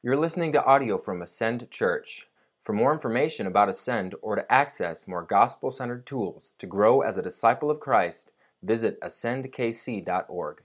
You're 0.00 0.16
listening 0.16 0.52
to 0.52 0.64
audio 0.64 0.96
from 0.96 1.22
Ascend 1.22 1.72
Church. 1.72 2.28
For 2.62 2.72
more 2.72 2.92
information 2.92 3.48
about 3.48 3.68
Ascend 3.68 4.14
or 4.22 4.36
to 4.36 4.52
access 4.52 5.08
more 5.08 5.24
gospel 5.24 5.72
centered 5.72 6.06
tools 6.06 6.52
to 6.58 6.68
grow 6.68 7.00
as 7.00 7.16
a 7.16 7.22
disciple 7.22 7.68
of 7.68 7.80
Christ, 7.80 8.30
visit 8.62 9.00
ascendkc.org. 9.00 10.62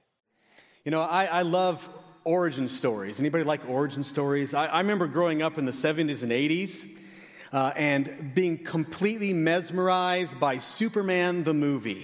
You 0.86 0.92
know, 0.92 1.02
I, 1.02 1.26
I 1.26 1.42
love 1.42 1.90
origin 2.26 2.70
stories. 2.70 3.20
Anybody 3.20 3.44
like 3.44 3.68
origin 3.68 4.04
stories? 4.04 4.54
I, 4.54 4.68
I 4.68 4.78
remember 4.82 5.08
growing 5.08 5.42
up 5.42 5.58
in 5.58 5.66
the 5.66 5.72
70s 5.72 6.22
and 6.22 6.32
80s 6.32 6.88
uh, 7.52 7.72
and 7.76 8.36
being 8.36 8.64
completely 8.64 9.34
mesmerized 9.34 10.40
by 10.40 10.60
Superman 10.60 11.44
the 11.44 11.56
movie, 11.56 12.04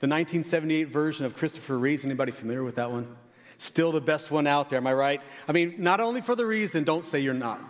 the 0.00 0.08
1978 0.08 0.88
version 0.88 1.24
of 1.24 1.38
Christopher 1.38 1.78
Reeves. 1.78 2.04
Anybody 2.04 2.32
familiar 2.32 2.64
with 2.64 2.74
that 2.74 2.90
one? 2.90 3.16
Still 3.58 3.92
the 3.92 4.00
best 4.00 4.30
one 4.30 4.46
out 4.46 4.70
there, 4.70 4.78
am 4.78 4.86
I 4.86 4.92
right? 4.92 5.20
I 5.48 5.52
mean, 5.52 5.76
not 5.78 6.00
only 6.00 6.20
for 6.20 6.34
the 6.34 6.46
reason, 6.46 6.84
don't 6.84 7.06
say 7.06 7.20
you're 7.20 7.34
not, 7.34 7.60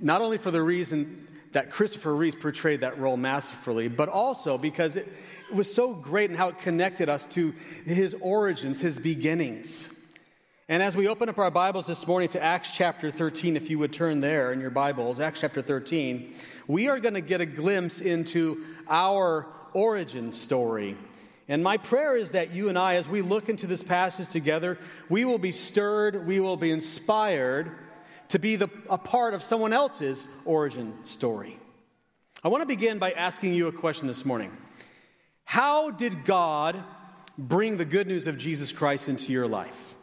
not 0.00 0.20
only 0.20 0.38
for 0.38 0.50
the 0.50 0.62
reason 0.62 1.26
that 1.52 1.70
Christopher 1.70 2.14
Reeves 2.14 2.36
portrayed 2.36 2.80
that 2.80 2.98
role 2.98 3.16
masterfully, 3.16 3.88
but 3.88 4.08
also 4.08 4.58
because 4.58 4.96
it, 4.96 5.08
it 5.50 5.54
was 5.54 5.72
so 5.72 5.94
great 5.94 6.30
and 6.30 6.38
how 6.38 6.48
it 6.48 6.58
connected 6.58 7.08
us 7.08 7.24
to 7.26 7.54
his 7.84 8.14
origins, 8.20 8.80
his 8.80 8.98
beginnings. 8.98 9.94
And 10.68 10.82
as 10.82 10.94
we 10.94 11.08
open 11.08 11.30
up 11.30 11.38
our 11.38 11.50
Bibles 11.50 11.86
this 11.86 12.06
morning 12.06 12.28
to 12.30 12.42
Acts 12.42 12.72
chapter 12.72 13.10
13, 13.10 13.56
if 13.56 13.70
you 13.70 13.78
would 13.78 13.92
turn 13.92 14.20
there 14.20 14.52
in 14.52 14.60
your 14.60 14.70
Bibles, 14.70 15.18
Acts 15.18 15.40
chapter 15.40 15.62
13, 15.62 16.34
we 16.66 16.88
are 16.88 17.00
going 17.00 17.14
to 17.14 17.22
get 17.22 17.40
a 17.40 17.46
glimpse 17.46 18.02
into 18.02 18.62
our 18.86 19.46
origin 19.72 20.32
story. 20.32 20.98
And 21.48 21.64
my 21.64 21.78
prayer 21.78 22.16
is 22.16 22.32
that 22.32 22.52
you 22.52 22.68
and 22.68 22.78
I, 22.78 22.96
as 22.96 23.08
we 23.08 23.22
look 23.22 23.48
into 23.48 23.66
this 23.66 23.82
passage 23.82 24.28
together, 24.28 24.78
we 25.08 25.24
will 25.24 25.38
be 25.38 25.52
stirred, 25.52 26.26
we 26.26 26.40
will 26.40 26.58
be 26.58 26.70
inspired 26.70 27.72
to 28.28 28.38
be 28.38 28.56
the, 28.56 28.68
a 28.90 28.98
part 28.98 29.32
of 29.32 29.42
someone 29.42 29.72
else's 29.72 30.26
origin 30.44 30.92
story. 31.04 31.58
I 32.44 32.48
want 32.48 32.62
to 32.62 32.66
begin 32.66 32.98
by 32.98 33.12
asking 33.12 33.54
you 33.54 33.66
a 33.66 33.72
question 33.72 34.06
this 34.06 34.24
morning 34.24 34.54
How 35.44 35.90
did 35.90 36.26
God 36.26 36.84
bring 37.38 37.78
the 37.78 37.84
good 37.86 38.06
news 38.06 38.26
of 38.26 38.36
Jesus 38.36 38.70
Christ 38.70 39.08
into 39.08 39.32
your 39.32 39.48
life? 39.48 39.96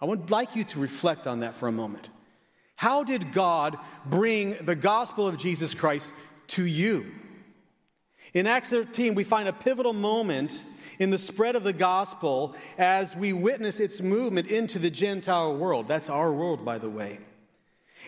I 0.00 0.04
would 0.04 0.30
like 0.30 0.54
you 0.54 0.62
to 0.64 0.78
reflect 0.78 1.26
on 1.26 1.40
that 1.40 1.56
for 1.56 1.66
a 1.66 1.72
moment. 1.72 2.08
How 2.76 3.02
did 3.02 3.32
God 3.32 3.76
bring 4.06 4.64
the 4.64 4.76
gospel 4.76 5.26
of 5.26 5.36
Jesus 5.36 5.74
Christ 5.74 6.12
to 6.48 6.64
you? 6.64 7.10
In 8.34 8.46
Acts 8.46 8.70
13, 8.70 9.14
we 9.14 9.24
find 9.24 9.48
a 9.48 9.52
pivotal 9.52 9.92
moment 9.92 10.62
in 10.98 11.10
the 11.10 11.18
spread 11.18 11.56
of 11.56 11.64
the 11.64 11.72
gospel 11.72 12.54
as 12.76 13.16
we 13.16 13.32
witness 13.32 13.80
its 13.80 14.00
movement 14.00 14.48
into 14.48 14.78
the 14.78 14.90
Gentile 14.90 15.56
world. 15.56 15.88
That's 15.88 16.10
our 16.10 16.32
world, 16.32 16.64
by 16.64 16.78
the 16.78 16.90
way. 16.90 17.20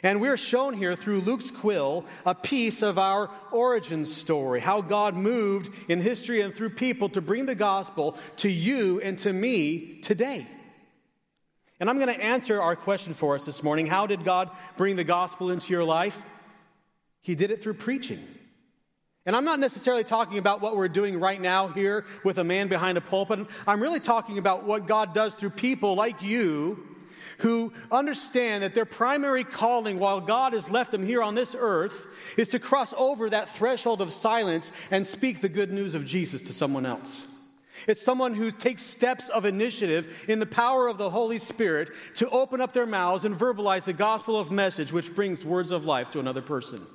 And 0.03 0.21
we're 0.21 0.37
shown 0.37 0.75
here 0.75 0.97
through 0.97 1.21
Luke's 1.21 1.51
quill 1.51 2.05
a 2.25 2.35
piece 2.35 2.83
of 2.83 2.99
our 2.99 3.31
origin 3.53 4.07
story, 4.07 4.61
how 4.61 4.81
God 4.81 5.15
moved 5.15 5.73
in 5.91 6.01
history 6.01 6.41
and 6.41 6.55
through 6.55 6.71
people 6.71 7.11
to 7.11 7.21
bring 7.21 7.47
the 7.47 7.55
gospel 7.55 8.17
to 8.39 8.51
you 8.51 9.01
and 9.01 9.19
to 9.21 9.33
me 9.33 10.01
today. 10.01 10.47
And 11.79 11.89
I'm 11.89 11.97
going 11.97 12.15
to 12.15 12.23
answer 12.23 12.61
our 12.61 12.77
question 12.77 13.15
for 13.15 13.35
us 13.35 13.45
this 13.45 13.63
morning 13.63 13.87
How 13.87 14.07
did 14.07 14.25
God 14.25 14.51
bring 14.77 14.97
the 14.97 15.05
gospel 15.05 15.51
into 15.51 15.73
your 15.73 15.85
life? 15.85 16.21
He 17.23 17.35
did 17.35 17.51
it 17.51 17.63
through 17.63 17.75
preaching. 17.75 18.27
And 19.27 19.37
I'm 19.37 19.45
not 19.45 19.61
necessarily 19.61 20.05
talking 20.05 20.39
about 20.39 20.61
what 20.61 20.77
we're 20.77 20.89
doing 20.89 21.21
right 21.21 21.41
now 21.41 21.69
here 21.69 22.07
with 22.25 22.39
a 22.39 22.45
man 22.45 22.69
behind 22.69 22.97
a 22.97 23.03
pulpit. 23.03 23.47
I'm 23.67 23.83
really 23.83 24.01
talking 24.01 24.39
about 24.39 24.65
what 24.65 24.87
God 24.87 25.15
does 25.15 25.35
through 25.35 25.51
people 25.51 25.95
like 25.95 26.23
you 26.23 26.87
who 27.39 27.73
understand 27.91 28.63
that 28.63 28.75
their 28.75 28.85
primary 28.85 29.45
calling 29.45 29.99
while 29.99 30.21
God 30.21 30.53
has 30.53 30.71
left 30.71 30.91
them 30.91 31.07
here 31.07 31.23
on 31.23 31.35
this 31.35 31.55
earth 31.59 32.07
is 32.37 32.49
to 32.49 32.59
cross 32.59 32.95
over 32.97 33.31
that 33.31 33.49
threshold 33.49 34.01
of 34.01 34.13
silence 34.13 34.73
and 34.91 35.07
speak 35.07 35.41
the 35.41 35.49
good 35.49 35.73
news 35.73 35.95
of 35.95 36.07
Jesus 36.07 36.43
to 36.43 36.53
someone 36.53 36.87
else. 36.87 37.27
It's 37.87 38.03
someone 38.03 38.35
who 38.35 38.51
takes 38.51 38.83
steps 38.83 39.31
of 39.31 39.47
initiative 39.47 40.25
in 40.29 40.39
the 40.39 40.47
power 40.47 40.87
of 40.87 40.99
the 40.99 41.11
Holy 41.11 41.39
Spirit 41.39 41.91
to 42.17 42.29
open 42.29 42.61
up 42.61 42.73
their 42.73 42.87
mouths 42.87 43.25
and 43.25 43.39
verbalize 43.39 43.85
the 43.85 43.95
gospel 43.95 44.39
of 44.39 44.51
message, 44.51 44.93
which 44.93 45.15
brings 45.15 45.45
words 45.45 45.71
of 45.71 45.87
life 45.87 46.11
to 46.11 46.21
another 46.21 46.43
person. 46.43 46.87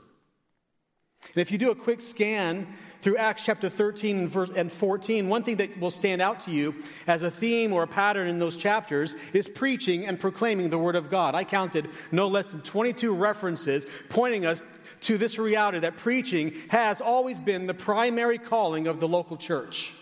And 1.27 1.37
if 1.37 1.51
you 1.51 1.57
do 1.57 1.71
a 1.71 1.75
quick 1.75 2.01
scan 2.01 2.67
through 3.01 3.17
Acts 3.17 3.45
chapter 3.45 3.69
13 3.69 4.17
and, 4.17 4.29
verse, 4.29 4.51
and 4.55 4.71
14, 4.71 5.29
one 5.29 5.43
thing 5.43 5.57
that 5.57 5.79
will 5.79 5.91
stand 5.91 6.21
out 6.21 6.41
to 6.41 6.51
you 6.51 6.75
as 7.07 7.23
a 7.23 7.31
theme 7.31 7.73
or 7.73 7.83
a 7.83 7.87
pattern 7.87 8.27
in 8.27 8.39
those 8.39 8.57
chapters 8.57 9.15
is 9.33 9.47
preaching 9.47 10.05
and 10.05 10.19
proclaiming 10.19 10.69
the 10.69 10.77
Word 10.77 10.95
of 10.95 11.09
God. 11.09 11.35
I 11.35 11.43
counted 11.43 11.89
no 12.11 12.27
less 12.27 12.51
than 12.51 12.61
22 12.61 13.13
references 13.13 13.85
pointing 14.09 14.45
us 14.45 14.63
to 15.01 15.17
this 15.17 15.37
reality 15.37 15.79
that 15.79 15.97
preaching 15.97 16.53
has 16.69 17.01
always 17.01 17.39
been 17.39 17.67
the 17.67 17.73
primary 17.73 18.39
calling 18.39 18.87
of 18.87 18.99
the 18.99 19.07
local 19.07 19.37
church. 19.37 19.93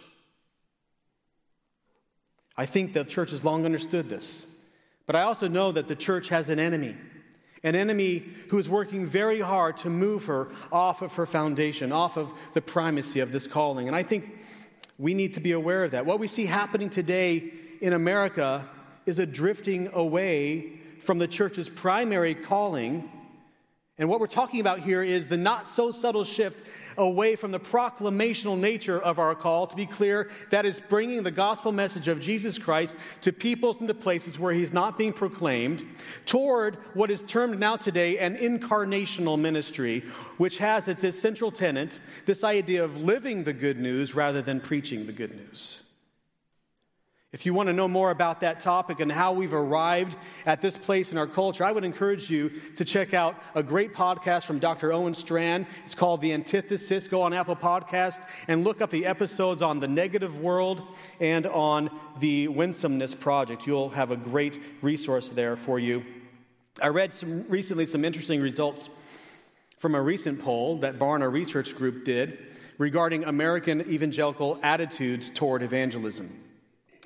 I 2.55 2.65
think 2.65 2.93
the 2.93 3.03
church 3.03 3.31
has 3.31 3.43
long 3.43 3.65
understood 3.65 4.09
this. 4.09 4.45
But 5.05 5.15
I 5.15 5.23
also 5.23 5.47
know 5.47 5.71
that 5.71 5.87
the 5.87 5.95
church 5.95 6.29
has 6.29 6.49
an 6.49 6.59
enemy 6.59 6.95
an 7.63 7.75
enemy 7.75 8.23
who 8.49 8.57
is 8.57 8.67
working 8.67 9.05
very 9.05 9.39
hard 9.39 9.77
to 9.77 9.89
move 9.89 10.25
her 10.25 10.49
off 10.71 11.01
of 11.01 11.13
her 11.15 11.25
foundation, 11.25 11.91
off 11.91 12.17
of 12.17 12.33
the 12.53 12.61
primacy 12.61 13.21
of 13.21 13.31
this 13.31 13.47
calling. 13.47 13.87
And 13.87 13.95
I 13.95 14.03
think 14.03 14.37
we 14.99 15.13
need 15.13 15.33
to 15.35 15.39
be 15.39 15.53
aware 15.53 15.83
of 15.83 15.91
that. 15.91 16.05
What 16.05 16.19
we 16.19 16.27
see 16.27 16.45
happening 16.45 16.89
today 16.89 17.51
in 17.81 17.93
America 17.93 18.67
is 19.05 19.19
a 19.19 19.25
drifting 19.25 19.89
away 19.93 20.79
from 20.99 21.19
the 21.19 21.27
church's 21.27 21.69
primary 21.69 22.35
calling 22.35 23.09
and 23.99 24.09
what 24.09 24.19
we're 24.19 24.25
talking 24.25 24.59
about 24.59 24.79
here 24.79 25.03
is 25.03 25.27
the 25.27 25.37
not 25.37 25.67
so 25.67 25.91
subtle 25.91 26.23
shift 26.23 26.65
away 26.97 27.35
from 27.35 27.51
the 27.51 27.59
proclamational 27.59 28.57
nature 28.57 28.99
of 28.99 29.19
our 29.19 29.35
call. 29.35 29.67
To 29.67 29.75
be 29.75 29.85
clear, 29.85 30.31
that 30.49 30.65
is 30.65 30.79
bringing 30.79 31.21
the 31.21 31.29
gospel 31.29 31.71
message 31.71 32.07
of 32.07 32.19
Jesus 32.19 32.57
Christ 32.57 32.97
to 33.21 33.31
peoples 33.31 33.81
and 33.81 33.87
to 33.87 33.93
places 33.93 34.39
where 34.39 34.51
he's 34.51 34.73
not 34.73 34.97
being 34.97 35.13
proclaimed, 35.13 35.85
toward 36.25 36.77
what 36.95 37.11
is 37.11 37.21
termed 37.21 37.59
now 37.59 37.75
today 37.75 38.17
an 38.17 38.35
incarnational 38.35 39.39
ministry, 39.39 39.99
which 40.37 40.57
has 40.57 40.87
its 40.87 41.19
central 41.19 41.51
tenet 41.51 41.99
this 42.25 42.43
idea 42.43 42.83
of 42.83 42.99
living 43.01 43.43
the 43.43 43.53
good 43.53 43.79
news 43.79 44.15
rather 44.15 44.41
than 44.41 44.59
preaching 44.59 45.05
the 45.05 45.13
good 45.13 45.35
news. 45.35 45.83
If 47.33 47.47
you 47.47 47.55
want 47.55 47.65
to 47.65 47.73
know 47.73 47.87
more 47.87 48.11
about 48.11 48.41
that 48.41 48.59
topic 48.59 48.99
and 48.99 49.11
how 49.11 49.33
we've 49.33 49.55
arrived 49.55 50.15
at 50.45 50.61
this 50.61 50.77
place 50.77 51.11
in 51.11 51.17
our 51.17 51.25
culture, 51.25 51.63
I 51.63 51.71
would 51.71 51.83
encourage 51.83 52.29
you 52.29 52.51
to 52.75 52.85
check 52.85 53.15
out 53.15 53.35
a 53.55 53.63
great 53.63 53.91
podcast 53.91 54.43
from 54.43 54.59
Dr. 54.59 54.93
Owen 54.93 55.15
Strachan. 55.15 55.65
It's 55.83 55.95
called 55.95 56.21
The 56.21 56.31
Antithesis. 56.31 57.07
Go 57.07 57.23
on 57.23 57.33
Apple 57.33 57.55
Podcasts 57.55 58.23
and 58.47 58.63
look 58.63 58.81
up 58.81 58.91
the 58.91 59.07
episodes 59.07 59.63
on 59.63 59.79
the 59.79 59.87
negative 59.87 60.39
world 60.39 60.83
and 61.19 61.47
on 61.47 61.89
the 62.19 62.49
winsomeness 62.49 63.15
project. 63.15 63.65
You'll 63.65 63.89
have 63.89 64.11
a 64.11 64.17
great 64.17 64.61
resource 64.83 65.29
there 65.29 65.55
for 65.55 65.79
you. 65.79 66.05
I 66.79 66.89
read 66.89 67.15
some, 67.15 67.49
recently 67.49 67.87
some 67.87 68.05
interesting 68.05 68.41
results 68.41 68.89
from 69.79 69.95
a 69.95 70.01
recent 70.03 70.39
poll 70.39 70.77
that 70.77 70.99
Barna 70.99 71.31
Research 71.31 71.75
Group 71.75 72.05
did 72.05 72.59
regarding 72.77 73.23
American 73.23 73.81
evangelical 73.91 74.59
attitudes 74.61 75.31
toward 75.31 75.63
evangelism. 75.63 76.42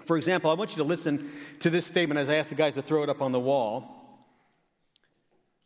For 0.08 0.18
example, 0.18 0.50
I 0.50 0.54
want 0.54 0.72
you 0.72 0.78
to 0.78 0.84
listen 0.84 1.30
to 1.60 1.70
this 1.70 1.86
statement 1.86 2.20
as 2.20 2.30
I 2.30 2.36
ask 2.36 2.50
the 2.50 2.56
guys 2.56 2.76
to 2.76 2.82
throw 2.82 3.04
it 3.04 3.10
up 3.10 3.22
on 3.22 3.34
the 3.34 3.40
wall. 3.40 3.94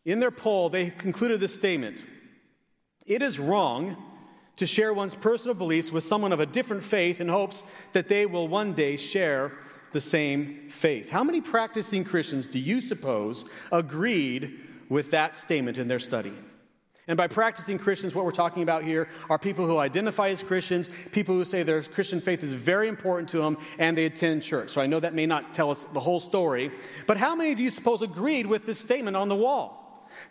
In 0.03 0.19
their 0.19 0.31
poll, 0.31 0.69
they 0.69 0.89
concluded 0.89 1.39
this 1.39 1.53
statement 1.53 2.03
It 3.05 3.21
is 3.21 3.39
wrong 3.39 3.95
to 4.57 4.65
share 4.65 4.93
one's 4.93 5.15
personal 5.15 5.53
beliefs 5.53 5.91
with 5.91 6.03
someone 6.03 6.31
of 6.31 6.39
a 6.39 6.45
different 6.45 6.83
faith 6.83 7.21
in 7.21 7.29
hopes 7.29 7.63
that 7.93 8.09
they 8.09 8.25
will 8.25 8.47
one 8.47 8.73
day 8.73 8.97
share 8.97 9.53
the 9.91 10.01
same 10.01 10.69
faith. 10.69 11.09
How 11.09 11.23
many 11.23 11.41
practicing 11.41 12.03
Christians 12.03 12.47
do 12.47 12.59
you 12.59 12.81
suppose 12.81 13.45
agreed 13.71 14.59
with 14.89 15.11
that 15.11 15.37
statement 15.37 15.77
in 15.77 15.87
their 15.87 15.99
study? 15.99 16.33
And 17.07 17.17
by 17.17 17.27
practicing 17.27 17.79
Christians, 17.79 18.13
what 18.13 18.25
we're 18.25 18.31
talking 18.31 18.63
about 18.63 18.83
here 18.83 19.09
are 19.29 19.39
people 19.39 19.65
who 19.65 19.77
identify 19.77 20.29
as 20.29 20.43
Christians, 20.43 20.89
people 21.11 21.35
who 21.35 21.43
say 21.45 21.63
their 21.63 21.81
Christian 21.81 22.21
faith 22.21 22.43
is 22.43 22.53
very 22.53 22.87
important 22.87 23.29
to 23.29 23.39
them, 23.39 23.57
and 23.79 23.97
they 23.97 24.05
attend 24.05 24.43
church. 24.43 24.69
So 24.69 24.81
I 24.81 24.85
know 24.85 24.99
that 24.99 25.13
may 25.13 25.25
not 25.25 25.53
tell 25.53 25.71
us 25.71 25.83
the 25.93 25.99
whole 25.99 26.19
story, 26.19 26.71
but 27.07 27.17
how 27.17 27.35
many 27.35 27.55
do 27.55 27.63
you 27.63 27.71
suppose 27.71 28.01
agreed 28.01 28.45
with 28.45 28.65
this 28.65 28.79
statement 28.79 29.17
on 29.17 29.29
the 29.29 29.35
wall? 29.35 29.79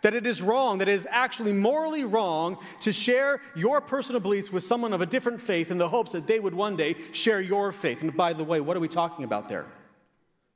That 0.01 0.13
it 0.13 0.25
is 0.25 0.41
wrong, 0.41 0.77
that 0.77 0.87
it 0.87 0.93
is 0.93 1.07
actually 1.09 1.53
morally 1.53 2.05
wrong 2.05 2.57
to 2.81 2.93
share 2.93 3.41
your 3.55 3.81
personal 3.81 4.21
beliefs 4.21 4.51
with 4.51 4.63
someone 4.63 4.93
of 4.93 5.01
a 5.01 5.05
different 5.05 5.41
faith 5.41 5.71
in 5.71 5.77
the 5.77 5.89
hopes 5.89 6.13
that 6.13 6.27
they 6.27 6.39
would 6.39 6.53
one 6.53 6.75
day 6.75 6.95
share 7.11 7.41
your 7.41 7.71
faith. 7.71 8.01
And 8.01 8.15
by 8.15 8.33
the 8.33 8.43
way, 8.43 8.61
what 8.61 8.77
are 8.77 8.79
we 8.79 8.87
talking 8.87 9.25
about 9.25 9.49
there? 9.49 9.65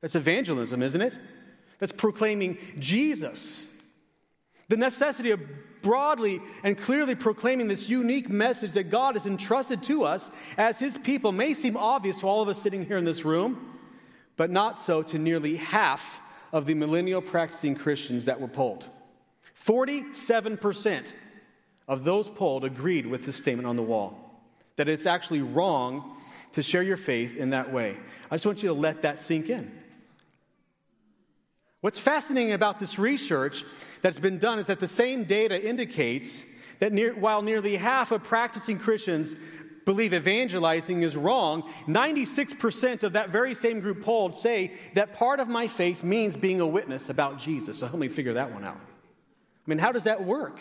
That's 0.01 0.15
evangelism, 0.15 0.81
isn't 0.81 1.01
it? 1.01 1.13
That's 1.79 1.91
proclaiming 1.91 2.57
Jesus. 2.79 3.65
The 4.69 4.77
necessity 4.77 5.31
of 5.31 5.41
broadly 5.81 6.41
and 6.63 6.77
clearly 6.77 7.13
proclaiming 7.13 7.67
this 7.67 7.87
unique 7.87 8.27
message 8.27 8.73
that 8.73 8.89
God 8.89 9.15
has 9.15 9.27
entrusted 9.27 9.83
to 9.83 10.03
us 10.03 10.31
as 10.57 10.79
His 10.79 10.97
people 10.97 11.31
may 11.31 11.53
seem 11.53 11.77
obvious 11.77 12.19
to 12.19 12.27
all 12.27 12.41
of 12.41 12.49
us 12.49 12.61
sitting 12.61 12.85
here 12.85 12.97
in 12.97 13.05
this 13.05 13.23
room, 13.23 13.77
but 14.35 14.49
not 14.49 14.79
so 14.79 15.03
to 15.03 15.19
nearly 15.19 15.57
half 15.57 16.19
of 16.51 16.65
the 16.65 16.73
millennial 16.73 17.21
practicing 17.21 17.75
Christians 17.75 18.25
that 18.25 18.41
were 18.41 18.47
polled. 18.47 18.87
47% 19.63 21.11
of 21.87 22.03
those 22.03 22.29
polled 22.29 22.65
agreed 22.65 23.05
with 23.05 23.25
this 23.25 23.35
statement 23.35 23.67
on 23.67 23.75
the 23.75 23.83
wall 23.83 24.21
that 24.77 24.89
it's 24.89 25.05
actually 25.05 25.41
wrong 25.41 26.17
to 26.53 26.63
share 26.63 26.81
your 26.81 26.97
faith 26.97 27.37
in 27.37 27.51
that 27.51 27.71
way. 27.71 27.97
I 28.31 28.35
just 28.35 28.45
want 28.45 28.63
you 28.63 28.69
to 28.69 28.73
let 28.73 29.03
that 29.03 29.19
sink 29.19 29.49
in. 29.49 29.71
What's 31.81 31.99
fascinating 31.99 32.53
about 32.53 32.79
this 32.79 32.97
research 32.97 33.63
that's 34.05 34.19
been 34.19 34.37
done 34.37 34.59
is 34.59 34.67
that 34.67 34.79
the 34.79 34.87
same 34.87 35.23
data 35.23 35.59
indicates 35.59 36.43
that 36.77 36.93
near, 36.93 37.15
while 37.15 37.41
nearly 37.41 37.75
half 37.75 38.11
of 38.11 38.23
practicing 38.23 38.77
Christians 38.77 39.33
believe 39.83 40.13
evangelizing 40.13 41.01
is 41.01 41.17
wrong, 41.17 41.67
96% 41.87 43.01
of 43.01 43.13
that 43.13 43.31
very 43.31 43.55
same 43.55 43.79
group 43.79 44.03
polled 44.03 44.35
say 44.35 44.75
that 44.93 45.15
part 45.15 45.39
of 45.39 45.47
my 45.47 45.67
faith 45.67 46.03
means 46.03 46.37
being 46.37 46.61
a 46.61 46.67
witness 46.67 47.09
about 47.09 47.39
Jesus. 47.39 47.79
So 47.79 47.87
help 47.87 47.97
me 47.97 48.07
figure 48.07 48.33
that 48.33 48.53
one 48.53 48.63
out. 48.63 48.77
I 48.77 49.65
mean, 49.65 49.79
how 49.79 49.91
does 49.91 50.03
that 50.03 50.23
work? 50.23 50.59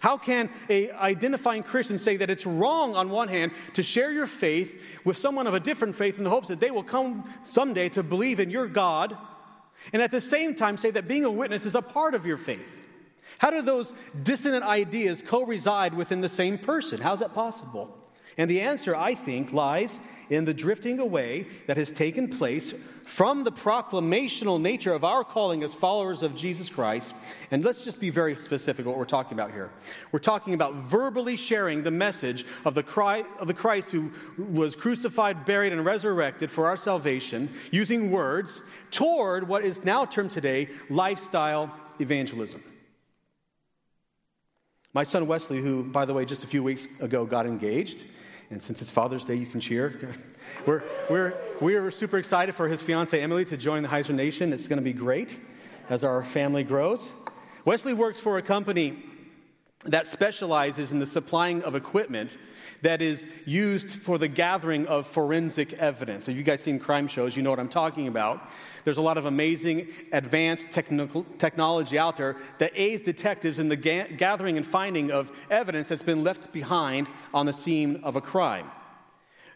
How 0.00 0.16
can 0.16 0.48
a 0.70 0.90
identifying 0.92 1.64
Christian 1.64 1.98
say 1.98 2.16
that 2.16 2.30
it's 2.30 2.46
wrong 2.46 2.96
on 2.96 3.10
one 3.10 3.28
hand 3.28 3.52
to 3.74 3.82
share 3.82 4.12
your 4.12 4.26
faith 4.26 4.82
with 5.04 5.18
someone 5.18 5.46
of 5.46 5.52
a 5.52 5.60
different 5.60 5.94
faith 5.94 6.16
in 6.16 6.24
the 6.24 6.30
hopes 6.30 6.48
that 6.48 6.58
they 6.58 6.70
will 6.70 6.82
come 6.82 7.30
someday 7.42 7.90
to 7.90 8.02
believe 8.02 8.40
in 8.40 8.48
your 8.48 8.66
God, 8.66 9.14
and 9.92 10.02
at 10.02 10.10
the 10.10 10.20
same 10.20 10.54
time 10.54 10.78
say 10.78 10.90
that 10.90 11.08
being 11.08 11.24
a 11.24 11.30
witness 11.30 11.66
is 11.66 11.74
a 11.74 11.82
part 11.82 12.14
of 12.14 12.26
your 12.26 12.36
faith? 12.36 12.80
How 13.38 13.50
do 13.50 13.62
those 13.62 13.92
dissonant 14.22 14.64
ideas 14.64 15.22
co 15.24 15.44
reside 15.44 15.94
within 15.94 16.20
the 16.20 16.28
same 16.28 16.58
person? 16.58 17.00
How 17.00 17.14
is 17.14 17.20
that 17.20 17.34
possible? 17.34 17.96
And 18.36 18.50
the 18.50 18.60
answer, 18.60 18.94
I 18.94 19.14
think, 19.14 19.52
lies 19.52 20.00
in 20.30 20.44
the 20.44 20.54
drifting 20.54 20.98
away 20.98 21.46
that 21.66 21.76
has 21.76 21.92
taken 21.92 22.28
place 22.28 22.74
from 23.04 23.44
the 23.44 23.52
proclamational 23.52 24.60
nature 24.60 24.92
of 24.92 25.02
our 25.02 25.24
calling 25.24 25.62
as 25.62 25.72
followers 25.72 26.22
of 26.22 26.36
Jesus 26.36 26.68
Christ. 26.68 27.14
And 27.50 27.64
let's 27.64 27.84
just 27.84 27.98
be 28.00 28.10
very 28.10 28.36
specific 28.36 28.84
what 28.84 28.98
we're 28.98 29.06
talking 29.06 29.32
about 29.32 29.52
here. 29.52 29.70
We're 30.12 30.18
talking 30.18 30.54
about 30.54 30.74
verbally 30.74 31.36
sharing 31.36 31.82
the 31.82 31.90
message 31.90 32.44
of 32.64 32.74
the, 32.74 32.82
Christ, 32.82 33.90
who 33.90 34.12
was 34.36 34.76
crucified, 34.76 35.44
buried, 35.44 35.72
and 35.72 35.84
resurrected 35.84 36.50
for 36.50 36.66
our 36.66 36.76
salvation 36.76 37.48
using 37.70 38.10
words 38.10 38.60
toward 38.90 39.48
what 39.48 39.64
is 39.64 39.84
now 39.84 40.04
termed 40.04 40.30
today 40.30 40.68
lifestyle 40.90 41.74
evangelism. 42.00 42.62
My 44.92 45.04
son 45.04 45.26
Wesley, 45.26 45.60
who, 45.60 45.84
by 45.84 46.04
the 46.04 46.14
way, 46.14 46.24
just 46.24 46.44
a 46.44 46.46
few 46.46 46.62
weeks 46.62 46.88
ago 47.00 47.24
got 47.24 47.46
engaged, 47.46 48.04
and 48.50 48.62
since 48.62 48.80
it's 48.80 48.90
Father's 48.90 49.24
Day, 49.24 49.34
you 49.34 49.46
can 49.46 49.60
cheer. 49.60 50.16
We're, 50.66 50.82
we're, 51.10 51.34
we're 51.60 51.90
super 51.90 52.16
excited 52.16 52.54
for 52.54 52.68
his 52.68 52.80
fiancee 52.80 53.20
Emily 53.20 53.44
to 53.44 53.56
join 53.56 53.82
the 53.82 53.88
Heiser 53.88 54.14
Nation. 54.14 54.52
It's 54.52 54.66
going 54.66 54.78
to 54.78 54.82
be 54.82 54.94
great 54.94 55.38
as 55.90 56.02
our 56.04 56.24
family 56.24 56.64
grows. 56.64 57.12
Wesley 57.66 57.92
works 57.92 58.18
for 58.18 58.38
a 58.38 58.42
company 58.42 59.04
that 59.84 60.06
specializes 60.06 60.92
in 60.92 60.98
the 60.98 61.06
supplying 61.06 61.62
of 61.62 61.74
equipment 61.74 62.36
that 62.82 63.02
is 63.02 63.26
used 63.44 63.90
for 63.90 64.18
the 64.18 64.28
gathering 64.28 64.86
of 64.86 65.06
forensic 65.06 65.72
evidence. 65.74 66.28
If 66.28 66.36
you 66.36 66.42
guys 66.42 66.62
seen 66.62 66.78
crime 66.78 67.08
shows, 67.08 67.36
you 67.36 67.42
know 67.42 67.50
what 67.50 67.58
I'm 67.58 67.68
talking 67.68 68.06
about. 68.06 68.48
There's 68.84 68.98
a 68.98 69.02
lot 69.02 69.18
of 69.18 69.26
amazing 69.26 69.88
advanced 70.12 70.70
technical, 70.70 71.24
technology 71.38 71.98
out 71.98 72.16
there 72.16 72.36
that 72.58 72.72
aids 72.74 73.02
detectives 73.02 73.58
in 73.58 73.68
the 73.68 73.76
ga- 73.76 74.12
gathering 74.16 74.56
and 74.56 74.66
finding 74.66 75.10
of 75.10 75.32
evidence 75.50 75.88
that's 75.88 76.02
been 76.02 76.22
left 76.22 76.52
behind 76.52 77.08
on 77.34 77.46
the 77.46 77.52
scene 77.52 78.00
of 78.04 78.16
a 78.16 78.20
crime. 78.20 78.70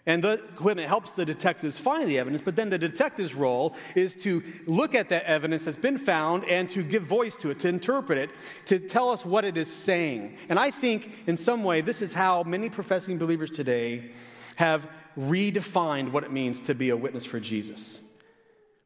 And 0.04 0.25
the 0.25 0.32
equipment 0.32 0.88
helps 0.88 1.12
the 1.12 1.25
detectives 1.25 1.78
find 1.78 2.08
the 2.08 2.19
evidence, 2.19 2.43
but 2.44 2.56
then 2.56 2.70
the 2.70 2.78
detective's 2.78 3.34
role 3.34 3.76
is 3.94 4.16
to 4.16 4.43
look 4.66 4.96
at 4.96 5.10
that 5.10 5.25
evidence 5.25 5.64
that's 5.64 5.76
been 5.76 5.99
found 5.99 6.44
and 6.46 6.69
to 6.70 6.82
give 6.82 7.04
voice 7.04 7.37
to 7.37 7.50
it, 7.50 7.60
to 7.60 7.69
interpret 7.69 8.19
it, 8.19 8.31
to 8.66 8.81
tell 8.81 9.10
us 9.10 9.25
what 9.25 9.44
it 9.44 9.56
is 9.56 9.72
saying. 9.72 10.37
And 10.49 10.58
I 10.58 10.72
think 10.72 11.12
in 11.28 11.37
some 11.37 11.62
way, 11.62 11.82
this 11.82 12.02
is 12.02 12.14
how 12.14 12.43
many 12.43 12.69
professing 12.69 13.19
believers 13.19 13.50
today 13.50 14.10
have 14.56 14.88
redefined 15.16 16.10
what 16.10 16.25
it 16.25 16.32
means 16.32 16.60
to 16.62 16.75
be 16.75 16.88
a 16.88 16.96
witness 16.96 17.25
for 17.25 17.38
Jesus. 17.38 18.00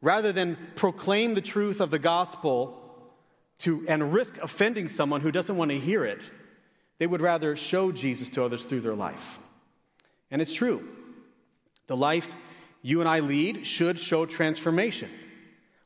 Rather 0.03 0.33
than 0.33 0.59
proclaim 0.75 1.33
the 1.33 1.41
truth 1.41 1.81
of 1.81 1.91
the 1.91 1.99
gospel 1.99 2.83
to, 3.61 3.87
and 3.89 4.13
risk 4.13 4.37
offending 4.43 4.89
someone 4.89 5.23
who 5.23 5.33
doesn't 5.33 5.57
want 5.57 5.71
to 5.71 5.79
hear 5.79 6.05
it, 6.05 6.29
they 6.99 7.07
would 7.07 7.23
rather 7.23 7.57
show 7.57 7.91
Jesus 7.91 8.29
to 8.31 8.45
others 8.45 8.67
through 8.67 8.83
their 8.83 8.95
life. 8.95 9.39
And 10.31 10.43
it's 10.43 10.53
true. 10.53 10.87
The 11.87 11.97
life 11.97 12.35
you 12.83 13.01
and 13.01 13.09
I 13.09 13.21
lead 13.21 13.67
should 13.67 13.99
show 13.99 14.27
transformation. 14.27 15.11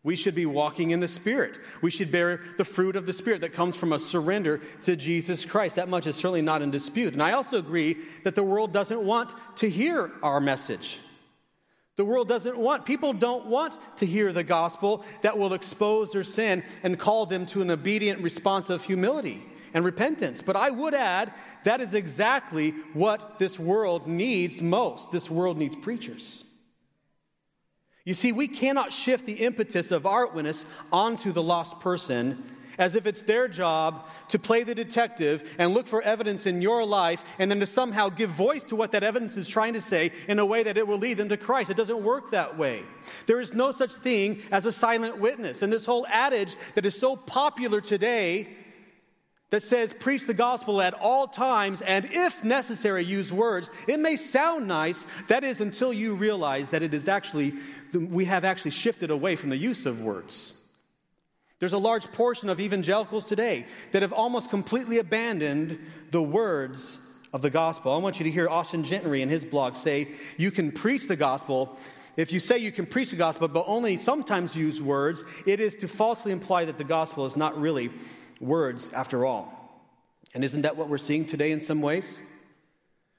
We 0.03 0.17
should 0.17 0.35
be 0.35 0.47
walking 0.47 0.93
in 0.93 1.01
the 1.01 1.09
Spirit. 1.09 1.59
We 1.83 1.91
should 1.91 2.11
bear 2.11 2.41
the 2.57 2.65
fruit 2.65 2.97
of 2.97 3.05
the 3.05 3.13
Spirit 3.13 3.43
that 3.43 3.53
comes 3.53 3.77
from 3.77 3.93
a 3.93 3.99
surrender 3.99 4.63
to 4.85 4.97
Jesus 4.97 5.45
Christ. 5.45 5.77
That 5.77 5.91
much 5.91 6.07
is 6.07 6.17
certainly 6.17 6.41
not 6.41 6.63
in 6.63 6.71
dispute. 6.71 7.13
And 7.13 7.23
I 7.23 7.33
also 7.33 7.59
agree 7.59 7.99
that 8.25 8.35
the 8.35 8.43
world 8.43 8.73
doesn't 8.73 9.03
want 9.03 9.35
to 9.57 9.69
hear 9.69 10.11
our 10.23 10.41
message. 10.41 10.99
The 11.97 12.05
world 12.07 12.29
doesn't 12.29 12.57
want, 12.57 12.87
people 12.87 13.13
don't 13.13 13.45
want 13.47 13.75
to 13.99 14.07
hear 14.07 14.33
the 14.33 14.43
gospel 14.43 15.05
that 15.21 15.37
will 15.37 15.53
expose 15.53 16.13
their 16.13 16.25
sin 16.25 16.65
and 16.83 16.99
call 16.99 17.27
them 17.27 17.45
to 17.47 17.61
an 17.61 17.71
obedient 17.71 18.21
response 18.21 18.71
of 18.71 18.83
humility 18.83 19.45
and 19.75 19.85
repentance. 19.85 20.41
But 20.41 20.57
I 20.57 20.71
would 20.71 20.95
add 20.95 21.33
that 21.65 21.81
is 21.81 21.95
exactly 21.95 22.73
what 22.93 23.39
this 23.39 23.59
world 23.59 24.07
needs 24.07 24.61
most. 24.61 25.11
This 25.11 25.31
world 25.31 25.59
needs 25.59 25.77
preachers. 25.77 26.45
You 28.05 28.15
see, 28.15 28.33
we 28.33 28.49
cannot 28.49 28.93
shift 28.93 29.27
the 29.27 29.35
impetus 29.35 29.91
of 29.91 30.07
our 30.07 30.27
witness 30.27 30.65
onto 30.91 31.33
the 31.33 31.43
lost 31.43 31.81
person 31.81 32.43
as 32.81 32.95
if 32.95 33.07
it's 33.07 33.23
their 33.23 33.47
job 33.47 34.09
to 34.29 34.39
play 34.39 34.63
the 34.63 34.75
detective 34.75 35.55
and 35.59 35.75
look 35.75 35.87
for 35.87 36.03
evidence 36.03 36.47
in 36.47 36.63
your 36.63 36.85
life 36.85 37.23
and 37.39 37.51
then 37.51 37.61
to 37.61 37.67
somehow 37.67 38.09
give 38.09 38.31
voice 38.31 38.65
to 38.65 38.75
what 38.75 38.93
that 38.93 39.05
evidence 39.05 39.37
is 39.37 39.47
trying 39.47 39.75
to 39.75 39.83
say 39.83 40.11
in 40.29 40.39
a 40.39 40.47
way 40.47 40.63
that 40.63 40.79
it 40.79 40.89
will 40.89 40.99
lead 40.99 41.19
them 41.19 41.29
to 41.29 41.37
Christ. 41.37 41.69
It 41.69 41.77
doesn't 41.77 42.03
work 42.03 42.31
that 42.31 42.57
way. 42.57 42.83
There 43.27 43.39
is 43.39 43.53
no 43.53 43.71
such 43.71 43.93
thing 43.93 44.41
as 44.51 44.65
a 44.65 44.73
silent 44.73 45.19
witness. 45.19 45.61
And 45.61 45.71
this 45.71 45.85
whole 45.85 46.07
adage 46.09 46.57
that 46.75 46.87
is 46.87 46.99
so 46.99 47.17
popular 47.17 47.83
today 47.83 48.49
that 49.51 49.63
says 49.65 49.93
preach 49.93 50.27
the 50.27 50.35
gospel 50.35 50.81
at 50.81 50.95
all 50.95 51.27
times 51.27 51.83
and 51.83 52.09
if 52.11 52.43
necessary 52.43 53.05
use 53.05 53.33
words. 53.33 53.69
It 53.87 54.01
may 54.01 54.17
sound 54.17 54.69
nice 54.69 55.05
that 55.29 55.45
is 55.45 55.61
until 55.61 55.93
you 55.93 56.15
realize 56.15 56.71
that 56.71 56.83
it 56.83 56.95
is 56.95 57.09
actually 57.09 57.55
we 57.93 58.25
have 58.27 58.45
actually 58.45 58.71
shifted 58.71 59.11
away 59.11 59.37
from 59.37 59.51
the 59.51 59.57
use 59.57 59.85
of 59.87 60.01
words. 60.01 60.55
There's 61.59 61.73
a 61.73 61.79
large 61.79 62.11
portion 62.13 62.49
of 62.49 62.61
evangelicals 62.61 63.25
today 63.25 63.67
that 63.91 64.03
have 64.03 64.13
almost 64.13 64.49
completely 64.49 64.99
abandoned 64.99 65.79
the 66.11 66.23
words 66.23 66.99
of 67.33 67.43
the 67.43 67.51
gospel. 67.51 67.93
I 67.93 67.99
want 67.99 68.19
you 68.19 68.25
to 68.25 68.31
hear 68.31 68.49
austin 68.49 68.85
gentry 68.85 69.21
in 69.23 69.29
his 69.29 69.45
blog 69.45 69.77
say 69.77 70.09
you 70.37 70.51
can 70.51 70.73
preach 70.73 71.09
the 71.09 71.17
gospel 71.17 71.77
if 72.17 72.33
you 72.33 72.41
say 72.41 72.59
you 72.59 72.73
can 72.73 72.87
preach 72.87 73.11
the 73.11 73.17
gospel 73.17 73.49
but 73.49 73.65
only 73.67 73.97
sometimes 73.97 74.55
use 74.55 74.81
words. 74.81 75.25
It 75.45 75.59
is 75.59 75.77
to 75.79 75.89
falsely 75.89 76.31
imply 76.31 76.67
that 76.67 76.79
the 76.79 76.85
gospel 76.85 77.27
is 77.27 77.37
not 77.37 77.61
really 77.61 77.91
words 78.41 78.93
after 78.93 79.25
all. 79.25 79.57
And 80.35 80.45
isn't 80.45 80.63
that 80.63 80.77
what 80.77 80.89
we're 80.89 80.99
seeing 80.99 81.25
today 81.25 81.53
in 81.53 81.61
some 81.61 81.83
ways? 81.83 82.19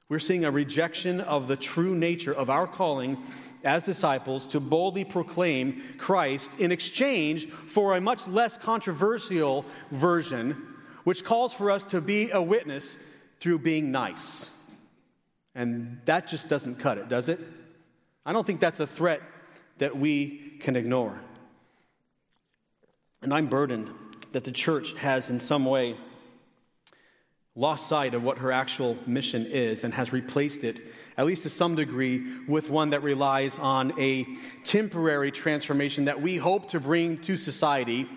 We're 0.10 0.20
seeing 0.20 0.44
a 0.44 0.52
rejection 0.52 1.22
of 1.22 1.48
the 1.48 1.56
true 1.56 1.96
nature 1.96 2.34
of 2.34 2.50
our 2.50 2.68
calling 2.68 3.18
as 3.64 3.86
disciples 3.86 4.46
to 4.48 4.60
boldly 4.60 5.06
proclaim 5.06 5.82
Christ 5.98 6.60
in 6.60 6.72
exchange 6.72 7.48
for 7.50 7.96
a 7.96 8.02
much 8.02 8.28
less 8.28 8.58
controversial 8.58 9.66
version, 9.92 10.58
which 11.04 11.24
calls 11.24 11.54
for 11.54 11.72
us 11.72 11.86
to 11.86 12.02
be 12.02 12.32
a 12.32 12.42
witness 12.42 12.98
through 13.36 13.60
being 13.60 13.92
nice. 13.92 14.54
And 15.54 16.00
that 16.06 16.28
just 16.28 16.50
doesn't 16.50 16.76
cut 16.76 16.98
it, 16.98 17.08
does 17.08 17.30
it? 17.30 17.40
I 18.26 18.34
don't 18.34 18.46
think 18.46 18.60
that's 18.60 18.80
a 18.80 18.88
threat 18.88 19.22
that 19.78 19.98
we 19.98 20.58
can 20.60 20.76
ignore. 20.76 21.20
And 23.22 23.34
I'm 23.34 23.48
burdened 23.48 23.90
that 24.32 24.44
the 24.44 24.52
church 24.52 24.94
has, 24.98 25.30
in 25.30 25.40
some 25.40 25.66
way, 25.66 25.96
lost 27.56 27.88
sight 27.88 28.14
of 28.14 28.24
what 28.24 28.38
her 28.38 28.52
actual 28.52 28.98
mission 29.06 29.46
is 29.46 29.84
and 29.84 29.94
has 29.94 30.14
replaced 30.14 30.64
it, 30.64 30.78
at 31.18 31.26
least 31.26 31.44
to 31.44 31.50
some 31.50 31.76
degree, 31.76 32.24
with 32.48 32.70
one 32.70 32.92
that 32.92 33.04
relies 33.04 33.60
on 33.60 33.94
a 34.00 34.26
temporary 34.64 35.32
transformation 35.32 36.06
that 36.06 36.22
we 36.22 36.38
hope 36.38 36.70
to 36.70 36.80
bring 36.80 37.18
to 37.18 37.36
society 37.36 38.08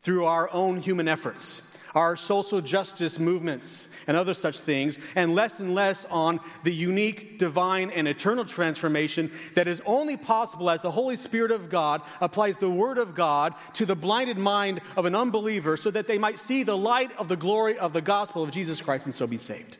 through 0.00 0.24
our 0.24 0.52
own 0.52 0.80
human 0.80 1.08
efforts 1.08 1.62
our 1.94 2.16
social 2.16 2.60
justice 2.60 3.18
movements 3.18 3.88
and 4.06 4.16
other 4.16 4.34
such 4.34 4.60
things, 4.60 4.98
and 5.14 5.34
less 5.34 5.60
and 5.60 5.74
less 5.74 6.04
on 6.06 6.40
the 6.62 6.72
unique, 6.72 7.38
divine, 7.38 7.90
and 7.90 8.08
eternal 8.08 8.44
transformation 8.44 9.30
that 9.54 9.68
is 9.68 9.82
only 9.86 10.16
possible 10.16 10.70
as 10.70 10.82
the 10.82 10.90
Holy 10.90 11.16
Spirit 11.16 11.50
of 11.50 11.70
God 11.70 12.02
applies 12.20 12.56
the 12.56 12.70
Word 12.70 12.98
of 12.98 13.14
God 13.14 13.54
to 13.74 13.86
the 13.86 13.96
blinded 13.96 14.38
mind 14.38 14.80
of 14.96 15.04
an 15.04 15.14
unbeliever 15.14 15.76
so 15.76 15.90
that 15.90 16.06
they 16.06 16.18
might 16.18 16.38
see 16.38 16.62
the 16.62 16.76
light 16.76 17.10
of 17.18 17.28
the 17.28 17.36
glory 17.36 17.78
of 17.78 17.92
the 17.92 18.02
gospel 18.02 18.42
of 18.42 18.50
Jesus 18.50 18.80
Christ 18.80 19.06
and 19.06 19.14
so 19.14 19.26
be 19.26 19.38
saved. 19.38 19.78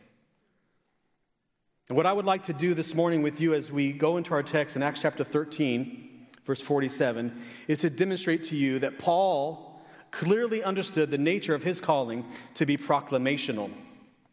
And 1.88 1.96
what 1.96 2.06
I 2.06 2.12
would 2.12 2.24
like 2.24 2.44
to 2.44 2.52
do 2.52 2.74
this 2.74 2.94
morning 2.94 3.22
with 3.22 3.40
you 3.40 3.54
as 3.54 3.70
we 3.70 3.92
go 3.92 4.16
into 4.16 4.32
our 4.32 4.42
text 4.42 4.76
in 4.76 4.82
Acts 4.82 5.00
chapter 5.00 5.24
13, 5.24 6.28
verse 6.46 6.60
47, 6.60 7.42
is 7.68 7.80
to 7.80 7.90
demonstrate 7.90 8.44
to 8.44 8.56
you 8.56 8.78
that 8.78 8.98
Paul 8.98 9.80
clearly 10.10 10.62
understood 10.62 11.10
the 11.10 11.18
nature 11.18 11.54
of 11.54 11.64
his 11.64 11.80
calling 11.80 12.24
to 12.54 12.64
be 12.64 12.76
proclamational, 12.76 13.70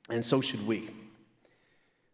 and 0.09 0.23
so 0.23 0.41
should 0.41 0.65
we. 0.65 0.89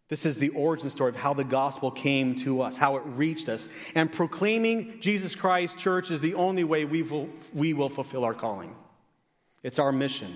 This 0.08 0.26
is 0.26 0.38
the 0.38 0.50
origin 0.50 0.90
story 0.92 1.10
of 1.10 1.16
how 1.16 1.34
the 1.34 1.44
gospel 1.44 1.90
came 1.90 2.36
to 2.38 2.62
us, 2.62 2.78
how 2.78 2.96
it 2.98 3.04
reached 3.06 3.50
us. 3.50 3.68
And 3.96 4.12
proclaiming 4.12 5.00
Jesus 5.00 5.34
Christ, 5.36 5.80
church, 5.80 6.12
is 6.12 6.22
the 6.22 6.36
only 6.36 6.64
way 6.64 6.86
we 6.86 7.02
will, 7.02 7.28
we 7.54 7.74
will 7.74 7.90
fulfill 7.90 8.24
our 8.24 8.36
calling. 8.36 8.76
It's 9.64 9.80
our 9.80 9.92
mission. 9.92 10.36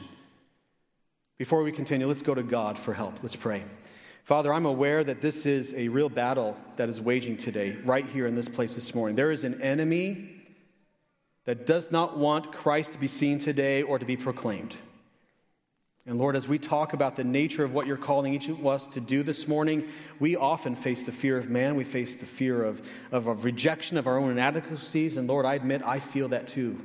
Before 1.37 1.61
we 1.61 1.71
continue, 1.71 2.07
let's 2.07 2.23
go 2.23 2.33
to 2.33 2.41
God 2.41 2.79
for 2.79 2.93
help. 2.93 3.19
Let's 3.21 3.35
pray. 3.35 3.63
Father, 4.23 4.51
I'm 4.51 4.65
aware 4.65 5.03
that 5.03 5.21
this 5.21 5.45
is 5.45 5.73
a 5.75 5.87
real 5.87 6.09
battle 6.09 6.57
that 6.75 6.89
is 6.89 6.99
waging 6.99 7.37
today, 7.37 7.77
right 7.85 8.05
here 8.05 8.25
in 8.25 8.35
this 8.35 8.49
place 8.49 8.73
this 8.73 8.95
morning. 8.95 9.15
There 9.15 9.31
is 9.31 9.43
an 9.43 9.61
enemy 9.61 10.29
that 11.45 11.65
does 11.65 11.91
not 11.91 12.17
want 12.17 12.51
Christ 12.51 12.93
to 12.93 12.99
be 12.99 13.07
seen 13.07 13.39
today 13.39 13.83
or 13.83 13.99
to 13.99 14.05
be 14.05 14.17
proclaimed. 14.17 14.75
And 16.09 16.17
Lord, 16.17 16.35
as 16.35 16.47
we 16.47 16.57
talk 16.57 16.93
about 16.93 17.15
the 17.15 17.23
nature 17.23 17.63
of 17.63 17.71
what 17.71 17.85
you're 17.85 17.95
calling 17.95 18.33
each 18.33 18.49
of 18.49 18.65
us 18.65 18.87
to 18.87 18.99
do 18.99 19.21
this 19.21 19.47
morning, 19.47 19.89
we 20.19 20.35
often 20.35 20.75
face 20.75 21.03
the 21.03 21.11
fear 21.11 21.37
of 21.37 21.51
man. 21.51 21.75
We 21.75 21.83
face 21.83 22.15
the 22.15 22.25
fear 22.25 22.63
of, 22.63 22.81
of, 23.11 23.27
of 23.27 23.45
rejection 23.45 23.95
of 23.95 24.07
our 24.07 24.17
own 24.17 24.31
inadequacies. 24.31 25.17
And 25.17 25.27
Lord, 25.27 25.45
I 25.45 25.53
admit 25.53 25.83
I 25.85 25.99
feel 25.99 26.29
that 26.29 26.47
too. 26.47 26.79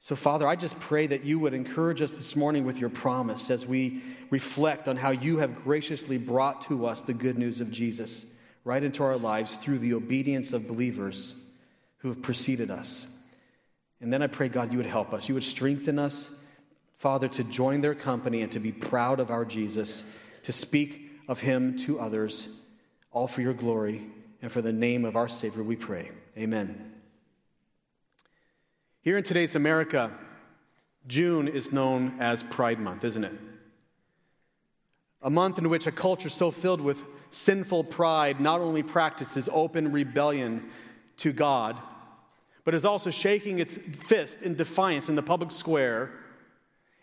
So, 0.00 0.16
Father, 0.16 0.48
I 0.48 0.56
just 0.56 0.80
pray 0.80 1.06
that 1.06 1.24
you 1.24 1.38
would 1.40 1.52
encourage 1.52 2.00
us 2.00 2.14
this 2.14 2.34
morning 2.34 2.64
with 2.64 2.78
your 2.78 2.88
promise 2.88 3.50
as 3.50 3.66
we 3.66 4.00
reflect 4.30 4.88
on 4.88 4.96
how 4.96 5.10
you 5.10 5.36
have 5.40 5.62
graciously 5.62 6.16
brought 6.16 6.62
to 6.62 6.86
us 6.86 7.02
the 7.02 7.12
good 7.12 7.36
news 7.36 7.60
of 7.60 7.70
Jesus 7.70 8.24
right 8.64 8.82
into 8.82 9.02
our 9.02 9.18
lives 9.18 9.58
through 9.58 9.80
the 9.80 9.92
obedience 9.92 10.54
of 10.54 10.66
believers 10.66 11.34
who 11.98 12.08
have 12.08 12.22
preceded 12.22 12.70
us. 12.70 13.06
And 14.00 14.10
then 14.10 14.22
I 14.22 14.28
pray, 14.28 14.48
God, 14.48 14.72
you 14.72 14.78
would 14.78 14.86
help 14.86 15.12
us. 15.12 15.28
You 15.28 15.34
would 15.34 15.44
strengthen 15.44 15.98
us 15.98 16.30
Father, 17.02 17.26
to 17.26 17.42
join 17.42 17.80
their 17.80 17.96
company 17.96 18.42
and 18.42 18.52
to 18.52 18.60
be 18.60 18.70
proud 18.70 19.18
of 19.18 19.32
our 19.32 19.44
Jesus, 19.44 20.04
to 20.44 20.52
speak 20.52 21.10
of 21.26 21.40
him 21.40 21.76
to 21.78 21.98
others, 21.98 22.48
all 23.10 23.26
for 23.26 23.40
your 23.40 23.54
glory 23.54 24.06
and 24.40 24.52
for 24.52 24.62
the 24.62 24.72
name 24.72 25.04
of 25.04 25.16
our 25.16 25.28
Savior, 25.28 25.64
we 25.64 25.74
pray. 25.74 26.12
Amen. 26.38 26.92
Here 29.00 29.18
in 29.18 29.24
today's 29.24 29.56
America, 29.56 30.12
June 31.08 31.48
is 31.48 31.72
known 31.72 32.14
as 32.20 32.44
Pride 32.44 32.78
Month, 32.78 33.02
isn't 33.02 33.24
it? 33.24 33.34
A 35.22 35.30
month 35.30 35.58
in 35.58 35.68
which 35.68 35.88
a 35.88 35.92
culture 35.92 36.28
so 36.28 36.52
filled 36.52 36.80
with 36.80 37.02
sinful 37.30 37.82
pride 37.82 38.40
not 38.40 38.60
only 38.60 38.84
practices 38.84 39.48
open 39.52 39.90
rebellion 39.90 40.70
to 41.16 41.32
God, 41.32 41.76
but 42.62 42.76
is 42.76 42.84
also 42.84 43.10
shaking 43.10 43.58
its 43.58 43.76
fist 43.76 44.40
in 44.42 44.54
defiance 44.54 45.08
in 45.08 45.16
the 45.16 45.22
public 45.24 45.50
square 45.50 46.12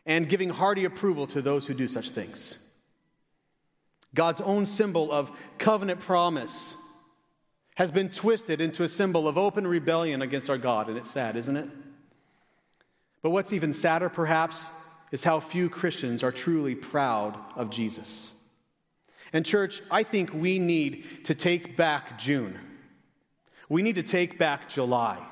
and 0.10 0.28
giving 0.28 0.50
hearty 0.50 0.86
approval 0.86 1.28
to 1.28 1.40
those 1.40 1.68
who 1.68 1.74
do 1.76 1.88
such 1.88 2.10
things. 2.10 2.58
God's 4.16 4.42
own 4.42 4.66
symbol 4.66 5.12
of 5.12 5.32
covenant 5.60 6.00
promise 6.00 6.76
has 7.76 7.92
been 7.92 8.10
twisted 8.10 8.60
into 8.60 8.84
a 8.84 8.90
symbol 8.90 9.28
of 9.28 9.38
open 9.38 9.68
rebellion 9.68 10.24
against 10.24 10.50
our 10.50 10.58
God, 10.58 10.90
and 10.90 10.98
it's 10.98 11.12
sad, 11.12 11.36
isn't 11.36 11.56
it? 11.56 11.70
But 13.22 13.30
what's 13.30 13.54
even 13.54 13.72
sadder, 13.72 14.10
perhaps, 14.10 14.72
is 15.12 15.24
how 15.24 15.40
few 15.40 15.70
Christians 15.70 16.24
are 16.24 16.32
truly 16.32 16.74
proud 16.74 17.38
of 17.56 17.70
Jesus. 17.70 18.32
And, 19.32 19.46
church, 19.46 19.84
I 19.92 20.02
think 20.02 20.34
we 20.34 20.58
need 20.58 21.26
to 21.26 21.36
take 21.36 21.78
back 21.78 22.18
June. 22.18 22.60
We 23.70 23.84
need 23.84 23.96
to 23.96 24.04
take 24.04 24.40
back 24.40 24.70
July 24.70 25.24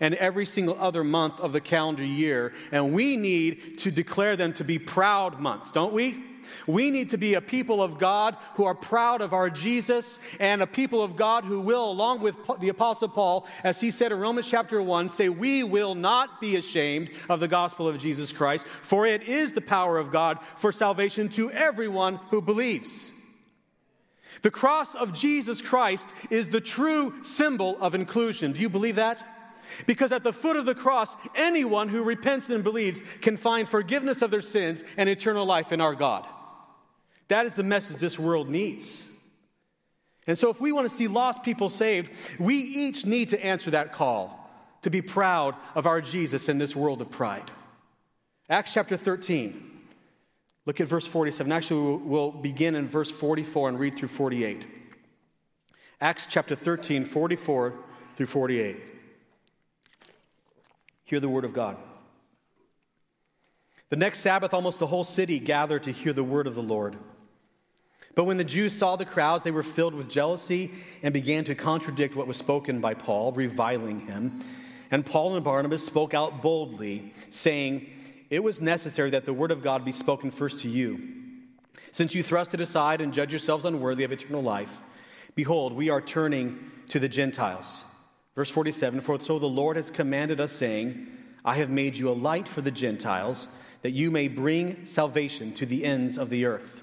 and 0.00 0.14
every 0.14 0.46
single 0.46 0.76
other 0.80 1.04
month 1.04 1.38
of 1.40 1.52
the 1.52 1.60
calendar 1.60 2.04
year. 2.04 2.52
And 2.72 2.92
we 2.92 3.16
need 3.16 3.78
to 3.78 3.90
declare 3.90 4.36
them 4.36 4.52
to 4.54 4.64
be 4.64 4.78
proud 4.78 5.38
months, 5.38 5.70
don't 5.70 5.92
we? 5.92 6.24
We 6.66 6.90
need 6.90 7.10
to 7.10 7.18
be 7.18 7.34
a 7.34 7.40
people 7.40 7.82
of 7.82 7.98
God 7.98 8.36
who 8.54 8.64
are 8.64 8.74
proud 8.74 9.20
of 9.20 9.32
our 9.32 9.50
Jesus 9.50 10.18
and 10.38 10.62
a 10.62 10.66
people 10.66 11.02
of 11.02 11.16
God 11.16 11.44
who 11.44 11.60
will, 11.60 11.90
along 11.90 12.20
with 12.20 12.34
the 12.58 12.68
Apostle 12.70 13.08
Paul, 13.08 13.46
as 13.62 13.80
he 13.80 13.90
said 13.90 14.12
in 14.12 14.18
Romans 14.18 14.48
chapter 14.48 14.82
1, 14.82 15.10
say, 15.10 15.28
We 15.28 15.62
will 15.62 15.94
not 15.94 16.40
be 16.40 16.56
ashamed 16.56 17.10
of 17.28 17.40
the 17.40 17.48
gospel 17.48 17.88
of 17.88 17.98
Jesus 17.98 18.32
Christ, 18.32 18.66
for 18.82 19.06
it 19.06 19.22
is 19.22 19.52
the 19.52 19.60
power 19.60 19.98
of 19.98 20.10
God 20.10 20.38
for 20.56 20.72
salvation 20.72 21.28
to 21.30 21.50
everyone 21.52 22.16
who 22.30 22.40
believes. 22.40 23.12
The 24.42 24.50
cross 24.50 24.94
of 24.94 25.12
Jesus 25.12 25.60
Christ 25.60 26.08
is 26.30 26.48
the 26.48 26.60
true 26.60 27.14
symbol 27.22 27.76
of 27.80 27.94
inclusion. 27.94 28.52
Do 28.52 28.60
you 28.60 28.70
believe 28.70 28.96
that? 28.96 29.22
Because 29.86 30.12
at 30.12 30.24
the 30.24 30.32
foot 30.32 30.56
of 30.56 30.66
the 30.66 30.74
cross, 30.74 31.16
anyone 31.34 31.88
who 31.88 32.02
repents 32.02 32.50
and 32.50 32.64
believes 32.64 33.02
can 33.20 33.36
find 33.36 33.68
forgiveness 33.68 34.22
of 34.22 34.30
their 34.30 34.40
sins 34.40 34.84
and 34.96 35.08
eternal 35.08 35.46
life 35.46 35.72
in 35.72 35.80
our 35.80 35.94
God. 35.94 36.26
That 37.28 37.46
is 37.46 37.54
the 37.54 37.62
message 37.62 37.98
this 37.98 38.18
world 38.18 38.48
needs. 38.48 39.06
And 40.26 40.38
so, 40.38 40.50
if 40.50 40.60
we 40.60 40.72
want 40.72 40.88
to 40.88 40.94
see 40.94 41.08
lost 41.08 41.42
people 41.42 41.68
saved, 41.68 42.10
we 42.38 42.56
each 42.56 43.06
need 43.06 43.30
to 43.30 43.44
answer 43.44 43.70
that 43.70 43.92
call 43.92 44.50
to 44.82 44.90
be 44.90 45.02
proud 45.02 45.54
of 45.74 45.86
our 45.86 46.00
Jesus 46.00 46.48
in 46.48 46.58
this 46.58 46.76
world 46.76 47.00
of 47.00 47.10
pride. 47.10 47.50
Acts 48.48 48.72
chapter 48.72 48.96
13. 48.96 49.68
Look 50.66 50.80
at 50.80 50.88
verse 50.88 51.06
47. 51.06 51.50
Actually, 51.52 51.96
we'll 51.96 52.32
begin 52.32 52.74
in 52.74 52.86
verse 52.86 53.10
44 53.10 53.70
and 53.70 53.78
read 53.78 53.96
through 53.96 54.08
48. 54.08 54.66
Acts 56.00 56.26
chapter 56.28 56.54
13, 56.54 57.04
44 57.04 57.74
through 58.16 58.26
48. 58.26 58.76
Hear 61.10 61.18
the 61.18 61.28
word 61.28 61.44
of 61.44 61.52
God. 61.52 61.76
The 63.88 63.96
next 63.96 64.20
Sabbath, 64.20 64.54
almost 64.54 64.78
the 64.78 64.86
whole 64.86 65.02
city 65.02 65.40
gathered 65.40 65.82
to 65.82 65.90
hear 65.90 66.12
the 66.12 66.22
word 66.22 66.46
of 66.46 66.54
the 66.54 66.62
Lord. 66.62 66.96
But 68.14 68.26
when 68.26 68.36
the 68.36 68.44
Jews 68.44 68.78
saw 68.78 68.94
the 68.94 69.04
crowds, 69.04 69.42
they 69.42 69.50
were 69.50 69.64
filled 69.64 69.94
with 69.94 70.08
jealousy 70.08 70.70
and 71.02 71.12
began 71.12 71.42
to 71.46 71.56
contradict 71.56 72.14
what 72.14 72.28
was 72.28 72.36
spoken 72.36 72.80
by 72.80 72.94
Paul, 72.94 73.32
reviling 73.32 74.06
him. 74.06 74.38
And 74.92 75.04
Paul 75.04 75.34
and 75.34 75.44
Barnabas 75.44 75.84
spoke 75.84 76.14
out 76.14 76.42
boldly, 76.42 77.12
saying, 77.30 77.90
It 78.30 78.44
was 78.44 78.60
necessary 78.60 79.10
that 79.10 79.24
the 79.24 79.34
word 79.34 79.50
of 79.50 79.64
God 79.64 79.84
be 79.84 79.90
spoken 79.90 80.30
first 80.30 80.60
to 80.60 80.68
you. 80.68 81.00
Since 81.90 82.14
you 82.14 82.22
thrust 82.22 82.54
it 82.54 82.60
aside 82.60 83.00
and 83.00 83.12
judge 83.12 83.32
yourselves 83.32 83.64
unworthy 83.64 84.04
of 84.04 84.12
eternal 84.12 84.44
life, 84.44 84.80
behold, 85.34 85.72
we 85.72 85.90
are 85.90 86.00
turning 86.00 86.70
to 86.90 87.00
the 87.00 87.08
Gentiles. 87.08 87.84
Verse 88.34 88.50
47 88.50 89.00
For 89.00 89.18
so 89.20 89.38
the 89.38 89.46
Lord 89.46 89.76
has 89.76 89.90
commanded 89.90 90.40
us, 90.40 90.52
saying, 90.52 91.06
I 91.44 91.56
have 91.56 91.70
made 91.70 91.96
you 91.96 92.10
a 92.10 92.12
light 92.12 92.48
for 92.48 92.60
the 92.60 92.70
Gentiles, 92.70 93.48
that 93.82 93.92
you 93.92 94.10
may 94.10 94.28
bring 94.28 94.84
salvation 94.84 95.52
to 95.54 95.66
the 95.66 95.84
ends 95.84 96.18
of 96.18 96.30
the 96.30 96.44
earth. 96.44 96.82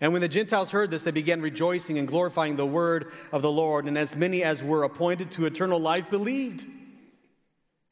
And 0.00 0.12
when 0.12 0.22
the 0.22 0.28
Gentiles 0.28 0.70
heard 0.70 0.90
this, 0.90 1.04
they 1.04 1.10
began 1.10 1.40
rejoicing 1.40 1.98
and 1.98 2.08
glorifying 2.08 2.56
the 2.56 2.66
word 2.66 3.12
of 3.32 3.42
the 3.42 3.50
Lord, 3.50 3.86
and 3.86 3.98
as 3.98 4.16
many 4.16 4.42
as 4.42 4.62
were 4.62 4.84
appointed 4.84 5.30
to 5.32 5.46
eternal 5.46 5.78
life 5.78 6.10
believed. 6.10 6.66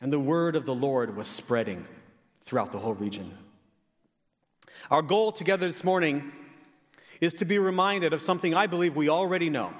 And 0.00 0.12
the 0.12 0.20
word 0.20 0.56
of 0.56 0.64
the 0.64 0.74
Lord 0.74 1.16
was 1.16 1.28
spreading 1.28 1.86
throughout 2.44 2.72
the 2.72 2.78
whole 2.78 2.94
region. 2.94 3.36
Our 4.90 5.02
goal 5.02 5.30
together 5.30 5.66
this 5.66 5.84
morning 5.84 6.32
is 7.20 7.34
to 7.34 7.44
be 7.44 7.58
reminded 7.58 8.12
of 8.12 8.22
something 8.22 8.54
I 8.54 8.66
believe 8.66 8.96
we 8.96 9.08
already 9.08 9.50
know 9.50 9.72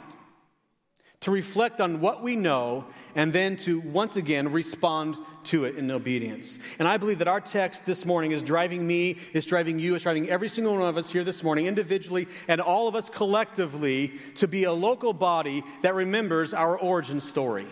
to 1.21 1.31
reflect 1.31 1.81
on 1.81 2.01
what 2.01 2.23
we 2.23 2.35
know, 2.35 2.87
and 3.15 3.33
then 3.33 3.57
to 3.59 3.81
once 3.81 4.17
again 4.17 4.51
respond 4.53 5.17
to 5.45 5.65
it 5.65 5.77
in 5.77 5.91
obedience. 5.91 6.59
And 6.79 6.89
I 6.89 6.97
believe 6.97 7.19
that 7.19 7.29
our 7.29 7.41
text 7.41 7.85
this 7.85 8.07
morning 8.07 8.33
is 8.33 8.43
driving 8.43 8.87
me, 8.87 9.19
is 9.33 9.45
driving 9.45 9.79
you, 9.79 9.95
is 9.95 10.03
driving 10.03 10.31
every 10.31 10.49
single 10.49 10.75
one 10.75 10.89
of 10.89 10.97
us 10.97 11.11
here 11.11 11.25
this 11.25 11.43
morning, 11.43 11.67
individually, 11.67 12.27
and 12.49 12.61
all 12.61 12.89
of 12.89 12.95
us 12.95 13.11
collectively, 13.11 14.15
to 14.37 14.49
be 14.49 14.65
a 14.65 14.73
local 14.73 15.13
body 15.13 15.63
that 15.83 15.95
remembers 15.95 16.55
our 16.55 16.79
origin 16.79 17.21
story. 17.21 17.67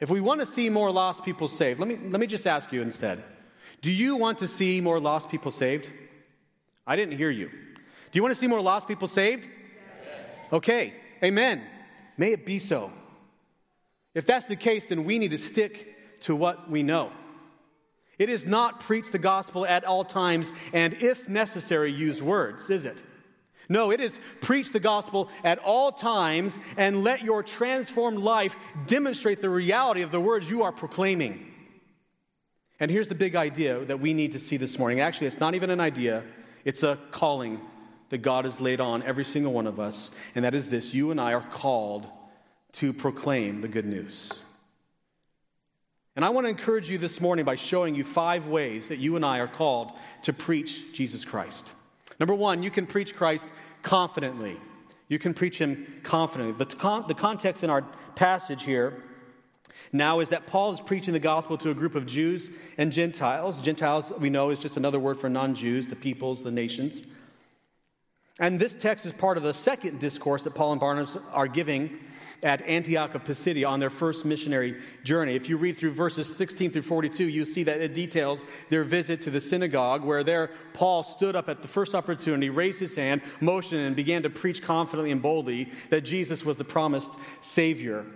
If 0.00 0.10
we 0.10 0.20
want 0.20 0.40
to 0.40 0.46
see 0.46 0.68
more 0.68 0.90
lost 0.90 1.24
people 1.24 1.46
saved, 1.46 1.78
let 1.78 1.88
me, 1.88 1.96
let 1.96 2.18
me 2.18 2.26
just 2.26 2.46
ask 2.46 2.72
you 2.72 2.82
instead 2.82 3.22
do 3.80 3.90
you 3.90 4.16
want 4.16 4.38
to 4.38 4.48
see 4.48 4.80
more 4.80 5.00
lost 5.00 5.28
people 5.28 5.50
saved? 5.50 5.90
I 6.86 6.96
didn't 6.96 7.16
hear 7.16 7.30
you. 7.30 7.48
Do 7.48 8.18
you 8.18 8.22
want 8.22 8.32
to 8.32 8.38
see 8.38 8.46
more 8.46 8.60
lost 8.60 8.86
people 8.86 9.08
saved? 9.08 9.48
Yes. 9.48 10.52
Okay, 10.52 10.94
amen. 11.22 11.62
May 12.16 12.32
it 12.32 12.46
be 12.46 12.58
so. 12.58 12.92
If 14.14 14.26
that's 14.26 14.46
the 14.46 14.56
case, 14.56 14.86
then 14.86 15.04
we 15.04 15.18
need 15.18 15.30
to 15.30 15.38
stick 15.38 16.20
to 16.20 16.36
what 16.36 16.70
we 16.70 16.82
know. 16.82 17.12
It 18.18 18.28
is 18.28 18.46
not 18.46 18.80
preach 18.80 19.10
the 19.10 19.18
gospel 19.18 19.66
at 19.66 19.84
all 19.84 20.04
times 20.04 20.52
and, 20.72 20.94
if 20.94 21.28
necessary, 21.28 21.90
use 21.90 22.22
words, 22.22 22.70
is 22.70 22.84
it? 22.84 22.98
No, 23.68 23.90
it 23.90 24.00
is 24.00 24.18
preach 24.40 24.70
the 24.70 24.80
gospel 24.80 25.30
at 25.42 25.58
all 25.58 25.92
times 25.92 26.58
and 26.76 27.02
let 27.02 27.22
your 27.22 27.42
transformed 27.42 28.18
life 28.18 28.54
demonstrate 28.86 29.40
the 29.40 29.48
reality 29.48 30.02
of 30.02 30.10
the 30.10 30.20
words 30.20 30.48
you 30.50 30.62
are 30.62 30.72
proclaiming. 30.72 31.46
And 32.78 32.90
here's 32.90 33.08
the 33.08 33.14
big 33.14 33.34
idea 33.34 33.84
that 33.84 34.00
we 34.00 34.12
need 34.12 34.32
to 34.32 34.38
see 34.38 34.56
this 34.56 34.78
morning. 34.78 35.00
Actually, 35.00 35.28
it's 35.28 35.40
not 35.40 35.54
even 35.54 35.70
an 35.70 35.80
idea, 35.80 36.22
it's 36.64 36.82
a 36.82 36.98
calling 37.12 37.60
that 38.12 38.18
God 38.18 38.44
has 38.44 38.60
laid 38.60 38.78
on 38.78 39.02
every 39.04 39.24
single 39.24 39.54
one 39.54 39.66
of 39.66 39.80
us, 39.80 40.10
and 40.34 40.44
that 40.44 40.54
is 40.54 40.68
this 40.68 40.92
you 40.92 41.10
and 41.10 41.18
I 41.18 41.32
are 41.32 41.40
called 41.40 42.06
to 42.72 42.92
proclaim 42.92 43.62
the 43.62 43.68
good 43.68 43.86
news. 43.86 44.38
And 46.14 46.22
I 46.22 46.28
want 46.28 46.44
to 46.44 46.50
encourage 46.50 46.90
you 46.90 46.98
this 46.98 47.22
morning 47.22 47.46
by 47.46 47.56
showing 47.56 47.94
you 47.94 48.04
five 48.04 48.48
ways 48.48 48.88
that 48.88 48.98
you 48.98 49.16
and 49.16 49.24
I 49.24 49.38
are 49.38 49.48
called 49.48 49.92
to 50.24 50.34
preach 50.34 50.92
Jesus 50.92 51.24
Christ. 51.24 51.72
Number 52.20 52.34
one, 52.34 52.62
you 52.62 52.70
can 52.70 52.86
preach 52.86 53.16
Christ 53.16 53.50
confidently. 53.80 54.60
You 55.08 55.18
can 55.18 55.32
preach 55.32 55.56
him 55.56 55.86
confidently. 56.02 56.66
The, 56.66 56.76
con- 56.76 57.06
the 57.08 57.14
context 57.14 57.64
in 57.64 57.70
our 57.70 57.80
passage 58.14 58.64
here 58.64 59.02
now 59.90 60.20
is 60.20 60.28
that 60.28 60.46
Paul 60.46 60.74
is 60.74 60.80
preaching 60.80 61.14
the 61.14 61.18
gospel 61.18 61.56
to 61.56 61.70
a 61.70 61.74
group 61.74 61.94
of 61.94 62.04
Jews 62.04 62.50
and 62.76 62.92
Gentiles. 62.92 63.62
Gentiles, 63.62 64.12
we 64.18 64.28
know, 64.28 64.50
is 64.50 64.60
just 64.60 64.76
another 64.76 65.00
word 65.00 65.18
for 65.18 65.30
non 65.30 65.54
Jews, 65.54 65.88
the 65.88 65.96
peoples, 65.96 66.42
the 66.42 66.50
nations. 66.50 67.04
And 68.40 68.58
this 68.58 68.74
text 68.74 69.04
is 69.04 69.12
part 69.12 69.36
of 69.36 69.42
the 69.42 69.52
second 69.52 70.00
discourse 70.00 70.44
that 70.44 70.54
Paul 70.54 70.72
and 70.72 70.80
Barnabas 70.80 71.18
are 71.32 71.46
giving 71.46 71.98
at 72.42 72.62
Antioch 72.62 73.14
of 73.14 73.24
Pisidia 73.24 73.68
on 73.68 73.78
their 73.78 73.90
first 73.90 74.24
missionary 74.24 74.80
journey. 75.04 75.36
If 75.36 75.48
you 75.48 75.58
read 75.58 75.76
through 75.76 75.92
verses 75.92 76.34
16 76.34 76.70
through 76.70 76.82
42, 76.82 77.24
you 77.24 77.44
see 77.44 77.62
that 77.64 77.80
it 77.80 77.94
details 77.94 78.44
their 78.68 78.84
visit 78.84 79.22
to 79.22 79.30
the 79.30 79.40
synagogue, 79.40 80.02
where 80.02 80.24
there 80.24 80.50
Paul 80.72 81.02
stood 81.04 81.36
up 81.36 81.48
at 81.48 81.62
the 81.62 81.68
first 81.68 81.94
opportunity, 81.94 82.50
raised 82.50 82.80
his 82.80 82.96
hand, 82.96 83.20
motioned, 83.40 83.82
and 83.82 83.94
began 83.94 84.22
to 84.22 84.30
preach 84.30 84.62
confidently 84.62 85.12
and 85.12 85.22
boldly 85.22 85.70
that 85.90 86.00
Jesus 86.00 86.44
was 86.44 86.56
the 86.56 86.64
promised 86.64 87.14
Savior. 87.42 88.06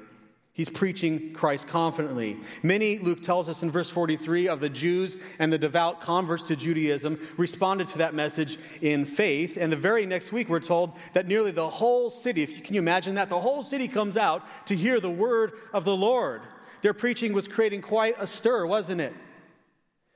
He's 0.57 0.71
preaching 0.71 1.35
Christ 1.35 1.69
confidently. 1.69 2.39
Many, 2.63 2.99
Luke 2.99 3.23
tells 3.23 3.51
us 3.51 3.63
in 3.63 3.71
verse 3.71 3.91
43, 3.91 4.49
of 4.49 4.59
the 4.59 4.71
Jews 4.71 5.19
and 5.39 5.53
the 5.53 5.59
devout 5.59 6.01
converts 6.01 6.45
to 6.45 6.57
Judaism 6.57 7.21
responded 7.37 7.89
to 7.89 7.99
that 7.99 8.15
message 8.15 8.59
in 8.81 9.05
faith. 9.05 9.59
And 9.61 9.71
the 9.71 9.77
very 9.77 10.07
next 10.07 10.33
week, 10.33 10.49
we're 10.49 10.61
told 10.61 10.97
that 11.13 11.29
nearly 11.29 11.51
the 11.51 11.69
whole 11.69 12.09
city, 12.09 12.43
if 12.43 12.57
you, 12.57 12.63
can 12.63 12.75
you 12.75 12.81
imagine 12.81 13.17
that? 13.17 13.29
The 13.29 13.39
whole 13.39 13.63
city 13.63 13.87
comes 13.87 14.17
out 14.17 14.47
to 14.69 14.75
hear 14.75 14.99
the 14.99 15.11
word 15.11 15.53
of 15.75 15.85
the 15.85 15.95
Lord. 15.95 16.41
Their 16.81 16.95
preaching 16.95 17.35
was 17.35 17.47
creating 17.49 17.83
quite 17.83 18.15
a 18.19 18.27
stir, 18.27 18.65
wasn't 18.65 19.03
it? 19.03 19.13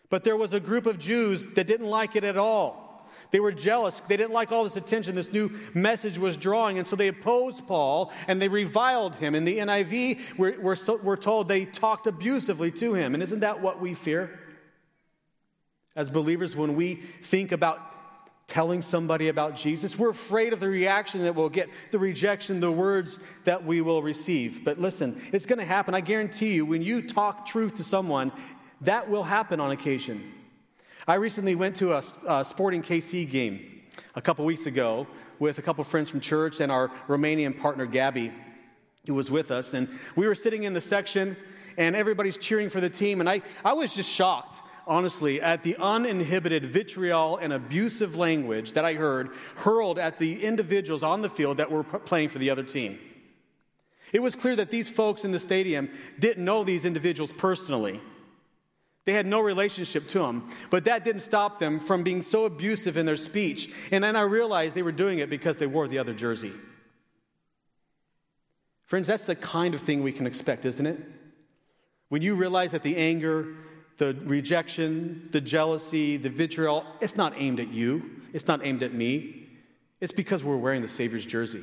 But 0.09 0.25
there 0.25 0.39
was 0.39 0.55
a 0.55 0.61
group 0.61 0.87
of 0.87 0.99
Jews 0.99 1.45
that 1.49 1.67
didn't 1.67 1.89
like 1.89 2.17
it 2.17 2.25
at 2.25 2.39
all. 2.39 2.90
They 3.31 3.41
were 3.41 3.53
jealous. 3.53 4.01
They 4.09 4.17
didn't 4.17 4.33
like 4.33 4.51
all 4.53 4.65
this 4.65 4.77
attention 4.77 5.15
this 5.15 5.33
new 5.33 5.51
message 5.75 6.19
was 6.19 6.37
drawing. 6.37 6.79
And 6.79 6.87
so 6.87 6.97
they 6.97 7.09
opposed 7.09 7.67
Paul 7.67 8.13
and 8.27 8.41
they 8.41 8.49
reviled 8.49 9.17
him. 9.17 9.35
In 9.35 9.45
the 9.45 9.59
NIV, 9.59 10.21
we're, 10.37 10.61
we're, 10.61 10.77
so, 10.77 10.97
we're 10.97 11.17
told 11.17 11.49
they 11.49 11.65
talked 11.65 12.07
abusively 12.07 12.71
to 12.73 12.95
him. 12.95 13.15
And 13.15 13.23
isn't 13.23 13.41
that 13.41 13.61
what 13.61 13.81
we 13.81 13.95
fear? 13.95 14.39
As 15.95 16.11
believers, 16.11 16.57
when 16.57 16.77
we 16.77 16.97
think 17.23 17.53
about 17.53 17.87
telling 18.47 18.83
somebody 18.83 19.29
about 19.29 19.55
Jesus, 19.55 19.97
we're 19.97 20.11
afraid 20.11 20.53
of 20.53 20.59
the 20.59 20.69
reaction 20.69 21.23
that 21.23 21.37
we'll 21.37 21.49
get, 21.49 21.69
the 21.93 21.99
rejection, 21.99 22.59
the 22.59 22.71
words 22.71 23.19
that 23.45 23.65
we 23.65 23.81
will 23.81 24.03
receive. 24.03 24.65
But 24.65 24.81
listen, 24.81 25.21
it's 25.33 25.47
going 25.47 25.61
to 25.61 25.65
happen. 25.65 25.95
I 25.95 26.01
guarantee 26.01 26.55
you, 26.55 26.67
when 26.67 26.83
you 26.83 27.03
talk 27.03 27.47
truth 27.47 27.77
to 27.77 27.85
someone, 27.85 28.33
that 28.81 29.09
will 29.09 29.23
happen 29.23 29.61
on 29.61 29.71
occasion. 29.71 30.33
I 31.09 31.15
recently 31.15 31.55
went 31.55 31.77
to 31.77 31.95
a, 31.95 32.05
a 32.27 32.45
Sporting 32.45 32.83
KC 32.83 33.29
game 33.29 33.83
a 34.15 34.21
couple 34.21 34.45
weeks 34.45 34.67
ago 34.67 35.07
with 35.39 35.59
a 35.59 35.63
couple 35.63 35.83
friends 35.85 36.11
from 36.11 36.21
church 36.21 36.61
and 36.61 36.71
our 36.71 36.89
Romanian 37.09 37.59
partner, 37.59 37.87
Gabby, 37.87 38.33
who 39.07 39.15
was 39.15 39.31
with 39.31 39.51
us. 39.51 39.73
And 39.73 39.89
we 40.15 40.27
were 40.27 40.35
sitting 40.35 40.65
in 40.65 40.75
the 40.75 40.81
section, 40.81 41.37
and 41.79 41.97
everybody's 41.97 42.37
cheering 42.37 42.69
for 42.69 42.83
the 42.83 42.91
team. 42.91 43.21
And 43.21 43.31
I, 43.31 43.41
I 43.65 43.73
was 43.73 43.95
just 43.95 44.11
shocked, 44.11 44.61
honestly, 44.87 45.41
at 45.41 45.63
the 45.63 45.77
uninhibited 45.79 46.67
vitriol 46.67 47.39
and 47.39 47.55
abusive 47.55 48.17
language 48.17 48.73
that 48.73 48.85
I 48.85 48.93
heard 48.93 49.31
hurled 49.57 49.99
at 49.99 50.19
the 50.19 50.45
individuals 50.45 51.03
on 51.03 51.23
the 51.23 51.31
field 51.31 51.57
that 51.57 51.71
were 51.71 51.83
playing 51.83 52.29
for 52.29 52.39
the 52.39 52.51
other 52.51 52.63
team. 52.63 52.99
It 54.13 54.21
was 54.21 54.35
clear 54.35 54.57
that 54.57 54.71
these 54.71 54.91
folks 54.91 55.25
in 55.25 55.31
the 55.31 55.41
stadium 55.41 55.89
didn't 56.19 56.45
know 56.45 56.63
these 56.63 56.85
individuals 56.85 57.33
personally. 57.33 58.01
They 59.07 59.13
had 59.13 59.27
no 59.27 59.41
relationship 59.41 60.09
to 60.09 60.25
him. 60.25 60.49
But 60.69 60.85
that 60.85 61.05
didn't 61.05 61.23
stop 61.23 61.59
them 61.59 61.81
from 61.81 62.03
being 62.03 62.23
so 62.23 62.45
abusive 62.45 62.97
in 62.97 63.07
their 63.07 63.17
speech. 63.17 63.73
And 63.91 64.05
then 64.05 64.17
I 64.17 64.23
realized 64.23 64.75
they 64.75 64.83
were 64.83 64.93
doing 64.93 65.19
it 65.19 65.31
because 65.31 65.57
they 65.57 65.67
wore 65.67 65.89
the 65.89 65.99
other 65.99 66.15
jersey. 66.15 66.53
Friends, 68.85 69.07
that's 69.07 69.25
the 69.25 69.37
kind 69.37 69.75
of 69.75 69.81
thing 69.81 70.03
we 70.03 70.13
can 70.13 70.27
expect, 70.27 70.65
isn't 70.65 70.87
it? 70.87 70.99
When 72.09 72.23
you 72.23 72.35
realize 72.35 72.73
that 72.73 72.83
the 72.83 72.97
anger, 72.97 73.55
the 73.99 74.17
rejection, 74.25 75.29
the 75.31 75.41
jealousy, 75.41 76.17
the 76.17 76.29
vitriol, 76.29 76.85
it's 77.01 77.17
not 77.17 77.35
aimed 77.37 77.61
at 77.61 77.69
you, 77.69 78.23
it's 78.33 78.49
not 78.49 78.67
aimed 78.67 78.83
at 78.83 78.93
me. 78.93 79.49
It's 80.01 80.13
because 80.13 80.43
we're 80.43 80.57
wearing 80.57 80.83
the 80.83 80.89
Savior's 80.89 81.25
jersey. 81.25 81.63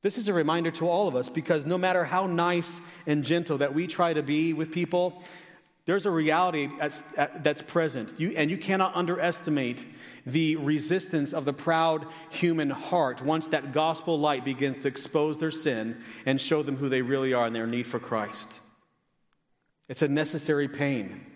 This 0.00 0.16
is 0.18 0.28
a 0.28 0.32
reminder 0.32 0.70
to 0.72 0.88
all 0.88 1.08
of 1.08 1.16
us 1.16 1.28
because 1.28 1.66
no 1.66 1.78
matter 1.78 2.04
how 2.04 2.26
nice 2.26 2.80
and 3.06 3.24
gentle 3.24 3.58
that 3.58 3.74
we 3.74 3.86
try 3.86 4.12
to 4.12 4.22
be 4.22 4.52
with 4.52 4.70
people, 4.70 5.22
there's 5.86 6.06
a 6.06 6.10
reality 6.10 6.70
that's, 6.78 7.62
present, 7.62 8.18
you, 8.18 8.30
and 8.30 8.50
you 8.50 8.56
cannot 8.56 8.96
underestimate 8.96 9.86
the 10.24 10.56
resistance 10.56 11.34
of 11.34 11.44
the 11.44 11.52
proud 11.52 12.06
human 12.30 12.70
heart 12.70 13.20
once 13.20 13.48
that 13.48 13.72
gospel 13.72 14.18
light 14.18 14.44
begins 14.44 14.82
to 14.82 14.88
expose 14.88 15.38
their 15.38 15.50
sin 15.50 16.00
and 16.24 16.40
show 16.40 16.62
them 16.62 16.76
who 16.76 16.88
they 16.88 17.02
really 17.02 17.34
are 17.34 17.46
and 17.46 17.54
their 17.54 17.66
need 17.66 17.86
for 17.86 17.98
Christ. 17.98 18.60
It's 19.88 20.00
a 20.00 20.08
necessary 20.08 20.68
pain. 20.68 21.26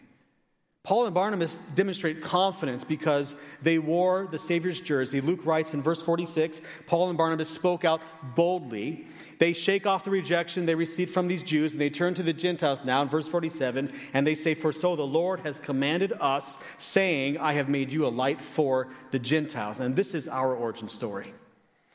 Paul 0.89 1.05
and 1.05 1.15
Barnabas 1.15 1.61
demonstrate 1.75 2.23
confidence 2.23 2.83
because 2.83 3.35
they 3.61 3.79
wore 3.79 4.27
the 4.31 4.39
Savior's 4.39 4.81
jersey. 4.81 5.21
Luke 5.21 5.45
writes 5.45 5.75
in 5.75 5.83
verse 5.83 6.01
46 6.01 6.63
Paul 6.87 7.11
and 7.11 7.19
Barnabas 7.19 7.51
spoke 7.51 7.85
out 7.85 8.01
boldly. 8.35 9.05
They 9.39 9.53
shake 9.53 9.85
off 9.85 10.05
the 10.05 10.11
rejection 10.11 10.65
they 10.65 10.75
received 10.75 11.13
from 11.13 11.29
these 11.29 11.43
Jews 11.43 11.73
and 11.73 11.81
they 11.83 11.91
turn 11.91 12.15
to 12.15 12.23
the 12.23 12.33
Gentiles 12.33 12.87
now 12.87 13.03
in 13.03 13.09
verse 13.09 13.29
47 13.29 13.93
and 14.15 14.27
they 14.27 14.35
say, 14.35 14.55
For 14.55 14.73
so 14.73 14.97
the 14.97 15.07
Lord 15.07 15.41
has 15.41 15.59
commanded 15.59 16.15
us, 16.23 16.57
saying, 16.79 17.37
I 17.37 17.53
have 17.53 17.69
made 17.69 17.93
you 17.93 18.07
a 18.07 18.09
light 18.09 18.41
for 18.41 18.89
the 19.11 19.19
Gentiles. 19.19 19.81
And 19.81 19.95
this 19.95 20.15
is 20.15 20.27
our 20.27 20.55
origin 20.55 20.89
story. 20.89 21.35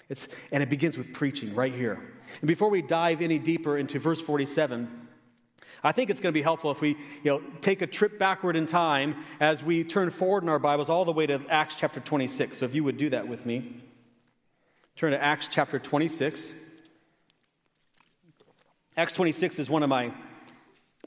It's, 0.07 0.27
and 0.51 0.61
it 0.61 0.69
begins 0.69 0.99
with 0.99 1.13
preaching 1.13 1.55
right 1.55 1.73
here. 1.73 1.99
And 2.41 2.47
before 2.47 2.69
we 2.69 2.83
dive 2.83 3.23
any 3.23 3.39
deeper 3.39 3.75
into 3.75 3.97
verse 3.97 4.21
47, 4.21 5.02
I 5.83 5.91
think 5.91 6.09
it's 6.09 6.19
going 6.19 6.33
to 6.33 6.37
be 6.37 6.41
helpful 6.41 6.71
if 6.71 6.81
we 6.81 6.89
you 6.89 6.97
know, 7.25 7.41
take 7.61 7.81
a 7.81 7.87
trip 7.87 8.19
backward 8.19 8.55
in 8.55 8.65
time 8.65 9.15
as 9.39 9.63
we 9.63 9.83
turn 9.83 10.09
forward 10.09 10.43
in 10.43 10.49
our 10.49 10.59
Bibles 10.59 10.89
all 10.89 11.05
the 11.05 11.11
way 11.11 11.25
to 11.27 11.41
Acts 11.49 11.75
chapter 11.75 11.99
26. 11.99 12.57
So 12.57 12.65
if 12.65 12.75
you 12.75 12.83
would 12.83 12.97
do 12.97 13.09
that 13.09 13.27
with 13.27 13.45
me, 13.45 13.81
turn 14.95 15.11
to 15.11 15.21
Acts 15.21 15.47
chapter 15.49 15.79
26. 15.79 16.53
Acts 18.95 19.13
26 19.13 19.59
is 19.59 19.69
one 19.69 19.83
of 19.83 19.89
my, 19.89 20.11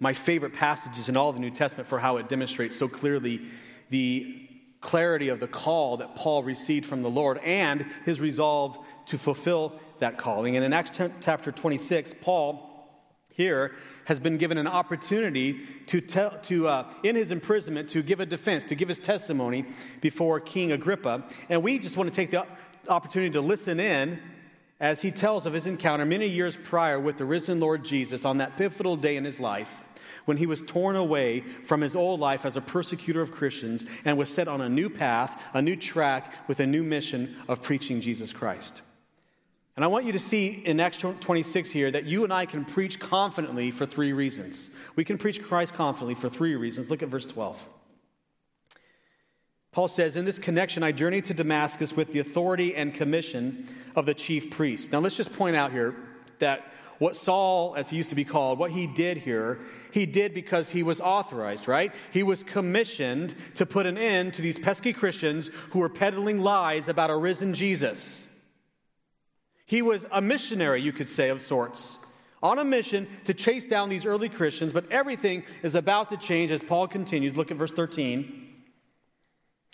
my 0.00 0.12
favorite 0.12 0.54
passages 0.54 1.08
in 1.08 1.16
all 1.16 1.32
the 1.32 1.40
New 1.40 1.50
Testament 1.50 1.88
for 1.88 1.98
how 1.98 2.16
it 2.16 2.28
demonstrates 2.28 2.76
so 2.76 2.88
clearly 2.88 3.42
the 3.90 4.42
clarity 4.80 5.28
of 5.28 5.40
the 5.40 5.48
call 5.48 5.96
that 5.98 6.14
Paul 6.14 6.42
received 6.42 6.86
from 6.86 7.02
the 7.02 7.10
Lord 7.10 7.38
and 7.38 7.86
his 8.04 8.20
resolve 8.20 8.78
to 9.06 9.18
fulfill 9.18 9.80
that 9.98 10.18
calling. 10.18 10.56
And 10.56 10.64
in 10.64 10.72
Acts 10.72 10.92
chapter 11.20 11.52
26, 11.52 12.14
Paul 12.22 12.72
here 13.32 13.74
has 14.06 14.18
been 14.18 14.38
given 14.38 14.56
an 14.56 14.66
opportunity 14.66 15.60
to 15.86 16.00
tell, 16.00 16.38
to, 16.38 16.68
uh, 16.68 16.92
in 17.02 17.16
his 17.16 17.30
imprisonment, 17.30 17.90
to 17.90 18.02
give 18.02 18.20
a 18.20 18.26
defense, 18.26 18.64
to 18.64 18.74
give 18.74 18.88
his 18.88 18.98
testimony 18.98 19.66
before 20.00 20.40
King 20.40 20.72
Agrippa. 20.72 21.24
And 21.48 21.62
we 21.62 21.78
just 21.78 21.96
want 21.96 22.08
to 22.08 22.14
take 22.14 22.30
the 22.30 22.46
opportunity 22.88 23.32
to 23.32 23.40
listen 23.40 23.78
in 23.80 24.20
as 24.78 25.02
he 25.02 25.10
tells 25.10 25.44
of 25.44 25.52
his 25.52 25.66
encounter 25.66 26.04
many 26.04 26.28
years 26.28 26.56
prior 26.56 27.00
with 27.00 27.18
the 27.18 27.24
risen 27.24 27.60
Lord 27.60 27.84
Jesus 27.84 28.24
on 28.24 28.38
that 28.38 28.56
pivotal 28.56 28.96
day 28.96 29.16
in 29.16 29.24
his 29.24 29.40
life 29.40 29.84
when 30.24 30.36
he 30.36 30.46
was 30.46 30.62
torn 30.62 30.96
away 30.96 31.40
from 31.64 31.80
his 31.80 31.96
old 31.96 32.20
life 32.20 32.44
as 32.44 32.56
a 32.56 32.60
persecutor 32.60 33.22
of 33.22 33.32
Christians 33.32 33.86
and 34.04 34.18
was 34.18 34.28
set 34.28 34.48
on 34.48 34.60
a 34.60 34.68
new 34.68 34.90
path, 34.90 35.42
a 35.54 35.62
new 35.62 35.76
track 35.76 36.32
with 36.48 36.60
a 36.60 36.66
new 36.66 36.82
mission 36.82 37.36
of 37.48 37.62
preaching 37.62 38.00
Jesus 38.00 38.32
Christ. 38.32 38.82
And 39.76 39.84
I 39.84 39.88
want 39.88 40.06
you 40.06 40.12
to 40.12 40.18
see 40.18 40.62
in 40.64 40.80
Acts 40.80 40.96
26 40.96 41.70
here 41.70 41.90
that 41.90 42.06
you 42.06 42.24
and 42.24 42.32
I 42.32 42.46
can 42.46 42.64
preach 42.64 42.98
confidently 42.98 43.70
for 43.70 43.84
three 43.84 44.14
reasons. 44.14 44.70
We 44.96 45.04
can 45.04 45.18
preach 45.18 45.42
Christ 45.42 45.74
confidently 45.74 46.14
for 46.14 46.30
three 46.30 46.56
reasons. 46.56 46.88
Look 46.88 47.02
at 47.02 47.10
verse 47.10 47.26
12. 47.26 47.62
Paul 49.72 49.88
says, 49.88 50.16
In 50.16 50.24
this 50.24 50.38
connection, 50.38 50.82
I 50.82 50.92
journeyed 50.92 51.26
to 51.26 51.34
Damascus 51.34 51.94
with 51.94 52.14
the 52.14 52.20
authority 52.20 52.74
and 52.74 52.94
commission 52.94 53.68
of 53.94 54.06
the 54.06 54.14
chief 54.14 54.50
priest. 54.50 54.92
Now, 54.92 55.00
let's 55.00 55.16
just 55.16 55.34
point 55.34 55.56
out 55.56 55.72
here 55.72 55.94
that 56.38 56.72
what 56.98 57.14
Saul, 57.14 57.74
as 57.76 57.90
he 57.90 57.98
used 57.98 58.08
to 58.08 58.14
be 58.14 58.24
called, 58.24 58.58
what 58.58 58.70
he 58.70 58.86
did 58.86 59.18
here, 59.18 59.58
he 59.92 60.06
did 60.06 60.32
because 60.32 60.70
he 60.70 60.82
was 60.82 61.02
authorized, 61.02 61.68
right? 61.68 61.92
He 62.10 62.22
was 62.22 62.42
commissioned 62.42 63.34
to 63.56 63.66
put 63.66 63.84
an 63.84 63.98
end 63.98 64.32
to 64.34 64.42
these 64.42 64.58
pesky 64.58 64.94
Christians 64.94 65.50
who 65.72 65.80
were 65.80 65.90
peddling 65.90 66.38
lies 66.38 66.88
about 66.88 67.10
a 67.10 67.16
risen 67.16 67.52
Jesus. 67.52 68.25
He 69.66 69.82
was 69.82 70.06
a 70.10 70.22
missionary, 70.22 70.80
you 70.80 70.92
could 70.92 71.08
say, 71.08 71.28
of 71.28 71.42
sorts, 71.42 71.98
on 72.42 72.58
a 72.58 72.64
mission 72.64 73.08
to 73.24 73.34
chase 73.34 73.66
down 73.66 73.88
these 73.88 74.06
early 74.06 74.28
Christians, 74.28 74.72
but 74.72 74.90
everything 74.92 75.42
is 75.62 75.74
about 75.74 76.10
to 76.10 76.16
change 76.16 76.52
as 76.52 76.62
Paul 76.62 76.86
continues. 76.86 77.36
Look 77.36 77.50
at 77.50 77.56
verse 77.56 77.72
13. 77.72 78.46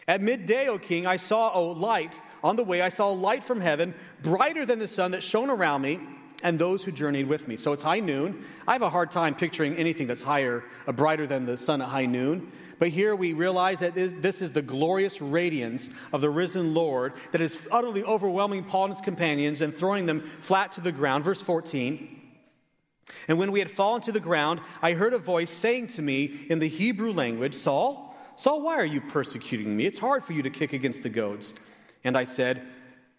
At 0.09 0.20
midday, 0.20 0.68
O 0.68 0.78
king, 0.78 1.07
I 1.07 1.18
saw 1.18 1.57
a 1.57 1.61
light 1.61 2.18
on 2.42 2.57
the 2.57 2.64
way. 2.64 2.81
I 2.81 2.88
saw 2.88 3.11
a 3.11 3.14
light 3.14 3.44
from 3.44 3.61
heaven, 3.61 3.94
brighter 4.22 4.66
than 4.66 4.78
the 4.78 4.88
sun 4.88 5.12
that 5.12 5.22
shone 5.22 5.50
around 5.50 5.83
me. 5.83 6.00
and 6.44 6.59
those 6.59 6.83
who 6.83 6.90
journeyed 6.90 7.28
with 7.28 7.46
me. 7.46 7.57
So 7.57 7.72
it's 7.72 7.85
high 7.85 8.00
noon. 8.00 8.44
I 8.66 8.72
have 8.72 8.83
a 8.83 8.90
hard 8.90 9.12
time 9.12 9.37
picturing 9.37 9.76
anything 9.76 10.09
that's 10.09 10.22
higher, 10.22 10.64
uh, 10.88 10.92
brighter 10.92 11.24
than 11.24 11.46
the 11.46 11.57
sun 11.57 11.81
at 11.81 11.87
high 11.87 12.07
noon. 12.07 12.50
But 12.82 12.88
here 12.88 13.14
we 13.14 13.32
realize 13.32 13.78
that 13.78 13.94
this 13.94 14.42
is 14.42 14.50
the 14.50 14.60
glorious 14.60 15.22
radiance 15.22 15.88
of 16.12 16.20
the 16.20 16.28
risen 16.28 16.74
Lord 16.74 17.12
that 17.30 17.40
is 17.40 17.68
utterly 17.70 18.02
overwhelming 18.02 18.64
Paul 18.64 18.86
and 18.86 18.94
his 18.94 19.00
companions 19.00 19.60
and 19.60 19.72
throwing 19.72 20.06
them 20.06 20.20
flat 20.40 20.72
to 20.72 20.80
the 20.80 20.90
ground. 20.90 21.22
Verse 21.22 21.40
14. 21.40 22.20
And 23.28 23.38
when 23.38 23.52
we 23.52 23.60
had 23.60 23.70
fallen 23.70 24.00
to 24.00 24.10
the 24.10 24.18
ground, 24.18 24.62
I 24.82 24.94
heard 24.94 25.14
a 25.14 25.18
voice 25.18 25.52
saying 25.52 25.86
to 25.94 26.02
me 26.02 26.24
in 26.50 26.58
the 26.58 26.66
Hebrew 26.66 27.12
language, 27.12 27.54
Saul, 27.54 28.16
Saul, 28.34 28.62
why 28.62 28.74
are 28.78 28.84
you 28.84 29.00
persecuting 29.00 29.76
me? 29.76 29.86
It's 29.86 30.00
hard 30.00 30.24
for 30.24 30.32
you 30.32 30.42
to 30.42 30.50
kick 30.50 30.72
against 30.72 31.04
the 31.04 31.08
goads. 31.08 31.54
And 32.02 32.18
I 32.18 32.24
said, 32.24 32.66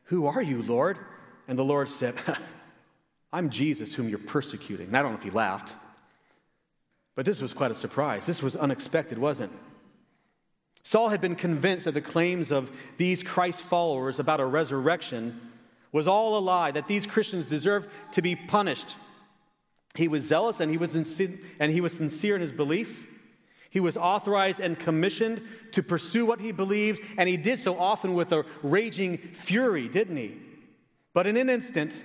Who 0.08 0.26
are 0.26 0.41
you, 0.41 0.62
Lord? 0.62 0.99
And 1.47 1.58
the 1.58 1.63
Lord 1.63 1.88
said, 1.88 2.15
I'm 3.32 3.49
Jesus 3.49 3.95
whom 3.95 4.10
you're 4.10 4.19
persecuting. 4.19 4.88
And 4.88 4.97
I 4.97 5.02
don't 5.02 5.13
know 5.13 5.19
if 5.19 5.23
he 5.23 5.32
laughed, 5.32 5.78
but 7.15 7.26
this 7.26 7.41
was 7.41 7.54
quite 7.54 7.71
a 7.71 7.76
surprise. 7.76 8.26
This 8.26 8.41
was 8.41 8.56
unexpected, 8.56 9.17
wasn't 9.17 9.54
it? 9.54 9.60
Saul 10.84 11.10
had 11.10 11.21
been 11.21 11.36
convinced 11.36 11.86
that 11.86 11.93
the 11.93 12.02
claims 12.02 12.52
of 12.52 12.71
these 12.97 13.23
Christ 13.23 13.62
followers 13.62 14.19
about 14.19 14.41
a 14.41 14.45
resurrection 14.45 15.39
was 15.93 16.08
all 16.08 16.38
a 16.38 16.39
lie, 16.39 16.71
that 16.71 16.88
these 16.88 17.08
Christians 17.08 17.45
deserved 17.45 17.88
to 18.13 18.21
be 18.21 18.36
punished. 18.36 18.95
He 19.95 20.08
was 20.08 20.26
zealous 20.26 20.60
and 20.60 20.69
he 20.71 20.78
was, 20.78 20.93
and 20.93 21.71
he 21.71 21.82
was 21.82 21.93
sincere 21.93 22.36
in 22.36 22.41
his 22.41 22.52
belief. 22.52 23.08
He 23.69 23.80
was 23.80 23.95
authorized 23.95 24.60
and 24.60 24.78
commissioned 24.78 25.41
to 25.71 25.82
pursue 25.82 26.26
what 26.26 26.41
he 26.41 26.52
believed, 26.52 27.02
and 27.17 27.30
he 27.30 27.38
did 27.38 27.60
so 27.60 27.80
often 27.80 28.13
with 28.13 28.32
a 28.32 28.45
raging 28.62 29.17
fury, 29.17 29.88
didn't 29.88 30.17
he? 30.17 30.38
But 31.13 31.28
in 31.28 31.38
an 31.38 31.49
instant, 31.49 31.99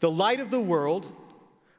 the 0.00 0.10
light 0.10 0.40
of 0.40 0.50
the 0.50 0.60
world, 0.60 1.10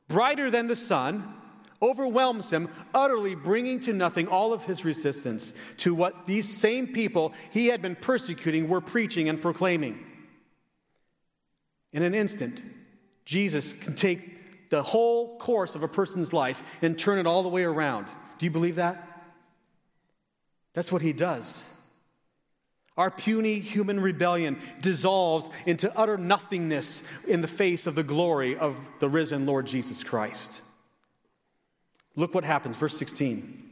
brighter 0.07 0.51
than 0.51 0.67
the 0.67 0.75
sun, 0.75 1.33
overwhelms 1.81 2.49
him, 2.49 2.69
utterly 2.93 3.35
bringing 3.35 3.79
to 3.81 3.93
nothing 3.93 4.27
all 4.27 4.53
of 4.53 4.65
his 4.65 4.85
resistance 4.85 5.53
to 5.77 5.93
what 5.93 6.25
these 6.25 6.57
same 6.57 6.87
people 6.87 7.33
he 7.51 7.67
had 7.67 7.81
been 7.81 7.95
persecuting 7.95 8.69
were 8.69 8.81
preaching 8.81 9.29
and 9.29 9.41
proclaiming. 9.41 10.03
In 11.93 12.03
an 12.03 12.13
instant, 12.13 12.61
Jesus 13.25 13.73
can 13.73 13.95
take 13.95 14.69
the 14.69 14.83
whole 14.83 15.37
course 15.37 15.75
of 15.75 15.83
a 15.83 15.87
person's 15.87 16.33
life 16.33 16.61
and 16.81 16.97
turn 16.97 17.19
it 17.19 17.27
all 17.27 17.43
the 17.43 17.49
way 17.49 17.63
around. 17.63 18.07
Do 18.37 18.45
you 18.45 18.51
believe 18.51 18.75
that? 18.75 19.15
That's 20.73 20.91
what 20.91 21.01
he 21.01 21.13
does. 21.13 21.63
Our 22.97 23.11
puny 23.11 23.59
human 23.59 23.99
rebellion 23.99 24.59
dissolves 24.81 25.49
into 25.65 25.95
utter 25.97 26.17
nothingness 26.17 27.03
in 27.27 27.41
the 27.41 27.47
face 27.47 27.87
of 27.87 27.95
the 27.95 28.03
glory 28.03 28.57
of 28.57 28.77
the 28.99 29.09
risen 29.09 29.45
Lord 29.45 29.65
Jesus 29.65 30.03
Christ. 30.03 30.61
Look 32.15 32.33
what 32.33 32.43
happens, 32.43 32.75
verse 32.75 32.97
16. 32.97 33.63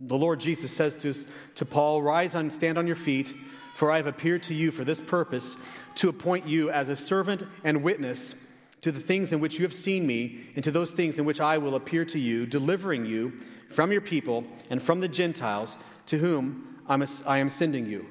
The 0.00 0.16
Lord 0.16 0.40
Jesus 0.40 0.72
says 0.72 0.96
to, 0.98 1.14
to 1.56 1.64
Paul, 1.64 2.02
Rise 2.02 2.34
and 2.34 2.52
stand 2.52 2.78
on 2.78 2.86
your 2.86 2.96
feet, 2.96 3.34
for 3.74 3.92
I 3.92 3.96
have 3.96 4.06
appeared 4.06 4.42
to 4.44 4.54
you 4.54 4.70
for 4.70 4.84
this 4.84 5.00
purpose, 5.00 5.56
to 5.96 6.08
appoint 6.08 6.46
you 6.46 6.70
as 6.70 6.88
a 6.88 6.96
servant 6.96 7.42
and 7.64 7.82
witness 7.82 8.34
to 8.80 8.90
the 8.90 9.00
things 9.00 9.30
in 9.30 9.40
which 9.40 9.58
you 9.58 9.64
have 9.64 9.74
seen 9.74 10.06
me, 10.06 10.46
and 10.54 10.64
to 10.64 10.70
those 10.70 10.92
things 10.92 11.18
in 11.18 11.26
which 11.26 11.40
I 11.40 11.58
will 11.58 11.74
appear 11.74 12.04
to 12.06 12.18
you, 12.18 12.46
delivering 12.46 13.04
you 13.04 13.32
from 13.68 13.92
your 13.92 14.00
people 14.00 14.44
and 14.70 14.82
from 14.82 15.00
the 15.00 15.08
Gentiles 15.08 15.76
to 16.06 16.18
whom 16.18 16.80
I'm 16.88 17.02
a, 17.02 17.06
I 17.26 17.38
am 17.38 17.50
sending 17.50 17.86
you. 17.86 18.06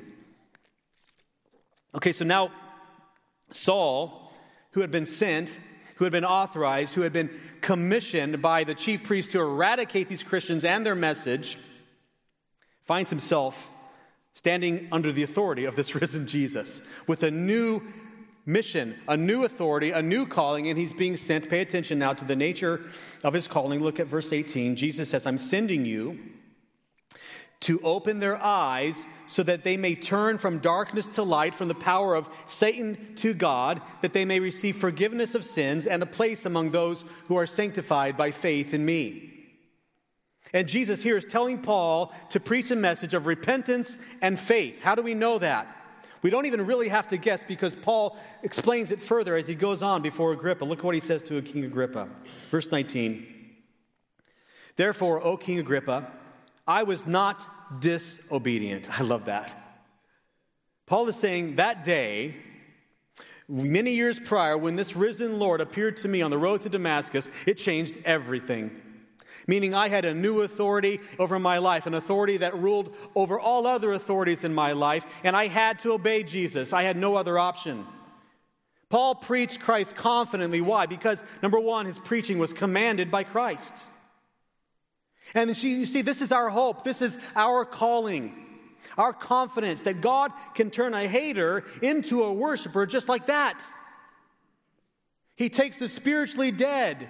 Okay, 1.96 2.14
so 2.14 2.24
now 2.24 2.52
Saul, 3.52 4.32
who 4.72 4.82
had 4.82 4.92
been 4.92 5.08
sent, 5.08 5.58
who 5.96 6.06
had 6.06 6.12
been 6.12 6.24
authorized, 6.24 6.94
who 6.94 7.02
had 7.02 7.12
been 7.12 7.30
commissioned 7.62 8.42
by 8.42 8.64
the 8.64 8.76
chief 8.76 9.04
priest 9.04 9.32
to 9.32 9.40
eradicate 9.40 10.10
these 10.10 10.24
Christians 10.24 10.64
and 10.64 10.86
their 10.86 10.96
message, 10.96 11.58
finds 12.86 13.10
himself 13.10 13.70
standing 14.34 14.88
under 14.92 15.12
the 15.12 15.24
authority 15.24 15.66
of 15.66 15.76
this 15.76 15.96
risen 16.02 16.28
Jesus 16.28 16.82
with 17.08 17.24
a 17.24 17.32
new 17.32 17.82
mission, 18.46 18.96
a 19.08 19.16
new 19.16 19.44
authority, 19.44 19.92
a 19.92 20.02
new 20.02 20.26
calling, 20.26 20.68
and 20.70 20.78
he's 20.78 20.94
being 20.94 21.18
sent. 21.18 21.50
Pay 21.50 21.62
attention 21.62 22.00
now 22.00 22.14
to 22.14 22.26
the 22.26 22.36
nature 22.36 22.82
of 23.24 23.34
his 23.34 23.48
calling. 23.48 23.82
Look 23.82 24.00
at 24.00 24.08
verse 24.08 24.34
18. 24.34 24.76
Jesus 24.76 25.10
says, 25.10 25.26
I'm 25.26 25.38
sending 25.38 25.86
you 25.86 26.20
to 27.62 27.80
open 27.82 28.20
their 28.20 28.42
eyes 28.42 29.06
so 29.28 29.44
that 29.44 29.64
they 29.64 29.76
may 29.76 29.94
turn 29.94 30.38
from 30.38 30.60
darkness 30.60 31.08
to 31.10 31.24
light, 31.24 31.54
from 31.54 31.68
the 31.68 31.76
power 31.76 32.16
of 32.16 32.30
Satan 32.48 33.16
to 33.18 33.34
God, 33.34 33.82
that 34.02 34.14
they 34.14 34.26
may 34.26 34.40
receive 34.40 34.78
forgiveness 34.78 35.36
of 35.36 35.44
sins 35.44 35.86
and 35.86 36.02
a 36.02 36.08
place 36.08 36.46
among 36.46 36.72
those 36.72 37.04
who 37.28 37.36
are 37.36 37.46
sanctified 37.46 38.16
by 38.16 38.32
faith 38.32 38.74
in 38.74 38.86
me. 38.86 39.26
And 40.54 40.68
Jesus 40.68 41.04
here 41.04 41.18
is 41.18 41.26
telling 41.26 41.60
Paul 41.60 42.14
to 42.30 42.40
preach 42.40 42.72
a 42.72 42.76
message 42.76 43.14
of 43.14 43.28
repentance 43.28 43.98
and 44.22 44.40
faith. 44.40 44.82
How 44.82 44.96
do 44.96 45.02
we 45.02 45.14
know 45.14 45.38
that? 45.38 45.76
We 46.22 46.30
don't 46.30 46.48
even 46.48 46.66
really 46.66 46.90
have 46.90 47.08
to 47.10 47.18
guess 47.18 47.44
because 47.48 47.76
Paul 47.76 48.18
explains 48.44 48.92
it 48.92 49.02
further 49.02 49.36
as 49.36 49.48
he 49.48 49.56
goes 49.56 49.82
on 49.84 50.02
before 50.02 50.34
Agrippa. 50.34 50.66
Look 50.66 50.84
what 50.84 50.96
he 50.96 51.02
says 51.02 51.24
to 51.24 51.42
King 51.42 51.66
Agrippa. 51.66 52.10
Verse 52.50 52.70
19. 52.72 53.36
Therefore, 54.76 55.24
O 55.24 55.38
King 55.38 55.60
Agrippa, 55.60 56.12
I 56.70 56.84
was 56.84 57.08
not 57.08 57.82
disobedient. 57.82 58.88
I 59.00 59.02
love 59.02 59.26
that. 59.26 59.52
Paul 60.86 61.08
is 61.08 61.16
saying 61.16 61.56
that 61.56 61.84
day, 61.84 62.36
many 63.48 63.96
years 63.96 64.20
prior, 64.20 64.56
when 64.56 64.76
this 64.76 64.96
risen 64.96 65.40
Lord 65.40 65.62
appeared 65.62 65.98
to 65.98 66.08
me 66.08 66.22
on 66.22 66.30
the 66.30 66.38
road 66.38 66.62
to 66.62 66.70
Damascus, 66.70 67.28
it 67.48 67.56
changed 67.56 67.96
everything. 68.06 68.80
Meaning, 69.48 69.74
I 69.74 69.90
had 69.90 70.06
a 70.06 70.14
new 70.14 70.42
authority 70.42 71.00
over 71.18 71.40
my 71.40 71.58
life, 71.58 71.88
an 71.88 71.96
authority 71.96 72.38
that 72.38 72.56
ruled 72.56 72.96
over 73.16 73.40
all 73.40 73.66
other 73.66 73.92
authorities 73.94 74.44
in 74.44 74.54
my 74.54 74.74
life, 74.74 75.08
and 75.24 75.36
I 75.36 75.48
had 75.48 75.80
to 75.80 75.94
obey 75.94 76.22
Jesus. 76.22 76.72
I 76.72 76.84
had 76.84 76.98
no 76.98 77.16
other 77.16 77.40
option. 77.40 77.84
Paul 78.90 79.16
preached 79.16 79.60
Christ 79.60 79.96
confidently. 79.96 80.62
Why? 80.62 80.86
Because, 80.86 81.24
number 81.42 81.60
one, 81.60 81.88
his 81.88 81.98
preaching 81.98 82.38
was 82.38 82.54
commanded 82.54 83.10
by 83.10 83.24
Christ. 83.24 83.74
And 85.34 85.56
you 85.62 85.86
see, 85.86 86.02
this 86.02 86.22
is 86.22 86.32
our 86.32 86.50
hope. 86.50 86.84
This 86.84 87.02
is 87.02 87.18
our 87.36 87.66
calling, 87.66 88.46
our 88.98 89.14
confidence 89.14 89.84
that 89.84 90.02
God 90.02 90.32
can 90.56 90.72
turn 90.72 90.94
a 90.94 91.08
hater 91.08 91.64
into 91.82 92.24
a 92.24 92.34
worshiper 92.34 92.86
just 92.86 93.10
like 93.10 93.28
that. 93.28 93.64
He 95.36 95.50
takes 95.50 95.78
the 95.80 95.88
spiritually 95.88 96.52
dead 96.52 97.10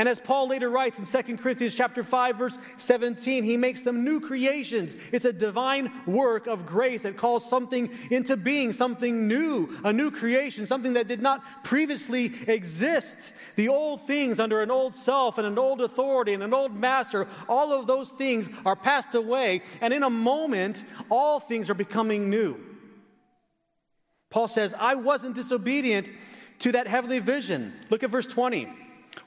and 0.00 0.08
as 0.08 0.18
Paul 0.18 0.48
later 0.48 0.70
writes 0.70 0.98
in 0.98 1.04
2 1.04 1.36
Corinthians 1.36 1.74
chapter 1.74 2.02
5 2.02 2.36
verse 2.36 2.58
17, 2.78 3.44
he 3.44 3.58
makes 3.58 3.82
them 3.82 4.02
new 4.02 4.18
creations. 4.18 4.94
It's 5.12 5.26
a 5.26 5.32
divine 5.32 5.92
work 6.06 6.46
of 6.46 6.64
grace 6.64 7.02
that 7.02 7.18
calls 7.18 7.46
something 7.46 7.90
into 8.10 8.38
being, 8.38 8.72
something 8.72 9.28
new, 9.28 9.78
a 9.84 9.92
new 9.92 10.10
creation, 10.10 10.64
something 10.64 10.94
that 10.94 11.06
did 11.06 11.20
not 11.20 11.42
previously 11.64 12.32
exist. 12.46 13.30
The 13.56 13.68
old 13.68 14.06
things 14.06 14.40
under 14.40 14.62
an 14.62 14.70
old 14.70 14.96
self 14.96 15.36
and 15.36 15.46
an 15.46 15.58
old 15.58 15.82
authority 15.82 16.32
and 16.32 16.42
an 16.42 16.54
old 16.54 16.74
master, 16.74 17.28
all 17.46 17.70
of 17.74 17.86
those 17.86 18.08
things 18.08 18.48
are 18.64 18.76
passed 18.76 19.14
away, 19.14 19.60
and 19.82 19.92
in 19.92 20.02
a 20.02 20.08
moment 20.08 20.82
all 21.10 21.40
things 21.40 21.68
are 21.68 21.74
becoming 21.74 22.30
new. 22.30 22.56
Paul 24.30 24.48
says, 24.48 24.72
"I 24.72 24.94
wasn't 24.94 25.34
disobedient 25.34 26.08
to 26.60 26.72
that 26.72 26.86
heavenly 26.86 27.18
vision." 27.18 27.78
Look 27.90 28.02
at 28.02 28.08
verse 28.08 28.26
20. 28.26 28.66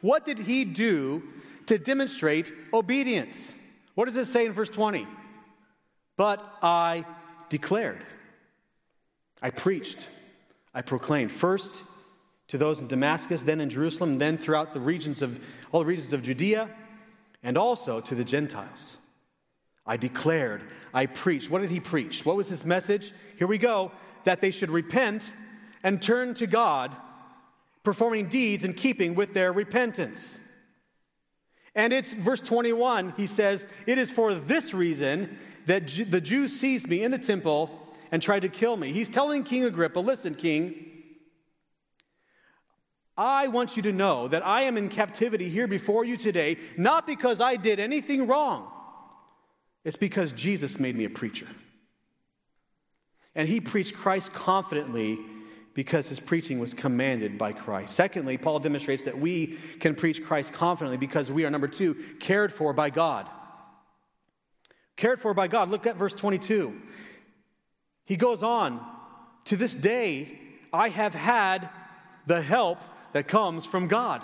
What 0.02 0.26
did 0.26 0.40
he 0.40 0.66
do 0.66 1.24
to 1.68 1.78
demonstrate 1.78 2.52
obedience? 2.74 3.54
What 3.96 4.06
does 4.06 4.18
it 4.18 4.26
say 4.26 4.46
in 4.46 4.54
verse 4.54 4.70
20? 4.70 5.08
But 6.18 6.58
I 6.62 7.06
declared, 7.50 8.04
I 9.42 9.50
preached, 9.50 10.08
I 10.74 10.82
proclaimed. 10.82 11.32
First 11.32 11.84
to 12.50 12.58
those 12.58 12.80
in 12.80 12.88
Damascus, 12.88 13.44
then 13.44 13.62
in 13.62 13.70
Jerusalem, 13.70 14.18
then 14.18 14.38
throughout 14.38 14.74
the 14.74 14.80
regions 14.80 15.22
of 15.22 15.44
all 15.72 15.80
the 15.80 15.86
regions 15.86 16.14
of 16.14 16.22
Judea, 16.22 16.70
and 17.42 17.58
also 17.58 18.00
to 18.02 18.16
the 18.16 18.24
Gentiles. 18.24 18.98
I 19.86 19.98
declared, 19.98 20.62
I 20.94 21.08
preached. 21.08 21.50
What 21.50 21.62
did 21.62 21.72
he 21.72 21.80
preach? 21.80 22.26
What 22.26 22.38
was 22.38 22.48
his 22.48 22.64
message? 22.64 23.12
Here 23.38 23.48
we 23.48 23.58
go 23.58 23.92
that 24.24 24.40
they 24.40 24.52
should 24.52 24.70
repent 24.70 25.30
and 25.84 26.02
turn 26.02 26.34
to 26.36 26.48
God 26.48 26.96
performing 27.84 28.28
deeds 28.28 28.64
in 28.64 28.74
keeping 28.74 29.14
with 29.16 29.34
their 29.34 29.52
repentance. 29.52 30.40
And 31.76 31.92
it's 31.92 32.14
verse 32.14 32.40
21, 32.40 33.14
he 33.18 33.28
says, 33.28 33.66
It 33.86 33.98
is 33.98 34.12
for 34.12 34.34
this 34.34 34.74
reason 34.74 35.38
that 35.66 35.88
the 36.10 36.22
Jews 36.22 36.58
seized 36.60 36.88
me 36.88 37.04
in 37.04 37.12
the 37.12 37.18
temple 37.18 37.70
and 38.12 38.22
tried 38.22 38.42
to 38.42 38.50
kill 38.50 38.78
me. 38.78 38.94
He's 38.94 39.10
telling 39.10 39.44
King 39.44 39.66
Agrippa, 39.66 40.00
Listen, 40.00 40.36
King, 40.36 40.76
I 43.18 43.48
want 43.48 43.76
you 43.76 43.84
to 43.84 43.92
know 43.92 44.28
that 44.28 44.46
I 44.46 44.64
am 44.64 44.78
in 44.78 44.90
captivity 44.90 45.50
here 45.50 45.68
before 45.68 46.04
you 46.04 46.18
today, 46.18 46.58
not 46.78 47.06
because 47.06 47.40
I 47.42 47.56
did 47.58 47.80
anything 47.80 48.28
wrong, 48.28 48.68
it's 49.84 49.98
because 49.98 50.32
Jesus 50.32 50.80
made 50.80 50.96
me 50.96 51.06
a 51.06 51.10
preacher. 51.10 51.48
And 53.36 53.50
he 53.50 53.60
preached 53.60 53.96
Christ 53.96 54.32
confidently 54.32 55.20
because 55.74 56.08
his 56.10 56.20
preaching 56.20 56.60
was 56.60 56.74
commanded 56.74 57.38
by 57.38 57.52
Christ. 57.52 57.96
Secondly, 57.96 58.38
Paul 58.38 58.60
demonstrates 58.60 59.06
that 59.06 59.18
we 59.18 59.58
can 59.80 59.96
preach 59.96 60.24
Christ 60.24 60.54
confidently 60.54 60.98
because 60.98 61.32
we 61.32 61.46
are, 61.46 61.50
number 61.50 61.68
two, 61.68 61.96
cared 62.20 62.54
for 62.54 62.74
by 62.74 62.90
God. 62.90 63.28
Cared 64.96 65.20
for 65.20 65.34
by 65.34 65.48
God. 65.48 65.70
Look 65.70 65.88
at 65.88 65.96
verse 65.96 66.14
22. 66.14 66.80
He 68.06 68.16
goes 68.16 68.44
on, 68.44 68.80
To 69.46 69.58
this 69.58 69.74
day, 69.74 70.38
I 70.72 70.90
have 70.90 71.16
had 71.16 71.70
the 72.28 72.42
help 72.42 72.80
that 73.14 73.28
comes 73.28 73.66
from 73.66 73.88
God. 73.88 74.22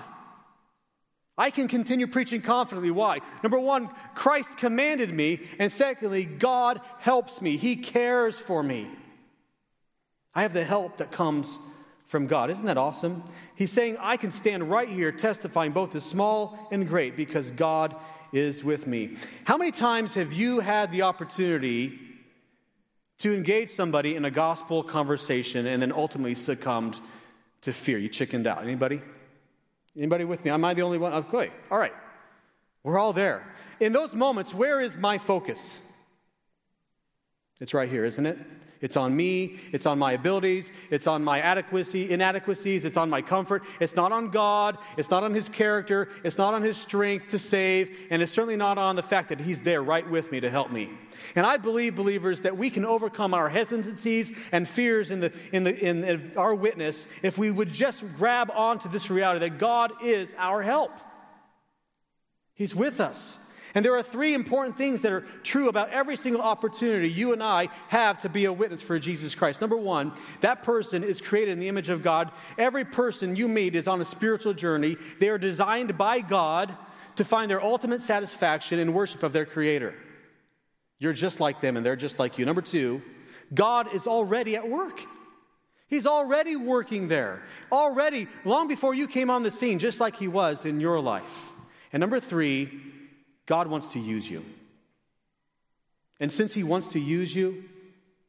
I 1.38 1.52
can 1.52 1.70
continue 1.70 2.06
preaching 2.06 2.42
confidently. 2.42 2.92
Why? 2.92 3.20
Number 3.44 3.60
one, 3.60 3.90
Christ 4.14 4.58
commanded 4.58 5.14
me. 5.14 5.40
And 5.58 5.72
secondly, 5.72 6.26
God 6.26 6.82
helps 7.00 7.42
me. 7.42 7.56
He 7.56 7.78
cares 7.78 8.38
for 8.38 8.62
me. 8.62 8.90
I 10.36 10.44
have 10.44 10.54
the 10.54 10.64
help 10.64 10.98
that 10.98 11.12
comes 11.12 11.58
from 12.08 12.28
God. 12.28 12.50
Isn't 12.50 12.66
that 12.66 12.78
awesome? 12.78 13.24
He's 13.56 13.72
saying, 13.72 13.98
I 14.00 14.18
can 14.18 14.32
stand 14.32 14.70
right 14.70 14.90
here 14.90 15.12
testifying 15.12 15.72
both 15.72 15.92
to 15.92 16.02
small 16.02 16.68
and 16.72 16.88
great 16.88 17.16
because 17.16 17.52
God 17.52 17.96
is 18.32 18.64
with 18.64 18.88
me. 18.88 19.16
How 19.46 19.58
many 19.58 19.72
times 19.72 20.14
have 20.16 20.34
you 20.34 20.60
had 20.60 20.92
the 20.92 21.04
opportunity 21.04 22.00
to 23.20 23.36
engage 23.36 23.70
somebody 23.70 24.16
in 24.16 24.26
a 24.26 24.32
gospel 24.32 24.82
conversation 24.82 25.68
and 25.68 25.82
then 25.82 25.92
ultimately 25.92 26.36
succumbed 26.36 27.00
to 27.62 27.74
fear? 27.74 27.98
You 27.98 28.10
chickened 28.10 28.48
out. 28.48 28.64
Anybody? 28.64 29.02
Anybody 29.96 30.26
with 30.26 30.46
me? 30.46 30.52
Am 30.52 30.64
I 30.64 30.74
the 30.74 30.82
only 30.82 30.98
one? 30.98 31.14
Okay. 31.14 31.52
All 31.70 31.78
right. 31.78 31.94
We're 32.84 32.98
all 32.98 33.14
there. 33.14 33.44
In 33.80 33.94
those 33.94 34.14
moments, 34.14 34.54
where 34.54 34.80
is 34.80 34.96
my 34.96 35.18
focus? 35.18 35.82
It's 37.60 37.74
right 37.74 37.90
here, 37.90 38.06
isn't 38.06 38.26
it? 38.26 38.38
It's 38.82 38.96
on 38.96 39.16
me. 39.16 39.60
It's 39.72 39.86
on 39.86 40.00
my 40.00 40.14
abilities. 40.14 40.72
It's 40.90 41.08
on 41.08 41.24
my 41.24 41.42
adequacy, 41.42 42.10
inadequacies. 42.10 42.86
It's 42.86 42.96
on 42.96 43.10
my 43.10 43.22
comfort. 43.22 43.64
It's 43.80 43.96
not 43.96 44.12
on 44.12 44.30
God. 44.30 44.78
It's 44.98 45.12
not 45.12 45.24
on 45.24 45.34
His 45.34 45.50
character. 45.50 46.10
It's 46.24 46.38
not 46.38 46.54
on 46.54 46.62
His 46.62 46.78
strength 46.78 47.30
to 47.30 47.40
save. 47.40 48.08
And 48.10 48.22
it's 48.22 48.32
certainly 48.32 48.56
not 48.56 48.78
on 48.78 48.96
the 48.96 49.04
fact 49.04 49.30
that 49.30 49.42
He's 49.42 49.62
there 49.62 49.82
right 49.82 50.10
with 50.10 50.32
me 50.32 50.40
to 50.40 50.50
help 50.50 50.72
me. 50.72 50.90
And 51.36 51.46
I 51.46 51.58
believe, 51.58 51.96
believers, 51.96 52.42
that 52.42 52.58
we 52.58 52.70
can 52.70 52.86
overcome 52.86 53.34
our 53.34 53.50
hesitancies 53.50 54.32
and 54.52 54.68
fears 54.68 55.12
in, 55.12 55.20
the, 55.20 55.34
in, 55.52 55.66
the, 55.66 55.78
in 55.78 56.32
our 56.38 56.56
witness 56.56 57.08
if 57.22 57.38
we 57.38 57.52
would 57.52 57.74
just 57.74 58.04
grab 58.16 58.50
onto 58.52 58.88
this 58.88 59.10
reality 59.10 59.40
that 59.42 59.58
God 59.58 59.92
is 60.02 60.34
our 60.38 60.62
help. 60.62 60.94
He's 62.54 62.74
with 62.74 63.02
us. 63.02 63.38
And 63.76 63.86
there 63.86 63.96
are 63.96 64.04
three 64.04 64.34
important 64.34 64.78
things 64.78 65.02
that 65.04 65.12
are 65.12 65.26
true 65.44 65.70
about 65.70 65.90
every 65.90 66.18
single 66.18 66.42
opportunity 66.42 67.10
you 67.10 67.34
and 67.34 67.44
I 67.44 67.70
have 67.90 68.20
to 68.20 68.30
be 68.30 68.46
a 68.46 68.54
witness 68.54 68.82
for 68.82 68.98
Jesus 69.00 69.36
Christ. 69.36 69.62
Number 69.62 69.78
one, 69.78 70.14
that 70.42 70.64
person 70.64 71.04
is 71.04 71.22
created 71.22 71.52
in 71.52 71.60
the 71.60 71.68
image 71.68 71.90
of 71.90 72.02
God. 72.02 72.32
Every 72.58 72.86
person 72.86 73.36
you 73.36 73.48
meet 73.48 73.76
is 73.76 73.88
on 73.88 74.02
a 74.02 74.06
spiritual 74.06 74.54
journey. 74.54 74.98
They 75.20 75.30
are 75.30 75.38
designed 75.38 75.98
by 75.98 76.22
God 76.22 76.76
to 77.18 77.26
find 77.26 77.52
their 77.52 77.62
ultimate 77.62 78.02
satisfaction 78.02 78.80
in 78.80 78.94
worship 78.94 79.24
of 79.24 79.34
their 79.34 79.46
Creator. 79.46 79.94
You're 81.00 81.14
just 81.14 81.40
like 81.40 81.62
them, 81.62 81.78
and 81.78 81.86
they're 81.86 81.96
just 81.96 82.20
like 82.20 82.38
you. 82.38 82.46
Number 82.46 82.62
two, 82.62 83.02
God 83.54 83.94
is 83.94 84.08
already 84.08 84.56
at 84.56 84.68
work. 84.68 85.02
He's 85.88 86.06
already 86.06 86.56
working 86.56 87.08
there, 87.08 87.42
already, 87.72 88.28
long 88.46 88.68
before 88.68 88.94
you 88.94 89.08
came 89.08 89.30
on 89.30 89.44
the 89.44 89.52
scene, 89.52 89.80
just 89.80 90.00
like 90.00 90.16
He 90.16 90.28
was 90.28 90.66
in 90.66 90.80
your 90.80 91.00
life. 91.00 91.50
And 91.92 92.00
number 92.02 92.20
three, 92.20 92.80
God 93.50 93.66
wants 93.66 93.88
to 93.88 94.00
use 94.00 94.30
you. 94.30 94.46
And 96.20 96.32
since 96.32 96.54
He 96.54 96.64
wants 96.64 96.90
to 96.90 97.00
use 97.00 97.36
you, 97.36 97.64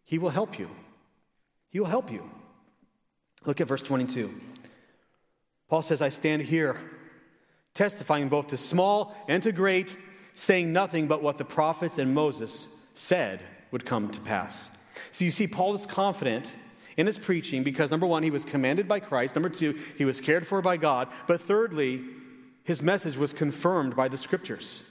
He 0.02 0.16
will 0.16 0.30
help 0.30 0.58
you. 0.58 0.70
He 1.68 1.78
will 1.78 1.86
help 1.86 2.10
you. 2.10 2.28
Look 3.44 3.60
at 3.60 3.68
verse 3.68 3.82
22. 3.82 4.32
Paul 5.68 5.82
says, 5.82 6.00
I 6.00 6.08
stand 6.08 6.40
here 6.40 6.80
testifying 7.74 8.30
both 8.30 8.48
to 8.48 8.56
small 8.56 9.14
and 9.28 9.42
to 9.42 9.52
great, 9.52 9.94
saying 10.32 10.72
nothing 10.72 11.06
but 11.06 11.22
what 11.22 11.36
the 11.36 11.44
prophets 11.44 11.98
and 11.98 12.14
Moses 12.14 12.66
said 12.94 13.40
would 13.72 13.84
come 13.84 14.10
to 14.10 14.20
pass. 14.22 14.70
So 15.12 15.26
you 15.26 15.30
see, 15.30 15.46
Paul 15.46 15.74
is 15.74 15.84
confident 15.84 16.56
in 16.96 17.06
his 17.06 17.18
preaching 17.18 17.62
because 17.62 17.90
number 17.90 18.06
one, 18.06 18.22
he 18.22 18.30
was 18.30 18.46
commanded 18.46 18.88
by 18.88 19.00
Christ. 19.00 19.34
Number 19.34 19.50
two, 19.50 19.78
he 19.98 20.06
was 20.06 20.18
cared 20.18 20.46
for 20.46 20.62
by 20.62 20.78
God. 20.78 21.08
But 21.26 21.42
thirdly, 21.42 22.04
his 22.64 22.82
message 22.82 23.18
was 23.18 23.34
confirmed 23.34 23.94
by 23.94 24.08
the 24.08 24.18
scriptures. 24.18 24.82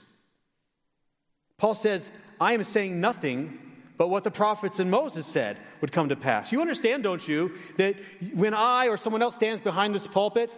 Paul 1.60 1.74
says, 1.74 2.08
I 2.40 2.54
am 2.54 2.64
saying 2.64 3.02
nothing 3.02 3.58
but 3.98 4.08
what 4.08 4.24
the 4.24 4.30
prophets 4.30 4.78
and 4.78 4.90
Moses 4.90 5.26
said 5.26 5.58
would 5.82 5.92
come 5.92 6.08
to 6.08 6.16
pass. 6.16 6.52
You 6.52 6.62
understand, 6.62 7.02
don't 7.02 7.28
you, 7.28 7.52
that 7.76 7.96
when 8.32 8.54
I 8.54 8.86
or 8.86 8.96
someone 8.96 9.20
else 9.20 9.34
stands 9.34 9.60
behind 9.60 9.94
this 9.94 10.06
pulpit, 10.06 10.50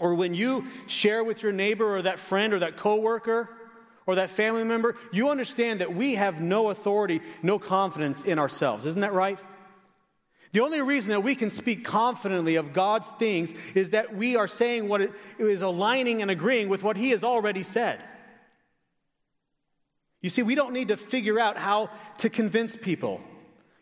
or 0.00 0.16
when 0.16 0.34
you 0.34 0.66
share 0.88 1.22
with 1.22 1.44
your 1.44 1.52
neighbor 1.52 1.96
or 1.96 2.02
that 2.02 2.18
friend 2.18 2.52
or 2.52 2.58
that 2.58 2.76
coworker 2.76 3.48
or 4.04 4.16
that 4.16 4.30
family 4.30 4.64
member, 4.64 4.96
you 5.12 5.30
understand 5.30 5.80
that 5.80 5.94
we 5.94 6.16
have 6.16 6.40
no 6.40 6.70
authority, 6.70 7.20
no 7.40 7.60
confidence 7.60 8.24
in 8.24 8.40
ourselves. 8.40 8.86
Isn't 8.86 9.02
that 9.02 9.12
right? 9.12 9.38
The 10.50 10.60
only 10.60 10.82
reason 10.82 11.10
that 11.10 11.22
we 11.22 11.36
can 11.36 11.48
speak 11.48 11.84
confidently 11.84 12.56
of 12.56 12.72
God's 12.72 13.08
things 13.12 13.54
is 13.76 13.90
that 13.90 14.16
we 14.16 14.34
are 14.34 14.48
saying 14.48 14.88
what 14.88 15.12
is 15.38 15.62
aligning 15.62 16.22
and 16.22 16.30
agreeing 16.30 16.68
with 16.68 16.82
what 16.82 16.96
He 16.96 17.10
has 17.10 17.22
already 17.22 17.62
said. 17.62 18.00
You 20.22 20.30
see, 20.30 20.42
we 20.42 20.54
don't 20.54 20.72
need 20.72 20.88
to 20.88 20.96
figure 20.96 21.38
out 21.38 21.58
how 21.58 21.90
to 22.18 22.30
convince 22.30 22.74
people. 22.76 23.20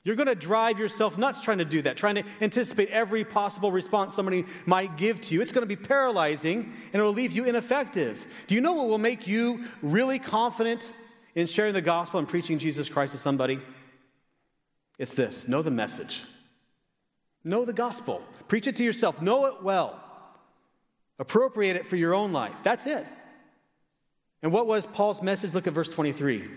You're 0.02 0.16
going 0.16 0.28
to 0.28 0.34
drive 0.34 0.78
yourself 0.78 1.18
nuts 1.18 1.42
trying 1.42 1.58
to 1.58 1.64
do 1.66 1.82
that, 1.82 1.98
trying 1.98 2.14
to 2.14 2.24
anticipate 2.40 2.88
every 2.88 3.22
possible 3.22 3.70
response 3.70 4.14
somebody 4.14 4.46
might 4.64 4.96
give 4.96 5.20
to 5.20 5.34
you. 5.34 5.42
It's 5.42 5.52
going 5.52 5.62
to 5.62 5.66
be 5.66 5.76
paralyzing 5.76 6.72
and 6.92 7.00
it 7.00 7.04
will 7.04 7.12
leave 7.12 7.32
you 7.32 7.44
ineffective. 7.44 8.24
Do 8.46 8.54
you 8.54 8.62
know 8.62 8.72
what 8.72 8.88
will 8.88 8.98
make 8.98 9.26
you 9.26 9.64
really 9.82 10.18
confident 10.18 10.90
in 11.34 11.46
sharing 11.46 11.74
the 11.74 11.82
gospel 11.82 12.18
and 12.18 12.26
preaching 12.26 12.58
Jesus 12.58 12.88
Christ 12.88 13.12
to 13.12 13.18
somebody? 13.18 13.60
It's 14.98 15.12
this 15.14 15.46
know 15.46 15.60
the 15.60 15.70
message, 15.70 16.22
know 17.44 17.66
the 17.66 17.74
gospel, 17.74 18.22
preach 18.48 18.66
it 18.66 18.76
to 18.76 18.84
yourself, 18.84 19.20
know 19.20 19.46
it 19.46 19.62
well, 19.62 20.02
appropriate 21.18 21.76
it 21.76 21.84
for 21.84 21.96
your 21.96 22.14
own 22.14 22.32
life. 22.32 22.62
That's 22.62 22.86
it. 22.86 23.06
And 24.42 24.52
what 24.52 24.66
was 24.66 24.86
Paul's 24.86 25.22
message? 25.22 25.54
Look 25.54 25.66
at 25.66 25.72
verse 25.72 25.88
23 25.88 26.48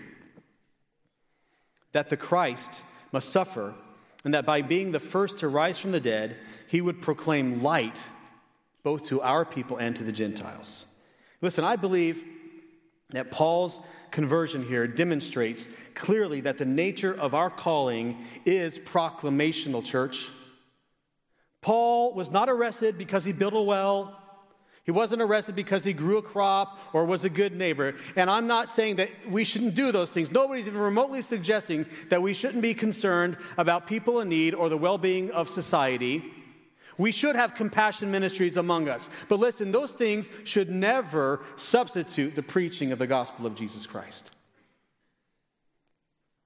that 1.92 2.10
the 2.10 2.16
Christ 2.16 2.82
must 3.12 3.30
suffer, 3.30 3.72
and 4.24 4.34
that 4.34 4.44
by 4.44 4.62
being 4.62 4.90
the 4.90 4.98
first 4.98 5.38
to 5.38 5.48
rise 5.48 5.78
from 5.78 5.92
the 5.92 6.00
dead, 6.00 6.36
he 6.66 6.80
would 6.80 7.00
proclaim 7.00 7.62
light 7.62 8.02
both 8.82 9.04
to 9.06 9.22
our 9.22 9.44
people 9.44 9.76
and 9.76 9.94
to 9.96 10.02
the 10.02 10.10
Gentiles. 10.10 10.86
Listen, 11.40 11.62
I 11.62 11.76
believe 11.76 12.24
that 13.10 13.30
Paul's 13.30 13.78
conversion 14.10 14.66
here 14.66 14.88
demonstrates 14.88 15.68
clearly 15.94 16.40
that 16.40 16.58
the 16.58 16.66
nature 16.66 17.14
of 17.14 17.32
our 17.32 17.50
calling 17.50 18.24
is 18.44 18.78
proclamational, 18.78 19.84
church. 19.84 20.28
Paul 21.62 22.12
was 22.12 22.32
not 22.32 22.48
arrested 22.48 22.98
because 22.98 23.24
he 23.24 23.32
built 23.32 23.54
a 23.54 23.60
well 23.60 24.20
he 24.84 24.90
wasn't 24.90 25.22
arrested 25.22 25.56
because 25.56 25.82
he 25.82 25.94
grew 25.94 26.18
a 26.18 26.22
crop 26.22 26.78
or 26.92 27.06
was 27.06 27.24
a 27.24 27.30
good 27.30 27.56
neighbor. 27.56 27.94
And 28.16 28.28
I'm 28.28 28.46
not 28.46 28.70
saying 28.70 28.96
that 28.96 29.08
we 29.28 29.42
shouldn't 29.42 29.74
do 29.74 29.90
those 29.92 30.10
things. 30.10 30.30
Nobody's 30.30 30.66
even 30.66 30.80
remotely 30.80 31.22
suggesting 31.22 31.86
that 32.10 32.20
we 32.20 32.34
shouldn't 32.34 32.62
be 32.62 32.74
concerned 32.74 33.38
about 33.56 33.86
people 33.86 34.20
in 34.20 34.28
need 34.28 34.52
or 34.54 34.68
the 34.68 34.76
well 34.76 34.98
being 34.98 35.30
of 35.30 35.48
society. 35.48 36.22
We 36.98 37.12
should 37.12 37.34
have 37.34 37.54
compassion 37.54 38.10
ministries 38.10 38.58
among 38.58 38.88
us. 38.88 39.08
But 39.30 39.40
listen, 39.40 39.72
those 39.72 39.92
things 39.92 40.28
should 40.44 40.70
never 40.70 41.40
substitute 41.56 42.34
the 42.34 42.42
preaching 42.42 42.92
of 42.92 42.98
the 42.98 43.06
gospel 43.06 43.46
of 43.46 43.56
Jesus 43.56 43.86
Christ. 43.86 44.30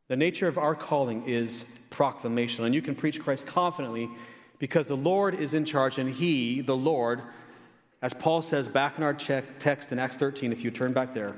The 0.07 0.16
nature 0.16 0.48
of 0.48 0.57
our 0.57 0.74
calling 0.74 1.24
is 1.27 1.66
proclamation, 1.90 2.64
and 2.64 2.74
you 2.74 2.83
can 2.83 2.94
preach 2.94 3.20
Christ 3.20 3.46
confidently 3.46 4.09
because 4.59 4.88
the 4.88 4.96
Lord 4.96 5.35
is 5.35 5.55
in 5.55 5.64
charge 5.64 5.98
and 5.98 6.09
He, 6.09 6.61
the 6.61 6.77
Lord, 6.77 7.20
as 8.00 8.14
Paul 8.14 8.42
says 8.42 8.68
back 8.68 8.96
in 8.96 9.04
our 9.04 9.14
text 9.14 9.92
in 9.92 9.98
Acts 9.98 10.16
13, 10.16 10.52
if 10.52 10.62
you 10.62 10.70
turn 10.70 10.92
back 10.92 11.14
there, 11.14 11.34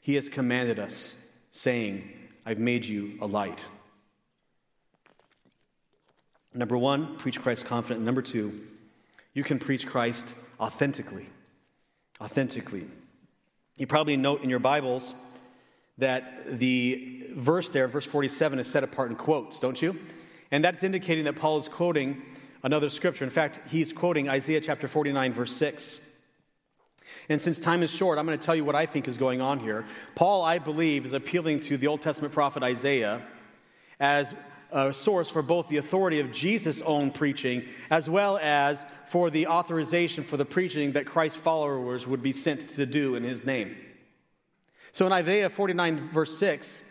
he 0.00 0.14
has 0.14 0.28
commanded 0.28 0.78
us, 0.78 1.16
saying, 1.50 2.10
I've 2.44 2.58
made 2.58 2.84
you 2.84 3.18
a 3.20 3.26
light. 3.26 3.64
Number 6.52 6.76
one, 6.76 7.16
preach 7.16 7.40
Christ 7.40 7.64
confident. 7.64 8.04
Number 8.04 8.22
two, 8.22 8.60
you 9.34 9.44
can 9.44 9.58
preach 9.58 9.86
Christ 9.86 10.26
authentically. 10.58 11.28
Authentically. 12.20 12.86
You 13.76 13.86
probably 13.86 14.16
note 14.16 14.42
in 14.42 14.50
your 14.50 14.58
Bibles 14.58 15.14
that 15.98 16.58
the 16.58 17.26
verse 17.34 17.70
there, 17.70 17.86
verse 17.86 18.06
47, 18.06 18.58
is 18.58 18.66
set 18.66 18.82
apart 18.82 19.10
in 19.10 19.16
quotes, 19.16 19.60
don't 19.60 19.80
you? 19.80 19.98
And 20.50 20.64
that's 20.64 20.82
indicating 20.82 21.24
that 21.24 21.36
Paul 21.36 21.58
is 21.58 21.68
quoting 21.68 22.22
another 22.62 22.88
scripture. 22.88 23.24
In 23.24 23.30
fact, 23.30 23.60
he's 23.68 23.92
quoting 23.92 24.28
Isaiah 24.28 24.60
chapter 24.60 24.88
49, 24.88 25.32
verse 25.32 25.54
6. 25.54 26.00
And 27.28 27.40
since 27.40 27.60
time 27.60 27.82
is 27.82 27.90
short, 27.90 28.18
I'm 28.18 28.26
going 28.26 28.38
to 28.38 28.44
tell 28.44 28.56
you 28.56 28.64
what 28.64 28.74
I 28.74 28.86
think 28.86 29.08
is 29.08 29.16
going 29.16 29.40
on 29.40 29.60
here. 29.60 29.84
Paul, 30.14 30.42
I 30.42 30.58
believe, 30.58 31.06
is 31.06 31.12
appealing 31.12 31.60
to 31.60 31.76
the 31.76 31.86
Old 31.86 32.02
Testament 32.02 32.34
prophet 32.34 32.62
Isaiah 32.62 33.22
as 33.98 34.34
a 34.72 34.92
source 34.92 35.30
for 35.30 35.42
both 35.42 35.68
the 35.68 35.76
authority 35.76 36.20
of 36.20 36.32
Jesus' 36.32 36.80
own 36.82 37.10
preaching 37.10 37.64
as 37.90 38.08
well 38.08 38.38
as 38.38 38.84
for 39.08 39.30
the 39.30 39.48
authorization 39.48 40.22
for 40.22 40.36
the 40.36 40.44
preaching 40.44 40.92
that 40.92 41.06
Christ's 41.06 41.38
followers 41.38 42.06
would 42.06 42.22
be 42.22 42.32
sent 42.32 42.68
to 42.76 42.86
do 42.86 43.16
in 43.16 43.24
his 43.24 43.44
name. 43.44 43.76
So 44.92 45.06
in 45.06 45.12
Isaiah 45.12 45.50
49, 45.50 46.08
verse 46.08 46.36
6, 46.38 46.82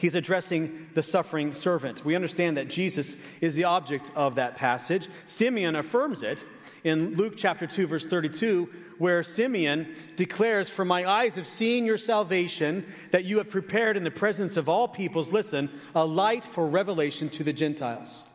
he's 0.00 0.14
addressing 0.14 0.88
the 0.94 1.02
suffering 1.02 1.52
servant. 1.52 2.04
We 2.04 2.14
understand 2.14 2.56
that 2.56 2.68
Jesus 2.68 3.16
is 3.42 3.54
the 3.54 3.64
object 3.64 4.10
of 4.16 4.36
that 4.36 4.56
passage. 4.56 5.08
Simeon 5.26 5.76
affirms 5.76 6.22
it 6.22 6.42
in 6.84 7.16
Luke 7.16 7.34
chapter 7.36 7.66
2, 7.66 7.86
verse 7.86 8.06
32, 8.06 8.70
where 8.96 9.22
Simeon 9.22 9.94
declares, 10.16 10.70
For 10.70 10.84
my 10.84 11.04
eyes 11.04 11.34
have 11.34 11.46
seen 11.46 11.84
your 11.84 11.98
salvation, 11.98 12.86
that 13.10 13.24
you 13.24 13.38
have 13.38 13.50
prepared 13.50 13.98
in 13.98 14.04
the 14.04 14.10
presence 14.10 14.56
of 14.56 14.68
all 14.70 14.88
peoples, 14.88 15.30
listen, 15.30 15.68
a 15.94 16.04
light 16.04 16.44
for 16.44 16.66
revelation 16.66 17.28
to 17.30 17.44
the 17.44 17.52
Gentiles. 17.52 18.26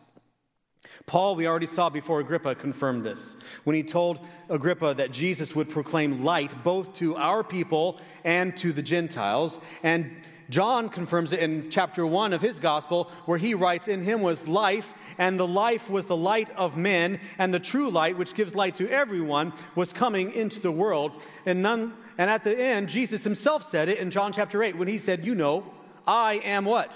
Paul, 1.07 1.35
we 1.35 1.47
already 1.47 1.65
saw 1.65 1.89
before 1.89 2.19
Agrippa, 2.19 2.55
confirmed 2.55 3.03
this 3.03 3.35
when 3.63 3.75
he 3.75 3.83
told 3.83 4.19
Agrippa 4.49 4.93
that 4.95 5.11
Jesus 5.11 5.55
would 5.55 5.69
proclaim 5.69 6.23
light 6.23 6.63
both 6.63 6.95
to 6.95 7.15
our 7.15 7.43
people 7.43 7.99
and 8.23 8.55
to 8.57 8.71
the 8.71 8.81
Gentiles. 8.81 9.59
And 9.83 10.21
John 10.49 10.89
confirms 10.89 11.31
it 11.31 11.39
in 11.39 11.69
chapter 11.69 12.05
1 12.05 12.33
of 12.33 12.41
his 12.41 12.59
gospel, 12.59 13.09
where 13.25 13.37
he 13.37 13.53
writes, 13.53 13.87
In 13.87 14.03
him 14.03 14.21
was 14.21 14.47
life, 14.47 14.93
and 15.17 15.39
the 15.39 15.47
life 15.47 15.89
was 15.89 16.05
the 16.05 16.15
light 16.15 16.49
of 16.51 16.77
men, 16.77 17.19
and 17.37 17.53
the 17.53 17.59
true 17.59 17.89
light, 17.89 18.17
which 18.17 18.35
gives 18.35 18.53
light 18.53 18.75
to 18.75 18.89
everyone, 18.89 19.53
was 19.75 19.91
coming 19.91 20.31
into 20.31 20.59
the 20.59 20.71
world. 20.71 21.11
And, 21.45 21.61
none, 21.61 21.93
and 22.17 22.29
at 22.29 22.43
the 22.43 22.57
end, 22.57 22.89
Jesus 22.89 23.23
himself 23.23 23.63
said 23.69 23.89
it 23.89 23.97
in 23.97 24.11
John 24.11 24.33
chapter 24.33 24.61
8 24.61 24.77
when 24.77 24.87
he 24.87 24.99
said, 24.99 25.25
You 25.25 25.35
know, 25.35 25.65
I 26.05 26.35
am 26.35 26.65
what? 26.65 26.95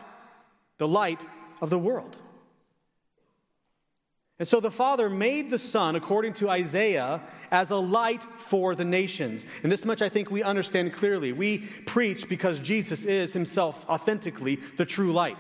The 0.78 0.88
light 0.88 1.22
of 1.62 1.70
the 1.70 1.80
world. 1.80 2.16
And 4.40 4.48
so 4.48 4.62
the 4.62 4.72
Father 4.72 5.10
made 5.10 5.50
the 5.50 5.60
Son, 5.60 5.98
according 5.98 6.34
to 6.36 6.50
Isaiah, 6.50 7.22
as 7.52 7.72
a 7.72 7.76
light 7.76 8.24
for 8.38 8.74
the 8.74 8.86
nations. 8.86 9.46
And 9.64 9.72
this 9.72 9.84
much 9.84 10.02
I 10.02 10.08
think 10.08 10.32
we 10.32 10.44
understand 10.44 10.94
clearly. 10.94 11.34
We 11.34 11.60
preach 11.86 12.30
because 12.30 12.60
Jesus 12.60 13.04
is 13.04 13.34
himself 13.34 13.86
authentically 13.90 14.56
the 14.78 14.86
true 14.86 15.12
light. 15.12 15.38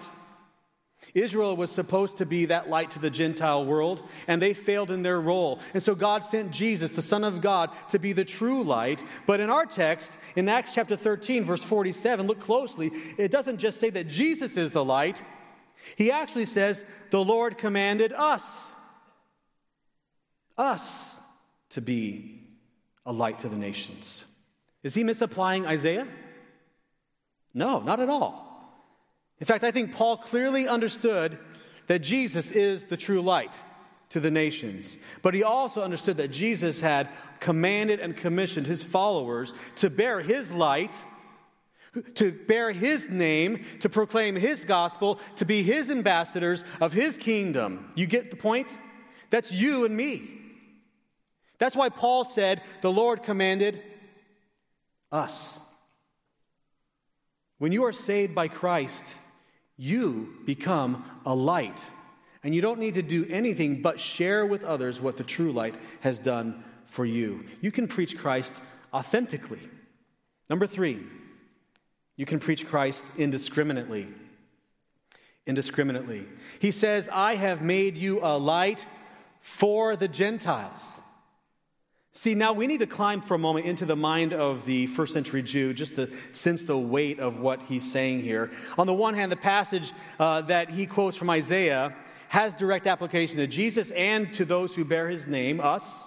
Israel 1.15 1.55
was 1.55 1.71
supposed 1.71 2.17
to 2.17 2.25
be 2.25 2.45
that 2.45 2.69
light 2.69 2.91
to 2.91 2.99
the 2.99 3.09
Gentile 3.09 3.65
world, 3.65 4.07
and 4.27 4.41
they 4.41 4.53
failed 4.53 4.91
in 4.91 5.01
their 5.01 5.19
role. 5.19 5.61
And 5.73 5.81
so 5.81 5.95
God 5.95 6.25
sent 6.25 6.51
Jesus, 6.51 6.91
the 6.91 7.01
Son 7.01 7.23
of 7.23 7.41
God, 7.41 7.71
to 7.91 7.99
be 7.99 8.11
the 8.11 8.25
true 8.25 8.63
light. 8.63 9.01
But 9.25 9.39
in 9.39 9.49
our 9.49 9.65
text, 9.65 10.11
in 10.35 10.49
Acts 10.49 10.73
chapter 10.73 10.97
13, 10.97 11.45
verse 11.45 11.63
47, 11.63 12.27
look 12.27 12.41
closely, 12.41 12.91
it 13.17 13.31
doesn't 13.31 13.59
just 13.59 13.79
say 13.79 13.89
that 13.91 14.09
Jesus 14.09 14.57
is 14.57 14.71
the 14.71 14.83
light, 14.83 15.23
he 15.95 16.11
actually 16.11 16.45
says, 16.45 16.83
The 17.11 17.23
Lord 17.23 17.57
commanded 17.57 18.11
us 18.11 18.73
us 20.59 21.15
to 21.69 21.81
be 21.81 22.41
a 23.05 23.13
light 23.13 23.39
to 23.39 23.49
the 23.49 23.57
nations. 23.57 24.25
Is 24.83 24.93
he 24.93 25.03
misapplying 25.03 25.65
Isaiah? 25.65 26.07
No, 27.53 27.79
not 27.79 27.99
at 27.99 28.09
all. 28.09 28.45
In 29.39 29.45
fact, 29.45 29.63
I 29.63 29.71
think 29.71 29.93
Paul 29.93 30.17
clearly 30.17 30.67
understood 30.67 31.37
that 31.87 31.99
Jesus 31.99 32.51
is 32.51 32.87
the 32.87 32.97
true 32.97 33.21
light 33.21 33.53
to 34.09 34.19
the 34.19 34.31
nations. 34.31 34.97
But 35.21 35.33
he 35.33 35.43
also 35.43 35.81
understood 35.81 36.17
that 36.17 36.31
Jesus 36.31 36.81
had 36.81 37.09
commanded 37.39 37.99
and 37.99 38.15
commissioned 38.15 38.67
his 38.67 38.83
followers 38.83 39.53
to 39.77 39.89
bear 39.89 40.21
his 40.21 40.51
light, 40.51 40.95
to 42.15 42.31
bear 42.31 42.71
his 42.71 43.09
name, 43.09 43.65
to 43.79 43.89
proclaim 43.89 44.35
his 44.35 44.65
gospel, 44.65 45.19
to 45.37 45.45
be 45.45 45.63
his 45.63 45.89
ambassadors 45.89 46.63
of 46.81 46.93
his 46.93 47.17
kingdom. 47.17 47.91
You 47.95 48.07
get 48.07 48.29
the 48.29 48.37
point? 48.37 48.67
That's 49.29 49.51
you 49.51 49.85
and 49.85 49.95
me. 49.95 50.38
That's 51.59 51.75
why 51.75 51.89
Paul 51.89 52.25
said, 52.25 52.61
The 52.81 52.91
Lord 52.91 53.21
commanded 53.21 53.83
us. 55.11 55.59
When 57.59 57.71
you 57.71 57.85
are 57.85 57.93
saved 57.93 58.33
by 58.33 58.47
Christ, 58.47 59.15
you 59.77 60.33
become 60.45 61.05
a 61.25 61.35
light. 61.35 61.85
And 62.41 62.55
you 62.55 62.61
don't 62.61 62.79
need 62.79 62.93
to 62.93 63.01
do 63.01 63.25
anything 63.29 63.81
but 63.81 63.99
share 63.99 64.45
with 64.45 64.63
others 64.63 65.01
what 65.01 65.17
the 65.17 65.25
true 65.25 65.51
light 65.51 65.75
has 65.99 66.19
done 66.19 66.63
for 66.85 67.05
you. 67.05 67.43
You 67.59 67.71
can 67.71 67.87
preach 67.87 68.17
Christ 68.17 68.55
authentically. 68.93 69.59
Number 70.49 70.65
three, 70.65 71.01
you 72.15 72.25
can 72.25 72.39
preach 72.39 72.65
Christ 72.65 73.11
indiscriminately. 73.17 74.07
Indiscriminately. 75.45 76.25
He 76.59 76.71
says, 76.71 77.09
I 77.11 77.35
have 77.35 77.61
made 77.61 77.97
you 77.97 78.19
a 78.21 78.37
light 78.37 78.85
for 79.41 79.97
the 79.97 80.07
Gentiles. 80.07 81.01
See, 82.19 82.35
now 82.35 82.51
we 82.51 82.67
need 82.67 82.81
to 82.81 82.85
climb 82.85 83.21
for 83.21 83.35
a 83.35 83.37
moment 83.37 83.65
into 83.65 83.85
the 83.85 83.95
mind 83.95 84.33
of 84.33 84.65
the 84.65 84.87
first 84.87 85.13
century 85.13 85.41
Jew 85.41 85.73
just 85.73 85.95
to 85.95 86.09
sense 86.33 86.63
the 86.63 86.77
weight 86.77 87.17
of 87.17 87.39
what 87.39 87.61
he's 87.61 87.89
saying 87.89 88.23
here. 88.23 88.51
On 88.77 88.87
the 88.87 88.93
one 88.93 89.13
hand, 89.13 89.31
the 89.31 89.37
passage 89.37 89.93
uh, 90.19 90.41
that 90.41 90.69
he 90.69 90.85
quotes 90.85 91.15
from 91.15 91.29
Isaiah 91.29 91.95
has 92.27 92.55
direct 92.55 92.87
application 92.87 93.37
to 93.37 93.47
Jesus 93.47 93.91
and 93.91 94.33
to 94.33 94.43
those 94.43 94.75
who 94.75 94.83
bear 94.83 95.07
his 95.07 95.27
name, 95.27 95.61
us. 95.61 96.03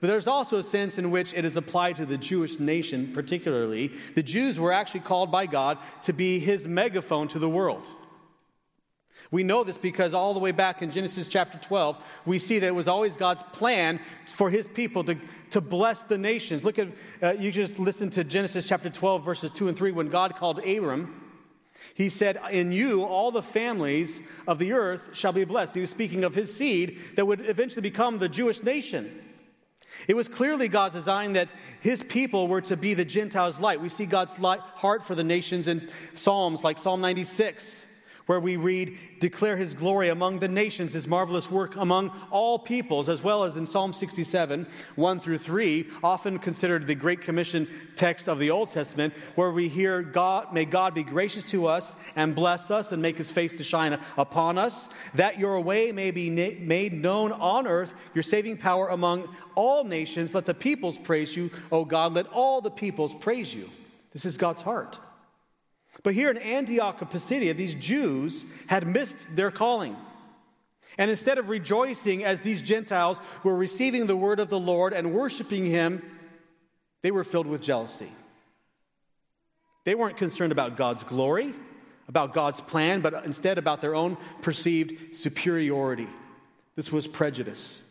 But 0.00 0.06
there's 0.06 0.28
also 0.28 0.56
a 0.56 0.62
sense 0.62 0.96
in 0.96 1.10
which 1.10 1.34
it 1.34 1.44
is 1.44 1.58
applied 1.58 1.96
to 1.96 2.06
the 2.06 2.16
Jewish 2.16 2.58
nation, 2.58 3.12
particularly. 3.12 3.88
The 4.14 4.22
Jews 4.22 4.58
were 4.58 4.72
actually 4.72 5.00
called 5.00 5.30
by 5.30 5.44
God 5.44 5.76
to 6.04 6.14
be 6.14 6.38
his 6.38 6.66
megaphone 6.66 7.28
to 7.28 7.38
the 7.38 7.50
world. 7.50 7.84
We 9.30 9.42
know 9.42 9.62
this 9.62 9.76
because 9.76 10.14
all 10.14 10.32
the 10.32 10.40
way 10.40 10.52
back 10.52 10.80
in 10.80 10.90
Genesis 10.90 11.28
chapter 11.28 11.58
12, 11.58 12.02
we 12.24 12.38
see 12.38 12.58
that 12.60 12.66
it 12.66 12.74
was 12.74 12.88
always 12.88 13.14
God's 13.16 13.42
plan 13.52 14.00
for 14.24 14.48
his 14.48 14.66
people 14.66 15.04
to, 15.04 15.18
to 15.50 15.60
bless 15.60 16.04
the 16.04 16.16
nations. 16.16 16.64
Look 16.64 16.78
at, 16.78 16.88
uh, 17.22 17.34
you 17.38 17.52
just 17.52 17.78
listen 17.78 18.08
to 18.10 18.24
Genesis 18.24 18.66
chapter 18.66 18.88
12, 18.88 19.24
verses 19.24 19.50
2 19.52 19.68
and 19.68 19.76
3. 19.76 19.92
When 19.92 20.08
God 20.08 20.36
called 20.36 20.64
Abram, 20.64 21.24
he 21.92 22.08
said, 22.08 22.40
In 22.50 22.72
you, 22.72 23.04
all 23.04 23.30
the 23.30 23.42
families 23.42 24.20
of 24.46 24.58
the 24.58 24.72
earth 24.72 25.10
shall 25.12 25.32
be 25.32 25.44
blessed. 25.44 25.74
He 25.74 25.80
was 25.80 25.90
speaking 25.90 26.24
of 26.24 26.34
his 26.34 26.54
seed 26.56 26.98
that 27.16 27.26
would 27.26 27.46
eventually 27.46 27.82
become 27.82 28.18
the 28.18 28.30
Jewish 28.30 28.62
nation. 28.62 29.24
It 30.06 30.16
was 30.16 30.28
clearly 30.28 30.68
God's 30.68 30.94
design 30.94 31.34
that 31.34 31.50
his 31.80 32.02
people 32.02 32.48
were 32.48 32.62
to 32.62 32.78
be 32.78 32.94
the 32.94 33.04
Gentiles' 33.04 33.60
light. 33.60 33.80
We 33.80 33.90
see 33.90 34.06
God's 34.06 34.38
light, 34.38 34.60
heart 34.60 35.04
for 35.04 35.14
the 35.14 35.24
nations 35.24 35.66
in 35.66 35.86
Psalms 36.14 36.64
like 36.64 36.78
Psalm 36.78 37.02
96 37.02 37.84
where 38.28 38.38
we 38.38 38.56
read, 38.56 38.96
Declare 39.20 39.56
his 39.56 39.72
glory 39.72 40.10
among 40.10 40.38
the 40.38 40.48
nations, 40.48 40.92
his 40.92 41.08
marvelous 41.08 41.50
work 41.50 41.74
among 41.76 42.12
all 42.30 42.58
peoples, 42.58 43.08
as 43.08 43.22
well 43.22 43.42
as 43.42 43.56
in 43.56 43.66
Psalm 43.66 43.94
67, 43.94 44.66
1 44.96 45.20
through 45.20 45.38
3, 45.38 45.88
often 46.04 46.38
considered 46.38 46.86
the 46.86 46.94
Great 46.94 47.22
Commission 47.22 47.66
text 47.96 48.28
of 48.28 48.38
the 48.38 48.50
Old 48.50 48.70
Testament, 48.70 49.14
where 49.34 49.50
we 49.50 49.66
hear, 49.68 50.02
God, 50.02 50.52
May 50.52 50.66
God 50.66 50.94
be 50.94 51.02
gracious 51.02 51.42
to 51.44 51.66
us 51.68 51.96
and 52.16 52.34
bless 52.34 52.70
us 52.70 52.92
and 52.92 53.00
make 53.00 53.16
his 53.16 53.30
face 53.30 53.54
to 53.54 53.64
shine 53.64 53.98
upon 54.18 54.58
us, 54.58 54.90
that 55.14 55.38
your 55.38 55.58
way 55.60 55.90
may 55.90 56.10
be 56.10 56.28
na- 56.28 56.60
made 56.60 56.92
known 56.92 57.32
on 57.32 57.66
earth, 57.66 57.94
your 58.12 58.22
saving 58.22 58.58
power 58.58 58.88
among 58.88 59.34
all 59.54 59.84
nations. 59.84 60.34
Let 60.34 60.44
the 60.44 60.52
peoples 60.54 60.98
praise 60.98 61.34
you, 61.34 61.50
O 61.72 61.86
God. 61.86 62.12
Let 62.12 62.26
all 62.28 62.60
the 62.60 62.70
peoples 62.70 63.14
praise 63.14 63.54
you. 63.54 63.70
This 64.12 64.26
is 64.26 64.36
God's 64.36 64.60
heart. 64.60 64.98
But 66.08 66.14
here 66.14 66.30
in 66.30 66.38
Antioch 66.38 67.02
of 67.02 67.10
Pisidia, 67.10 67.52
these 67.52 67.74
Jews 67.74 68.46
had 68.66 68.86
missed 68.86 69.26
their 69.36 69.50
calling. 69.50 69.94
And 70.96 71.10
instead 71.10 71.36
of 71.36 71.50
rejoicing 71.50 72.24
as 72.24 72.40
these 72.40 72.62
Gentiles 72.62 73.20
were 73.44 73.54
receiving 73.54 74.06
the 74.06 74.16
word 74.16 74.40
of 74.40 74.48
the 74.48 74.58
Lord 74.58 74.94
and 74.94 75.12
worshiping 75.12 75.66
him, 75.66 76.02
they 77.02 77.10
were 77.10 77.24
filled 77.24 77.46
with 77.46 77.60
jealousy. 77.60 78.10
They 79.84 79.94
weren't 79.94 80.16
concerned 80.16 80.50
about 80.50 80.78
God's 80.78 81.04
glory, 81.04 81.52
about 82.08 82.32
God's 82.32 82.62
plan, 82.62 83.02
but 83.02 83.26
instead 83.26 83.58
about 83.58 83.82
their 83.82 83.94
own 83.94 84.16
perceived 84.40 85.14
superiority. 85.14 86.08
This 86.74 86.90
was 86.90 87.06
prejudice. 87.06 87.82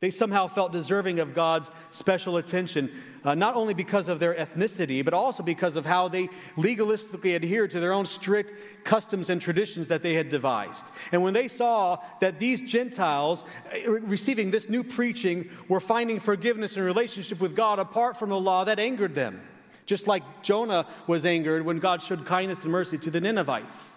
They 0.00 0.10
somehow 0.10 0.46
felt 0.46 0.72
deserving 0.72 1.20
of 1.20 1.32
God's 1.32 1.70
special 1.90 2.36
attention, 2.36 2.92
uh, 3.24 3.34
not 3.34 3.54
only 3.56 3.72
because 3.72 4.08
of 4.08 4.20
their 4.20 4.34
ethnicity, 4.34 5.02
but 5.02 5.14
also 5.14 5.42
because 5.42 5.74
of 5.74 5.86
how 5.86 6.08
they 6.08 6.28
legalistically 6.56 7.34
adhered 7.34 7.70
to 7.70 7.80
their 7.80 7.94
own 7.94 8.04
strict 8.04 8.84
customs 8.84 9.30
and 9.30 9.40
traditions 9.40 9.88
that 9.88 10.02
they 10.02 10.12
had 10.12 10.28
devised. 10.28 10.86
And 11.12 11.22
when 11.22 11.32
they 11.32 11.48
saw 11.48 11.98
that 12.20 12.38
these 12.38 12.60
Gentiles 12.60 13.42
uh, 13.72 13.90
receiving 13.90 14.50
this 14.50 14.68
new 14.68 14.84
preaching 14.84 15.48
were 15.66 15.80
finding 15.80 16.20
forgiveness 16.20 16.76
and 16.76 16.84
relationship 16.84 17.40
with 17.40 17.56
God 17.56 17.78
apart 17.78 18.18
from 18.18 18.28
the 18.28 18.38
law, 18.38 18.64
that 18.64 18.78
angered 18.78 19.14
them. 19.14 19.40
Just 19.86 20.06
like 20.06 20.42
Jonah 20.42 20.86
was 21.06 21.24
angered 21.24 21.64
when 21.64 21.78
God 21.78 22.02
showed 22.02 22.26
kindness 22.26 22.64
and 22.64 22.70
mercy 22.70 22.98
to 22.98 23.10
the 23.10 23.20
Ninevites. 23.20 23.95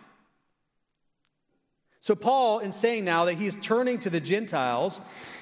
So, 2.02 2.16
Paul, 2.16 2.60
in 2.60 2.72
saying 2.72 3.04
now 3.06 3.26
that 3.26 3.34
he's 3.34 3.58
turning 3.58 4.00
to 4.00 4.10
the 4.10 4.22
Gentiles, 4.22 5.00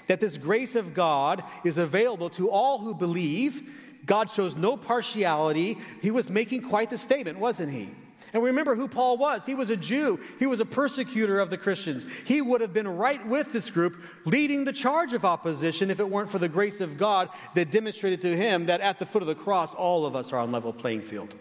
that 0.07 0.19
this 0.19 0.37
grace 0.37 0.75
of 0.75 0.93
God 0.93 1.43
is 1.63 1.77
available 1.77 2.29
to 2.31 2.49
all 2.49 2.79
who 2.79 2.95
believe, 2.95 3.69
God 4.05 4.31
shows 4.31 4.55
no 4.55 4.75
partiality. 4.75 5.77
He 6.01 6.11
was 6.11 6.29
making 6.29 6.63
quite 6.63 6.89
the 6.89 6.97
statement, 6.97 7.39
wasn't 7.39 7.71
he? 7.71 7.89
And 8.33 8.43
remember 8.43 8.75
who 8.75 8.87
Paul 8.87 9.17
was. 9.17 9.45
He 9.45 9.53
was 9.53 9.69
a 9.69 9.77
Jew, 9.77 10.19
he 10.39 10.45
was 10.45 10.59
a 10.59 10.65
persecutor 10.65 11.39
of 11.39 11.49
the 11.49 11.57
Christians. 11.57 12.05
He 12.25 12.41
would 12.41 12.61
have 12.61 12.73
been 12.73 12.87
right 12.87 13.25
with 13.25 13.53
this 13.53 13.69
group, 13.69 13.97
leading 14.25 14.63
the 14.63 14.73
charge 14.73 15.13
of 15.13 15.25
opposition 15.25 15.91
if 15.91 15.99
it 15.99 16.09
weren't 16.09 16.31
for 16.31 16.39
the 16.39 16.49
grace 16.49 16.81
of 16.81 16.97
God 16.97 17.29
that 17.55 17.71
demonstrated 17.71 18.21
to 18.21 18.35
him 18.35 18.65
that 18.65 18.81
at 18.81 18.99
the 18.99 19.05
foot 19.05 19.21
of 19.21 19.27
the 19.27 19.35
cross, 19.35 19.73
all 19.73 20.05
of 20.05 20.15
us 20.15 20.33
are 20.33 20.39
on 20.39 20.51
level 20.51 20.73
playing 20.73 21.01
field. 21.01 21.35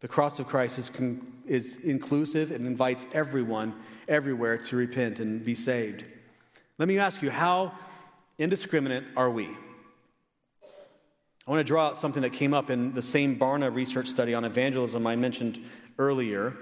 The 0.00 0.08
cross 0.08 0.38
of 0.38 0.46
Christ 0.46 0.78
is, 0.78 0.90
con- 0.90 1.26
is 1.46 1.76
inclusive 1.76 2.50
and 2.50 2.66
invites 2.66 3.06
everyone, 3.12 3.74
everywhere, 4.08 4.58
to 4.58 4.76
repent 4.76 5.20
and 5.20 5.44
be 5.44 5.54
saved. 5.54 6.04
Let 6.78 6.88
me 6.88 6.98
ask 6.98 7.22
you, 7.22 7.30
how 7.30 7.72
indiscriminate 8.38 9.04
are 9.16 9.30
we? 9.30 9.48
I 11.46 11.50
want 11.50 11.60
to 11.60 11.64
draw 11.64 11.86
out 11.86 11.96
something 11.96 12.22
that 12.22 12.32
came 12.32 12.52
up 12.52 12.70
in 12.70 12.92
the 12.92 13.02
same 13.02 13.38
Barna 13.38 13.72
research 13.72 14.08
study 14.08 14.34
on 14.34 14.44
evangelism 14.44 15.06
I 15.06 15.16
mentioned 15.16 15.58
earlier. 15.98 16.54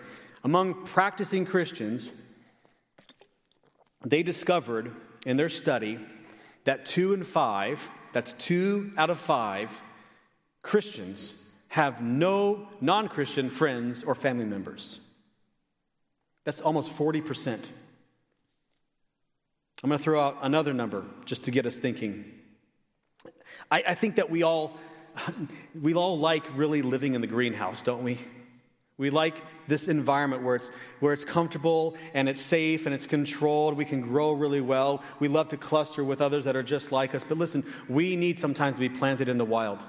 Among 0.45 0.85
practicing 0.85 1.47
Christians, 1.47 2.11
they 4.05 4.23
discovered 4.23 4.93
in 5.27 5.39
their 5.39 5.49
study 5.49 5.99
that 6.65 6.85
two 6.85 7.15
in 7.15 7.25
five, 7.25 7.89
that's 8.13 8.35
two 8.35 8.93
out 8.99 9.11
of 9.11 9.19
five 9.19 9.81
Christians, 10.63 11.43
have 11.75 12.01
no 12.01 12.69
non 12.81 13.09
Christian 13.09 13.51
friends 13.51 14.05
or 14.05 14.15
family 14.15 14.45
members. 14.45 15.01
That's 16.45 16.61
almost 16.61 16.97
40%. 16.97 17.59
I'm 19.83 19.91
going 19.91 19.99
to 19.99 20.05
throw 20.05 20.21
out 20.21 20.39
another 20.43 20.73
number 20.73 21.05
just 21.25 21.43
to 21.45 21.51
get 21.51 21.67
us 21.67 21.77
thinking. 21.77 22.27
I, 23.73 23.83
I 23.89 23.95
think 23.95 24.15
that 24.17 24.31
we 24.31 24.45
all, 24.45 24.79
we 25.83 25.95
all 25.95 26.17
like 26.17 26.45
really 26.57 26.81
living 26.81 27.15
in 27.15 27.21
the 27.21 27.27
greenhouse, 27.27 27.83
don't 27.83 28.05
we? 28.05 28.21
We 28.97 29.11
like 29.11 29.35
this 29.67 29.89
environment 29.89 30.45
where 30.45 30.55
it's, 30.55 30.71
where 31.01 31.13
it's 31.13 31.25
comfortable 31.25 31.97
and 32.15 32.29
it's 32.29 32.41
safe 32.41 32.87
and 32.87 32.95
it's 32.95 33.07
controlled. 33.07 33.77
We 33.77 33.85
can 33.85 34.01
grow 34.01 34.31
really 34.31 34.61
well. 34.61 35.03
We 35.19 35.27
love 35.27 35.49
to 35.49 35.57
cluster 35.57 36.05
with 36.05 36.21
others 36.21 36.45
that 36.45 36.55
are 36.55 36.63
just 36.63 36.93
like 36.93 37.17
us. 37.17 37.25
But 37.29 37.37
listen, 37.37 37.65
we 37.89 38.15
need 38.15 38.39
sometimes 38.39 38.77
to 38.77 38.81
be 38.81 38.89
planted 38.89 39.29
in 39.29 39.39
the 39.39 39.45
wild. 39.45 39.85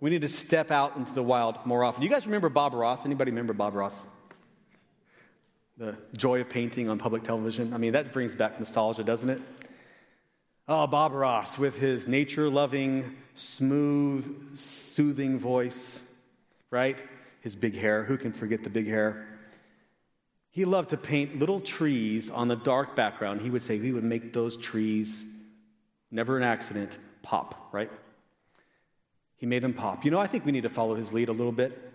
We 0.00 0.10
need 0.10 0.22
to 0.22 0.28
step 0.28 0.70
out 0.70 0.96
into 0.96 1.12
the 1.12 1.22
wild 1.22 1.64
more 1.66 1.82
often. 1.82 2.02
You 2.02 2.08
guys 2.08 2.26
remember 2.26 2.48
Bob 2.48 2.74
Ross? 2.74 3.04
Anybody 3.04 3.32
remember 3.32 3.52
Bob 3.52 3.74
Ross? 3.74 4.06
The 5.76 5.96
joy 6.16 6.40
of 6.40 6.48
painting 6.48 6.88
on 6.88 6.98
public 6.98 7.24
television. 7.24 7.74
I 7.74 7.78
mean, 7.78 7.92
that 7.92 8.12
brings 8.12 8.34
back 8.34 8.58
nostalgia, 8.58 9.02
doesn't 9.02 9.30
it? 9.30 9.42
Oh, 10.68 10.86
Bob 10.86 11.12
Ross 11.12 11.58
with 11.58 11.78
his 11.78 12.06
nature 12.06 12.48
loving, 12.50 13.16
smooth, 13.34 14.56
soothing 14.58 15.38
voice, 15.38 16.06
right? 16.70 17.02
His 17.40 17.56
big 17.56 17.74
hair. 17.74 18.04
Who 18.04 18.18
can 18.18 18.32
forget 18.32 18.62
the 18.64 18.70
big 18.70 18.86
hair? 18.86 19.26
He 20.50 20.64
loved 20.64 20.90
to 20.90 20.96
paint 20.96 21.38
little 21.38 21.60
trees 21.60 22.30
on 22.30 22.48
the 22.48 22.56
dark 22.56 22.94
background. 22.94 23.40
He 23.40 23.50
would 23.50 23.62
say 23.62 23.78
he 23.78 23.92
would 23.92 24.04
make 24.04 24.32
those 24.32 24.56
trees, 24.56 25.24
never 26.10 26.36
an 26.36 26.42
accident, 26.42 26.98
pop, 27.22 27.68
right? 27.72 27.90
He 29.38 29.46
made 29.46 29.62
them 29.62 29.72
pop. 29.72 30.04
You 30.04 30.10
know, 30.10 30.20
I 30.20 30.26
think 30.26 30.44
we 30.44 30.52
need 30.52 30.64
to 30.64 30.70
follow 30.70 30.94
his 30.94 31.12
lead 31.12 31.28
a 31.28 31.32
little 31.32 31.52
bit. 31.52 31.92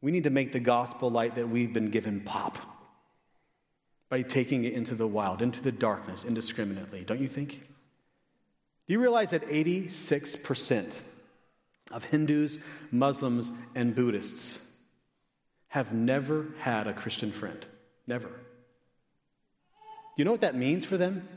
We 0.00 0.10
need 0.10 0.24
to 0.24 0.30
make 0.30 0.52
the 0.52 0.60
gospel 0.60 1.10
light 1.10 1.36
that 1.36 1.48
we've 1.48 1.72
been 1.72 1.90
given 1.90 2.20
pop 2.20 2.58
by 4.08 4.22
taking 4.22 4.64
it 4.64 4.72
into 4.72 4.94
the 4.94 5.06
wild, 5.06 5.42
into 5.42 5.60
the 5.60 5.72
darkness 5.72 6.24
indiscriminately, 6.24 7.04
don't 7.04 7.20
you 7.20 7.28
think? 7.28 7.60
Do 8.86 8.94
you 8.94 9.00
realize 9.00 9.30
that 9.30 9.46
86% 9.46 11.00
of 11.92 12.04
Hindus, 12.04 12.58
Muslims, 12.90 13.52
and 13.74 13.94
Buddhists 13.94 14.62
have 15.68 15.92
never 15.92 16.46
had 16.60 16.86
a 16.86 16.94
Christian 16.94 17.30
friend? 17.30 17.66
Never. 18.06 18.28
Do 18.28 18.34
you 20.16 20.24
know 20.24 20.32
what 20.32 20.40
that 20.40 20.54
means 20.54 20.86
for 20.86 20.96
them? 20.96 21.28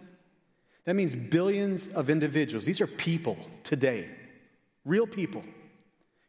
That 0.86 0.96
means 0.96 1.14
billions 1.14 1.88
of 1.88 2.10
individuals. 2.10 2.66
These 2.66 2.82
are 2.82 2.88
people 2.88 3.38
today, 3.64 4.10
real 4.86 5.08
people. 5.08 5.44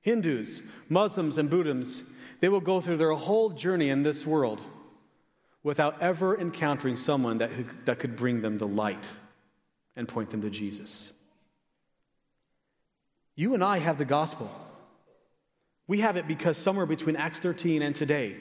Hindus, 0.00 0.62
Muslims, 0.88 1.38
and 1.38 1.48
Buddhists, 1.48 2.02
they 2.40 2.48
will 2.48 2.60
go 2.60 2.80
through 2.80 2.96
their 2.96 3.12
whole 3.12 3.50
journey 3.50 3.88
in 3.88 4.02
this 4.02 4.26
world 4.26 4.60
without 5.62 6.02
ever 6.02 6.38
encountering 6.38 6.96
someone 6.96 7.38
that, 7.38 7.50
that 7.86 7.98
could 7.98 8.16
bring 8.16 8.42
them 8.42 8.58
the 8.58 8.66
light 8.66 9.06
and 9.94 10.08
point 10.08 10.30
them 10.30 10.42
to 10.42 10.50
Jesus. 10.50 11.12
You 13.36 13.54
and 13.54 13.62
I 13.62 13.78
have 13.78 13.98
the 13.98 14.04
gospel. 14.04 14.50
We 15.86 16.00
have 16.00 16.16
it 16.16 16.26
because 16.26 16.58
somewhere 16.58 16.86
between 16.86 17.16
Acts 17.16 17.40
13 17.40 17.82
and 17.82 17.94
today, 17.94 18.36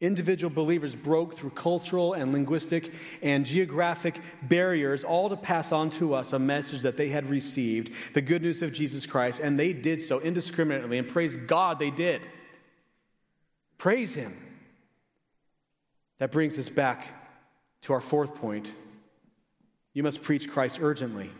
individual 0.00 0.52
believers 0.52 0.94
broke 0.94 1.34
through 1.34 1.50
cultural 1.50 2.14
and 2.14 2.32
linguistic 2.32 2.92
and 3.22 3.44
geographic 3.44 4.20
barriers, 4.42 5.04
all 5.04 5.28
to 5.28 5.36
pass 5.36 5.72
on 5.72 5.90
to 5.90 6.14
us 6.14 6.32
a 6.32 6.38
message 6.38 6.82
that 6.82 6.96
they 6.96 7.10
had 7.10 7.28
received, 7.28 7.92
the 8.14 8.22
good 8.22 8.42
news 8.42 8.62
of 8.62 8.72
Jesus 8.72 9.04
Christ, 9.04 9.40
and 9.40 9.58
they 9.58 9.72
did 9.72 10.02
so 10.02 10.20
indiscriminately, 10.20 10.98
and 10.98 11.08
praise 11.08 11.36
God 11.36 11.78
they 11.78 11.90
did. 11.90 12.22
Praise 13.76 14.14
Him. 14.14 14.34
That 16.18 16.32
brings 16.32 16.58
us 16.58 16.68
back 16.68 17.06
to 17.82 17.92
our 17.92 18.00
fourth 18.00 18.34
point. 18.36 18.72
You 19.92 20.02
must 20.02 20.22
preach 20.22 20.48
Christ 20.48 20.78
urgently. 20.80 21.30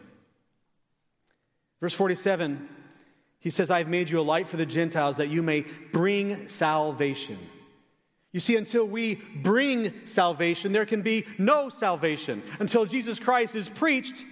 Verse 1.81 1.95
47, 1.95 2.69
he 3.39 3.49
says, 3.49 3.71
I've 3.71 3.89
made 3.89 4.11
you 4.11 4.21
a 4.21 4.23
light 4.23 4.49
for 4.49 4.59
the 4.59 4.67
Gentiles 4.67 5.17
that 5.17 5.29
you 5.29 5.43
may 5.43 5.65
bring 5.93 6.49
salvation. 6.49 7.39
You 8.33 8.41
see, 8.41 8.57
until 8.57 8.85
we 8.87 9.17
bring 9.17 10.07
salvation, 10.07 10.73
there 10.73 10.87
can 10.87 11.03
be 11.03 11.27
no 11.39 11.69
salvation. 11.69 12.43
Until 12.61 12.87
Jesus 12.87 13.19
Christ 13.19 13.57
is 13.57 13.69
preached, 13.69 14.25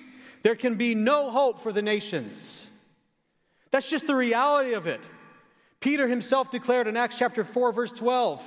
there 0.43 0.55
can 0.55 0.77
be 0.77 0.95
no 0.95 1.31
hope 1.31 1.61
for 1.61 1.73
the 1.73 1.83
nations. 1.83 2.71
That's 3.71 3.91
just 3.91 4.07
the 4.07 4.15
reality 4.15 4.75
of 4.75 4.87
it. 4.87 5.01
Peter 5.81 6.09
himself 6.09 6.51
declared 6.51 6.87
in 6.87 6.97
Acts 6.97 7.19
chapter 7.19 7.45
4, 7.45 7.73
verse 7.73 7.93
12 7.93 8.43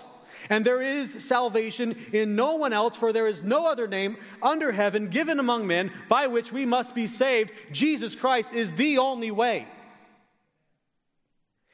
and 0.50 0.66
there 0.66 0.82
is 0.82 1.24
salvation 1.24 1.96
in 2.12 2.36
no 2.36 2.56
one 2.56 2.74
else, 2.74 2.96
for 2.96 3.14
there 3.14 3.28
is 3.28 3.44
no 3.44 3.68
other 3.68 3.88
name 3.88 4.18
under 4.42 4.72
heaven 4.72 5.08
given 5.08 5.40
among 5.40 5.68
men 5.68 5.92
by 6.10 6.28
which 6.28 6.52
we 6.52 6.66
must 6.66 6.96
be 6.96 7.08
saved. 7.08 7.52
Jesus 7.72 8.16
Christ 8.16 8.54
is 8.54 8.74
the 8.74 8.98
only 8.98 9.32
way. 9.32 9.68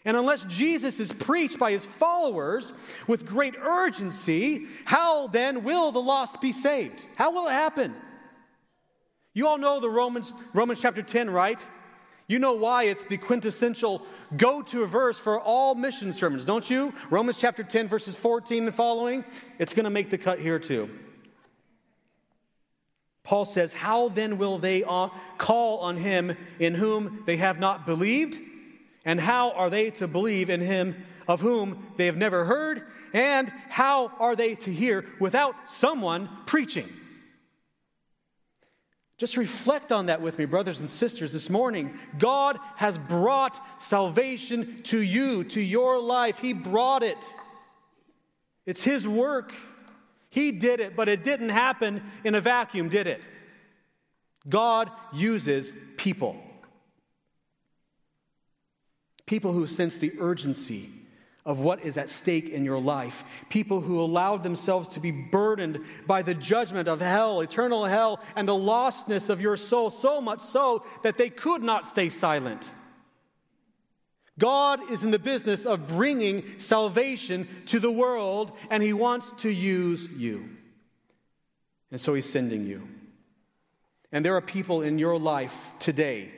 And 0.07 0.15
unless 0.15 0.45
Jesus 0.45 1.01
is 1.01 1.11
preached 1.11 1.59
by 1.59 1.73
his 1.73 1.85
followers 1.85 2.71
with 3.07 3.25
great 3.25 3.55
urgency, 3.61 4.65
how 4.85 5.27
then 5.27 5.65
will 5.65 5.91
the 5.91 6.01
lost 6.01 6.39
be 6.39 6.53
saved? 6.53 7.05
How 7.17 7.31
will 7.31 7.49
it 7.49 7.51
happen? 7.51 7.93
You 9.33 9.49
all 9.49 9.57
know 9.57 9.81
the 9.81 9.89
Romans, 9.89 10.33
Romans 10.53 10.79
chapter 10.81 11.01
10, 11.01 11.29
right? 11.29 11.61
You 12.25 12.39
know 12.39 12.53
why 12.53 12.83
it's 12.83 13.05
the 13.05 13.17
quintessential 13.17 14.01
go 14.37 14.61
to 14.61 14.85
verse 14.85 15.19
for 15.19 15.41
all 15.41 15.75
mission 15.75 16.13
sermons, 16.13 16.45
don't 16.45 16.69
you? 16.69 16.93
Romans 17.09 17.37
chapter 17.37 17.63
10, 17.63 17.89
verses 17.89 18.15
14 18.15 18.67
and 18.67 18.73
following. 18.73 19.25
It's 19.59 19.73
going 19.73 19.83
to 19.83 19.89
make 19.89 20.09
the 20.09 20.17
cut 20.17 20.39
here 20.39 20.57
too. 20.57 20.89
Paul 23.23 23.43
says, 23.43 23.73
How 23.73 24.07
then 24.07 24.37
will 24.37 24.57
they 24.57 24.85
uh, 24.85 25.09
call 25.37 25.79
on 25.79 25.97
him 25.97 26.37
in 26.59 26.75
whom 26.75 27.23
they 27.25 27.35
have 27.35 27.59
not 27.59 27.85
believed? 27.85 28.39
And 29.07 29.21
how 29.21 29.51
are 29.51 29.69
they 29.69 29.89
to 29.91 30.07
believe 30.07 30.49
in 30.49 30.59
him 30.59 31.05
of 31.29 31.39
whom 31.39 31.93
they 31.95 32.07
have 32.07 32.17
never 32.17 32.43
heard? 32.43 32.83
And 33.13 33.49
how 33.69 34.11
are 34.19 34.35
they 34.35 34.55
to 34.55 34.71
hear 34.71 35.05
without 35.17 35.55
someone 35.65 36.29
preaching? 36.45 36.89
Just 39.17 39.37
reflect 39.37 39.93
on 39.93 40.07
that 40.07 40.21
with 40.21 40.37
me, 40.37 40.43
brothers 40.43 40.81
and 40.81 40.91
sisters, 40.91 41.31
this 41.31 41.49
morning. 41.49 41.97
God 42.19 42.59
has 42.75 42.97
brought 42.97 43.59
salvation 43.81 44.83
to 44.83 45.01
you, 45.01 45.45
to 45.45 45.61
your 45.61 46.01
life. 46.01 46.39
He 46.39 46.51
brought 46.51 47.01
it. 47.01 47.17
It's 48.65 48.83
His 48.83 49.07
work. 49.07 49.55
He 50.29 50.51
did 50.51 50.81
it, 50.81 50.97
but 50.97 51.07
it 51.07 51.23
didn't 51.23 51.49
happen 51.49 52.03
in 52.25 52.35
a 52.35 52.41
vacuum, 52.41 52.89
did 52.89 53.07
it? 53.07 53.21
God 54.49 54.91
uses 55.13 55.71
people. 55.95 56.43
People 59.27 59.51
who 59.51 59.67
sense 59.67 59.97
the 59.97 60.13
urgency 60.19 60.89
of 61.45 61.59
what 61.59 61.83
is 61.83 61.97
at 61.97 62.09
stake 62.09 62.49
in 62.49 62.65
your 62.65 62.79
life. 62.79 63.23
People 63.49 63.81
who 63.81 64.01
allowed 64.01 64.41
themselves 64.41 64.89
to 64.89 64.99
be 64.99 65.11
burdened 65.11 65.79
by 66.05 66.21
the 66.21 66.33
judgment 66.33 66.87
of 66.87 66.99
hell, 66.99 67.41
eternal 67.41 67.85
hell, 67.85 68.19
and 68.35 68.47
the 68.47 68.53
lostness 68.53 69.29
of 69.29 69.39
your 69.39 69.55
soul, 69.55 69.89
so 69.89 70.19
much 70.19 70.41
so 70.41 70.85
that 71.03 71.17
they 71.17 71.29
could 71.29 71.61
not 71.61 71.85
stay 71.85 72.09
silent. 72.09 72.69
God 74.39 74.91
is 74.91 75.03
in 75.03 75.11
the 75.11 75.19
business 75.19 75.65
of 75.65 75.87
bringing 75.87 76.59
salvation 76.59 77.47
to 77.67 77.79
the 77.79 77.91
world, 77.91 78.51
and 78.69 78.81
He 78.83 78.93
wants 78.93 79.31
to 79.43 79.49
use 79.49 80.07
you. 80.09 80.49
And 81.91 81.99
so 81.99 82.13
He's 82.13 82.29
sending 82.29 82.65
you. 82.65 82.87
And 84.11 84.25
there 84.25 84.35
are 84.35 84.41
people 84.41 84.81
in 84.81 84.99
your 84.99 85.17
life 85.17 85.71
today 85.79 86.31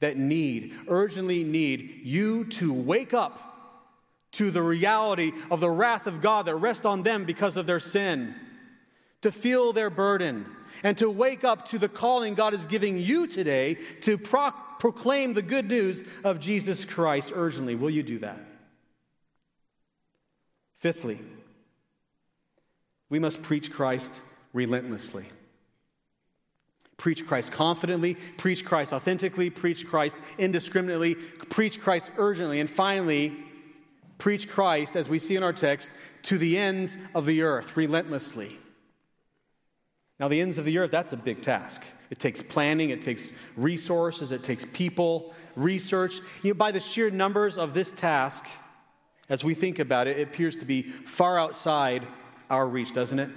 that 0.00 0.16
need, 0.16 0.74
urgently 0.88 1.44
need 1.44 2.00
you 2.04 2.44
to 2.44 2.72
wake 2.72 3.14
up 3.14 3.40
to 4.32 4.50
the 4.50 4.62
reality 4.62 5.32
of 5.50 5.60
the 5.60 5.70
wrath 5.70 6.06
of 6.06 6.20
God 6.20 6.46
that 6.46 6.56
rests 6.56 6.84
on 6.84 7.02
them 7.02 7.24
because 7.24 7.56
of 7.56 7.66
their 7.66 7.80
sin, 7.80 8.34
to 9.22 9.30
feel 9.30 9.72
their 9.72 9.90
burden, 9.90 10.44
and 10.82 10.98
to 10.98 11.08
wake 11.08 11.44
up 11.44 11.66
to 11.68 11.78
the 11.78 11.88
calling 11.88 12.34
God 12.34 12.52
is 12.52 12.66
giving 12.66 12.98
you 12.98 13.26
today 13.26 13.78
to 14.02 14.18
pro- 14.18 14.50
proclaim 14.78 15.34
the 15.34 15.42
good 15.42 15.68
news 15.68 16.02
of 16.24 16.40
Jesus 16.40 16.84
Christ 16.84 17.32
urgently. 17.34 17.74
Will 17.74 17.90
you 17.90 18.02
do 18.02 18.18
that? 18.18 18.38
Fifthly, 20.78 21.20
we 23.08 23.18
must 23.18 23.40
preach 23.40 23.72
Christ 23.72 24.20
relentlessly. 24.52 25.24
Preach 26.96 27.26
Christ 27.26 27.52
confidently, 27.52 28.14
preach 28.36 28.64
Christ 28.64 28.92
authentically, 28.92 29.50
preach 29.50 29.86
Christ 29.86 30.16
indiscriminately, 30.38 31.14
preach 31.14 31.80
Christ 31.80 32.10
urgently, 32.16 32.60
and 32.60 32.70
finally, 32.70 33.32
preach 34.18 34.48
Christ, 34.48 34.96
as 34.96 35.08
we 35.08 35.18
see 35.18 35.36
in 35.36 35.42
our 35.42 35.52
text, 35.52 35.90
to 36.24 36.38
the 36.38 36.56
ends 36.56 36.96
of 37.14 37.26
the 37.26 37.42
earth 37.42 37.76
relentlessly. 37.76 38.56
Now, 40.20 40.28
the 40.28 40.40
ends 40.40 40.58
of 40.58 40.64
the 40.64 40.78
earth, 40.78 40.92
that's 40.92 41.12
a 41.12 41.16
big 41.16 41.42
task. 41.42 41.82
It 42.10 42.20
takes 42.20 42.40
planning, 42.40 42.90
it 42.90 43.02
takes 43.02 43.32
resources, 43.56 44.30
it 44.30 44.44
takes 44.44 44.64
people, 44.72 45.34
research. 45.56 46.20
You 46.42 46.50
know, 46.50 46.54
by 46.54 46.70
the 46.70 46.80
sheer 46.80 47.10
numbers 47.10 47.58
of 47.58 47.74
this 47.74 47.90
task, 47.90 48.46
as 49.28 49.42
we 49.42 49.54
think 49.54 49.78
about 49.78 50.06
it, 50.06 50.18
it 50.18 50.28
appears 50.28 50.56
to 50.58 50.64
be 50.64 50.82
far 50.82 51.38
outside 51.38 52.06
our 52.50 52.66
reach, 52.66 52.92
doesn't 52.92 53.18
it? 53.18 53.30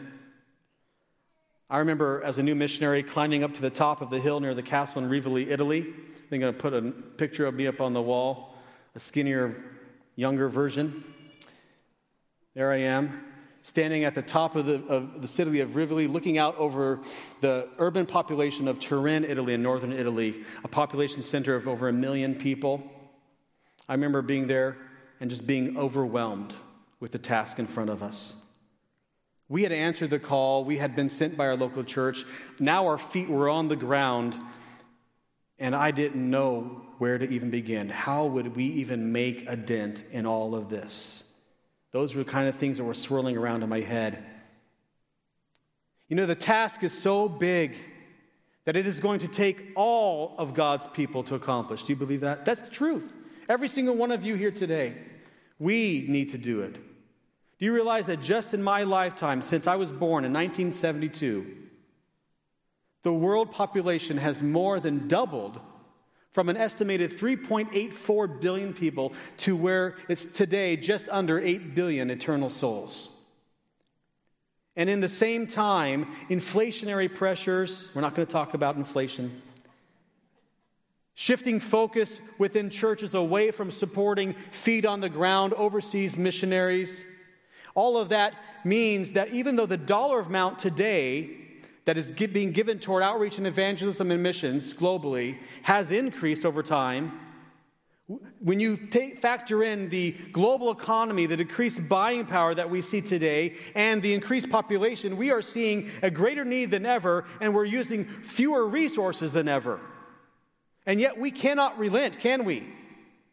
I 1.70 1.80
remember 1.80 2.22
as 2.24 2.38
a 2.38 2.44
new 2.44 2.56
missionary 2.56 3.04
climbing 3.04 3.44
up 3.44 3.54
to 3.56 3.62
the 3.62 3.70
top 3.70 4.02
of 4.02 4.10
the 4.10 4.22
hill 4.22 4.40
near 4.40 4.54
the 4.54 4.64
castle 4.64 5.04
in 5.04 5.10
Rivoli, 5.10 5.50
Italy. 5.50 5.86
I'm 6.32 6.40
going 6.40 6.54
to 6.54 6.58
put 6.58 6.74
a 6.74 6.82
picture 6.82 7.46
of 7.46 7.56
me 7.56 7.68
up 7.68 7.82
on 7.82 7.92
the 7.92 8.02
wall, 8.02 8.56
a 8.96 9.02
skinnier, 9.02 9.66
younger 10.16 10.48
version. 10.48 11.04
There 12.54 12.72
I 12.72 12.78
am, 12.78 13.22
standing 13.64 14.06
at 14.06 14.16
the 14.16 14.22
top 14.22 14.56
of 14.56 14.66
the, 14.66 14.82
of 14.88 15.22
the 15.22 15.28
city 15.28 15.60
of 15.60 15.76
Rivoli, 15.76 16.08
looking 16.08 16.38
out 16.38 16.56
over 16.56 17.02
the 17.42 17.68
urban 17.80 18.06
population 18.06 18.70
of 18.70 18.80
Turin, 18.80 19.26
Italy, 19.26 19.54
in 19.54 19.62
northern 19.62 19.92
Italy, 19.92 20.46
a 20.64 20.70
population 20.70 21.22
center 21.22 21.54
of 21.54 21.68
over 21.68 21.90
a 21.90 21.94
million 21.94 22.34
people. 22.34 22.82
I 23.90 23.94
remember 23.94 24.22
being 24.22 24.48
there 24.48 24.78
and 25.20 25.30
just 25.30 25.46
being 25.46 25.78
overwhelmed 25.78 26.56
with 27.02 27.12
the 27.12 27.20
task 27.20 27.60
in 27.60 27.68
front 27.68 27.90
of 27.90 28.02
us. 28.02 28.36
We 29.50 29.64
had 29.64 29.72
answered 29.72 30.10
the 30.10 30.20
call. 30.20 30.66
We 30.66 30.78
had 30.78 30.96
been 30.96 31.10
sent 31.10 31.38
by 31.38 31.48
our 31.48 31.56
local 31.56 31.84
church. 31.84 32.26
Now 32.60 32.88
our 32.88 32.98
feet 32.98 33.30
were 33.30 33.50
on 33.50 33.70
the 33.70 33.76
ground, 33.76 34.36
and 35.58 35.76
I 35.76 35.92
didn't 35.92 36.30
know 36.30 36.84
where 36.98 37.18
to 37.18 37.30
even 37.30 37.50
begin. 37.50 37.90
How 37.90 38.26
would 38.26 38.56
we 38.56 38.66
even 38.66 39.12
make 39.12 39.50
a 39.50 39.56
dent 39.56 40.04
in 40.12 40.26
all 40.26 40.56
of 40.56 40.70
this? 40.70 41.24
Those 41.92 42.16
were 42.16 42.24
the 42.24 42.30
kind 42.30 42.48
of 42.48 42.56
things 42.56 42.78
that 42.78 42.84
were 42.84 42.94
swirling 42.94 43.38
around 43.38 43.64
in 43.64 43.70
my 43.70 43.82
head. 43.82 44.24
You 46.10 46.16
know, 46.16 46.26
the 46.26 46.36
task 46.36 46.84
is 46.84 46.94
so 46.94 47.30
big 47.30 47.76
that 48.66 48.76
it 48.76 48.86
is 48.86 49.00
going 49.00 49.20
to 49.20 49.28
take 49.28 49.72
all 49.76 50.36
of 50.38 50.54
God's 50.54 50.88
people 50.88 51.24
to 51.24 51.36
accomplish. 51.36 51.84
Do 51.84 51.94
you 51.94 51.96
believe 51.96 52.22
that? 52.22 52.44
That's 52.44 52.62
the 52.62 52.70
truth. 52.70 53.16
Every 53.48 53.70
single 53.70 53.96
one 53.96 54.12
of 54.12 54.26
you 54.26 54.36
here 54.36 54.52
today, 54.52 54.96
we 55.58 56.06
need 56.10 56.30
to 56.30 56.38
do 56.38 56.62
it. 56.62 56.76
Do 57.60 57.66
you 57.66 57.74
realize 57.74 58.06
that 58.06 58.22
just 58.22 58.54
in 58.54 58.62
my 58.62 58.84
lifetime, 58.84 59.42
since 59.42 59.66
I 59.66 59.76
was 59.76 59.92
born 59.92 60.26
in 60.26 60.34
1972, 60.34 61.56
the 63.02 63.14
world 63.14 63.52
population 63.52 64.18
has 64.18 64.44
more 64.44 64.80
than 64.80 65.08
doubled 65.08 65.60
from 66.32 66.50
an 66.50 66.58
estimated 66.58 67.12
3.84 67.12 68.42
billion 68.42 68.74
people 68.74 69.14
to 69.38 69.56
where 69.56 69.96
it's 70.08 70.26
today 70.26 70.78
just 70.78 71.10
under 71.10 71.40
8 71.40 71.74
billion 71.74 72.12
eternal 72.12 72.52
souls. 72.52 73.10
And 74.76 74.88
in 74.88 75.00
the 75.00 75.10
same 75.10 75.48
time, 75.48 76.16
inflationary 76.30 77.12
pressures, 77.12 77.90
we're 77.96 78.02
not 78.02 78.14
going 78.14 78.28
to 78.28 78.32
talk 78.32 78.54
about 78.54 78.76
inflation, 78.76 79.42
shifting 81.16 81.60
focus 81.60 82.22
within 82.38 82.70
churches 82.70 83.16
away 83.16 83.50
from 83.50 83.72
supporting 83.72 84.34
feet 84.52 84.86
on 84.86 85.02
the 85.02 85.10
ground 85.10 85.56
overseas 85.56 86.16
missionaries 86.16 87.04
all 87.78 87.96
of 87.96 88.10
that 88.10 88.34
means 88.64 89.14
that 89.14 89.30
even 89.30 89.56
though 89.56 89.68
the 89.68 89.78
dollar 89.78 90.22
amount 90.22 90.58
today 90.58 91.30
that 91.86 91.96
is 91.96 92.10
being 92.12 92.52
given 92.52 92.80
toward 92.80 93.04
outreach 93.04 93.38
and 93.38 93.46
evangelism 93.46 94.10
and 94.10 94.22
missions 94.24 94.74
globally 94.74 95.38
has 95.62 95.92
increased 95.92 96.44
over 96.44 96.64
time, 96.64 97.20
when 98.40 98.60
you 98.60 98.78
take, 98.78 99.20
factor 99.20 99.64
in 99.64 99.90
the 99.90 100.12
global 100.32 100.72
economy, 100.72 101.28
the 101.28 101.38
decreased 101.38 101.88
buying 101.88 102.26
power 102.26 102.56
that 102.56 102.70
we 102.70 102.82
see 102.82 103.00
today, 103.00 103.56
and 103.76 104.02
the 104.02 104.16
increased 104.16 104.50
population, 104.50 105.16
we 105.16 105.30
are 105.30 105.44
seeing 105.44 105.92
a 106.02 106.10
greater 106.10 106.44
need 106.44 106.72
than 106.72 106.86
ever, 106.86 107.26
and 107.40 107.54
we're 107.54 107.66
using 107.66 108.06
fewer 108.06 108.66
resources 108.66 109.34
than 109.34 109.48
ever. 109.48 109.80
And 110.88 111.00
yet 111.00 111.20
we 111.20 111.30
cannot 111.30 111.78
relent, 111.78 112.18
can 112.18 112.44
we? 112.44 112.64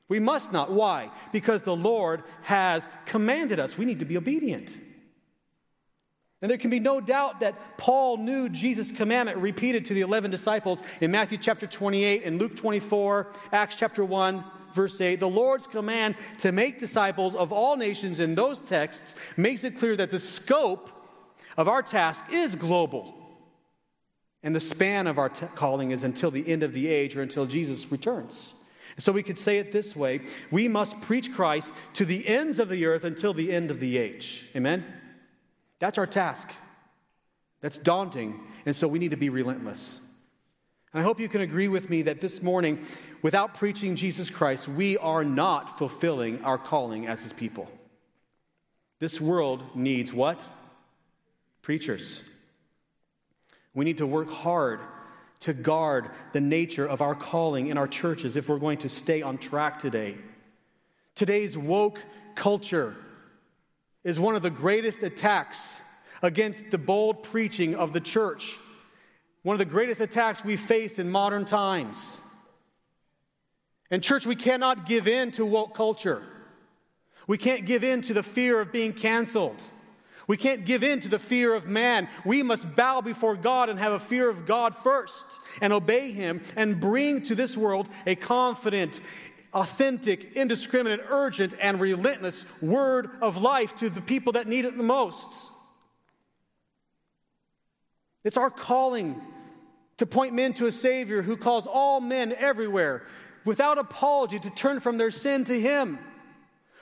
We 0.09 0.21
must 0.21 0.53
not. 0.53 0.71
Why? 0.71 1.11
Because 1.33 1.63
the 1.63 1.77
Lord 1.77 2.23
has 2.43 2.89
commanded 3.07 3.59
us. 3.59 3.79
We 3.79 3.85
need 3.85 4.01
to 4.01 4.05
be 4.05 4.17
obedient. 4.17 4.77
And 6.43 6.51
there 6.51 6.59
can 6.59 6.69
be 6.69 6.81
no 6.81 7.01
doubt 7.01 7.41
that 7.41 7.79
Paul 7.79 8.19
knew 8.19 8.51
Jesus' 8.51 8.93
commandment 8.93 9.39
repeated 9.39 9.87
to 9.87 9.95
the 9.95 10.03
11 10.03 10.31
disciples 10.31 10.83
in 11.01 11.11
Matthew 11.11 11.39
chapter 11.39 11.67
28 11.67 12.23
and 12.25 12.39
Luke 12.39 12.55
24, 12.55 13.33
Acts 13.51 13.77
chapter 13.77 14.05
1, 14.05 14.45
verse 14.75 15.01
8. 15.01 15.21
The 15.21 15.29
Lord's 15.29 15.67
command 15.67 16.17
to 16.39 16.53
make 16.53 16.79
disciples 16.79 17.35
of 17.35 17.51
all 17.51 17.77
nations 17.77 18.21
in 18.21 18.35
those 18.35 18.61
texts 18.61 19.15
makes 19.39 19.65
it 19.65 19.79
clear 19.79 19.97
that 19.97 20.11
the 20.11 20.19
scope 20.19 20.91
of 21.57 21.67
our 21.67 21.83
task 21.83 22.27
is 22.31 22.55
global. 22.55 23.15
And 24.43 24.55
the 24.55 24.61
span 24.61 25.07
of 25.07 25.17
our 25.17 25.31
t- 25.31 25.47
calling 25.55 25.93
is 25.93 26.03
until 26.03 26.31
the 26.31 26.47
end 26.47 26.63
of 26.63 26.75
the 26.75 26.89
age 26.89 27.17
or 27.17 27.23
until 27.23 27.47
Jesus 27.47 27.91
returns. 27.91 28.53
So 28.99 29.11
we 29.13 29.23
could 29.23 29.39
say 29.39 29.59
it 29.59 29.73
this 29.73 29.97
way 29.97 30.21
we 30.51 30.69
must 30.69 31.01
preach 31.01 31.33
Christ 31.33 31.73
to 31.95 32.05
the 32.05 32.27
ends 32.27 32.59
of 32.59 32.69
the 32.69 32.87
earth 32.87 33.05
until 33.05 33.35
the 33.35 33.53
end 33.53 33.71
of 33.71 33.81
the 33.81 33.99
age. 33.99 34.47
Amen? 34.55 34.85
That's 35.79 35.99
our 35.99 36.07
task. 36.07 36.51
That's 37.61 37.79
daunting, 37.79 38.41
and 38.67 38.77
so 38.77 38.87
we 38.87 38.99
need 38.99 39.11
to 39.13 39.17
be 39.17 39.31
relentless. 39.31 40.01
And 40.93 41.01
I 41.01 41.05
hope 41.05 41.19
you 41.19 41.29
can 41.29 41.41
agree 41.41 41.67
with 41.67 41.91
me 41.91 42.03
that 42.03 42.21
this 42.21 42.41
morning, 42.41 42.85
without 43.23 43.55
preaching 43.55 43.97
Jesus 43.97 44.31
Christ, 44.31 44.69
we 44.69 44.97
are 44.99 45.25
not 45.25 45.77
fulfilling 45.77 46.45
our 46.45 46.59
calling 46.59 47.07
as 47.07 47.23
his 47.23 47.33
people. 47.33 47.69
This 49.01 49.21
world 49.21 49.75
needs 49.75 50.13
what? 50.13 50.41
Preachers. 51.63 52.23
We 53.75 53.85
need 53.85 53.99
to 53.99 54.07
work 54.07 54.31
hard 54.31 54.81
to 55.41 55.53
guard 55.53 56.11
the 56.33 56.41
nature 56.41 56.87
of 56.87 57.03
our 57.03 57.15
calling 57.15 57.69
in 57.69 57.77
our 57.77 57.89
churches 57.89 58.37
if 58.37 58.49
we're 58.49 58.59
going 58.59 58.79
to 58.79 58.89
stay 58.89 59.23
on 59.23 59.39
track 59.39 59.79
today. 59.79 60.17
Today's 61.15 61.57
woke 61.57 62.01
culture 62.35 62.95
is 64.03 64.19
one 64.19 64.35
of 64.35 64.43
the 64.43 64.51
greatest 64.51 65.03
attacks 65.03 65.81
against 66.23 66.71
the 66.71 66.79
bold 66.79 67.23
preaching 67.23 67.75
of 67.75 67.93
the 67.93 68.01
church. 68.01 68.57
One 69.43 69.55
of 69.55 69.59
the 69.59 69.65
greatest 69.65 70.01
attacks 70.01 70.45
we 70.45 70.57
face 70.57 70.99
in 70.99 71.11
modern 71.11 71.45
times. 71.45 72.21
And, 73.91 74.03
church, 74.03 74.27
we 74.27 74.37
cannot 74.37 74.87
give 74.87 75.07
in 75.07 75.33
to 75.33 75.45
woke 75.45 75.75
culture. 75.75 76.23
We 77.27 77.39
can't 77.39 77.67
give 77.67 77.85
in 77.85 78.03
to 78.03 78.15
the 78.15 78.23
fear 78.23 78.61
of 78.61 78.73
being 78.73 78.93
canceled. 78.93 79.61
We 80.27 80.37
can't 80.37 80.65
give 80.65 80.83
in 80.83 81.01
to 81.01 81.09
the 81.09 81.19
fear 81.19 81.55
of 81.55 81.67
man. 81.67 82.09
We 82.25 82.43
must 82.43 82.75
bow 82.75 83.01
before 83.01 83.37
God 83.37 83.69
and 83.69 83.79
have 83.79 83.93
a 83.93 83.99
fear 83.99 84.29
of 84.29 84.47
God 84.47 84.75
first 84.75 85.25
and 85.61 85.73
obey 85.73 86.13
Him 86.13 86.41
and 86.57 86.81
bring 86.81 87.23
to 87.25 87.35
this 87.35 87.57
world 87.57 87.89
a 88.07 88.15
confident, 88.15 89.01
authentic, 89.53 90.33
indiscriminate, 90.35 91.01
urgent, 91.09 91.55
and 91.61 91.79
relentless 91.79 92.45
word 92.63 93.11
of 93.21 93.37
life 93.37 93.77
to 93.77 93.91
the 93.91 94.01
people 94.01 94.33
that 94.33 94.49
need 94.49 94.65
it 94.65 94.77
the 94.77 94.83
most. 94.83 95.29
It's 98.25 98.39
our 98.39 98.51
calling 98.51 99.21
to 99.99 100.07
point 100.07 100.35
men 100.35 100.55
to 100.55 100.67
a 100.67 100.73
Savior 100.73 101.21
who 101.21 101.37
calls 101.37 101.67
all 101.67 102.01
men 102.01 102.33
everywhere 102.33 103.07
without 103.45 103.77
apology 103.77 104.39
to 104.39 104.51
turn 104.51 104.81
from 104.81 104.97
their 104.97 105.11
sin 105.11 105.45
to 105.45 105.61
Him 105.61 105.99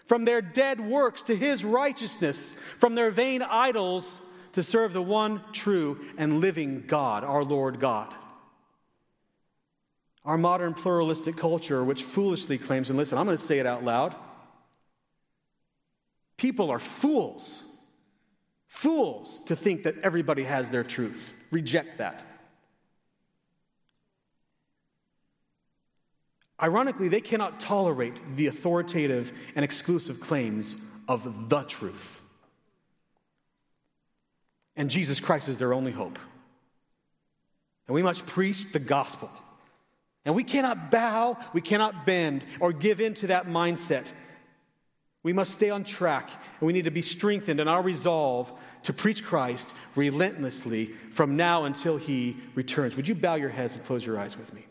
from 0.06 0.24
their 0.24 0.42
dead 0.42 0.80
works 0.80 1.22
to 1.24 1.36
his 1.36 1.64
righteousness, 1.64 2.52
from 2.78 2.94
their 2.94 3.10
vain 3.10 3.42
idols 3.42 4.20
to 4.52 4.62
serve 4.62 4.92
the 4.92 5.02
one 5.02 5.40
true 5.52 5.98
and 6.18 6.40
living 6.40 6.84
God, 6.86 7.24
our 7.24 7.44
Lord 7.44 7.80
God. 7.80 8.12
Our 10.24 10.38
modern 10.38 10.74
pluralistic 10.74 11.36
culture, 11.36 11.82
which 11.82 12.02
foolishly 12.02 12.58
claims, 12.58 12.90
and 12.90 12.98
listen, 12.98 13.18
I'm 13.18 13.26
going 13.26 13.38
to 13.38 13.42
say 13.42 13.58
it 13.58 13.66
out 13.66 13.84
loud 13.84 14.14
people 16.42 16.72
are 16.72 16.80
fools. 16.80 17.62
Fools 18.66 19.40
to 19.46 19.54
think 19.54 19.84
that 19.84 19.98
everybody 19.98 20.42
has 20.42 20.70
their 20.70 20.82
truth. 20.82 21.32
Reject 21.52 21.98
that. 21.98 22.26
Ironically, 26.62 27.08
they 27.08 27.20
cannot 27.20 27.58
tolerate 27.58 28.14
the 28.36 28.46
authoritative 28.46 29.32
and 29.56 29.64
exclusive 29.64 30.20
claims 30.20 30.76
of 31.08 31.48
the 31.48 31.62
truth. 31.62 32.20
And 34.76 34.88
Jesus 34.88 35.18
Christ 35.18 35.48
is 35.48 35.58
their 35.58 35.74
only 35.74 35.92
hope. 35.92 36.18
And 37.88 37.94
we 37.94 38.02
must 38.02 38.26
preach 38.26 38.70
the 38.72 38.78
gospel. 38.78 39.30
And 40.24 40.36
we 40.36 40.44
cannot 40.44 40.90
bow, 40.90 41.36
we 41.52 41.60
cannot 41.60 42.06
bend 42.06 42.44
or 42.60 42.72
give 42.72 43.00
in 43.00 43.14
to 43.14 43.26
that 43.28 43.46
mindset. 43.46 44.06
We 45.24 45.32
must 45.32 45.52
stay 45.52 45.70
on 45.70 45.84
track, 45.84 46.30
and 46.30 46.66
we 46.66 46.72
need 46.72 46.84
to 46.84 46.90
be 46.90 47.02
strengthened 47.02 47.60
in 47.60 47.68
our 47.68 47.82
resolve 47.82 48.52
to 48.84 48.92
preach 48.92 49.24
Christ 49.24 49.72
relentlessly 49.94 50.86
from 51.12 51.36
now 51.36 51.64
until 51.64 51.96
he 51.96 52.36
returns. 52.54 52.96
Would 52.96 53.08
you 53.08 53.14
bow 53.14 53.34
your 53.34 53.48
heads 53.48 53.74
and 53.74 53.84
close 53.84 54.06
your 54.06 54.18
eyes 54.18 54.36
with 54.36 54.52
me? 54.54 54.66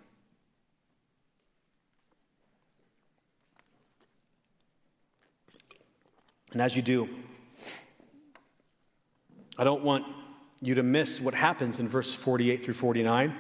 And 6.52 6.62
as 6.62 6.76
you 6.76 6.82
do, 6.82 7.10
I 9.58 9.64
don't 9.64 9.84
want 9.84 10.06
you 10.62 10.76
to 10.76 10.84
miss 10.84 11.20
what 11.20 11.34
happens 11.34 11.80
in 11.80 11.88
verse 11.88 12.14
48 12.14 12.64
through 12.64 12.74
49. 12.74 13.36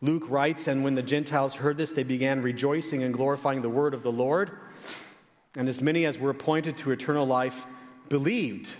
Luke 0.00 0.24
writes, 0.28 0.66
And 0.66 0.82
when 0.82 0.94
the 0.94 1.02
Gentiles 1.02 1.54
heard 1.54 1.76
this, 1.76 1.92
they 1.92 2.02
began 2.02 2.42
rejoicing 2.42 3.02
and 3.02 3.14
glorifying 3.14 3.62
the 3.62 3.68
word 3.68 3.94
of 3.94 4.02
the 4.02 4.12
Lord. 4.12 4.50
And 5.56 5.68
as 5.68 5.80
many 5.82 6.06
as 6.06 6.18
were 6.18 6.30
appointed 6.30 6.78
to 6.78 6.90
eternal 6.90 7.26
life 7.26 7.66
believed. 8.08 8.70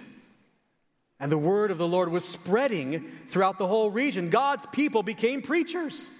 And 1.18 1.30
the 1.30 1.38
word 1.38 1.70
of 1.70 1.78
the 1.78 1.86
Lord 1.86 2.10
was 2.10 2.24
spreading 2.24 3.10
throughout 3.28 3.58
the 3.58 3.66
whole 3.66 3.90
region. 3.90 4.30
God's 4.30 4.64
people 4.66 5.02
became 5.02 5.42
preachers. 5.42 6.10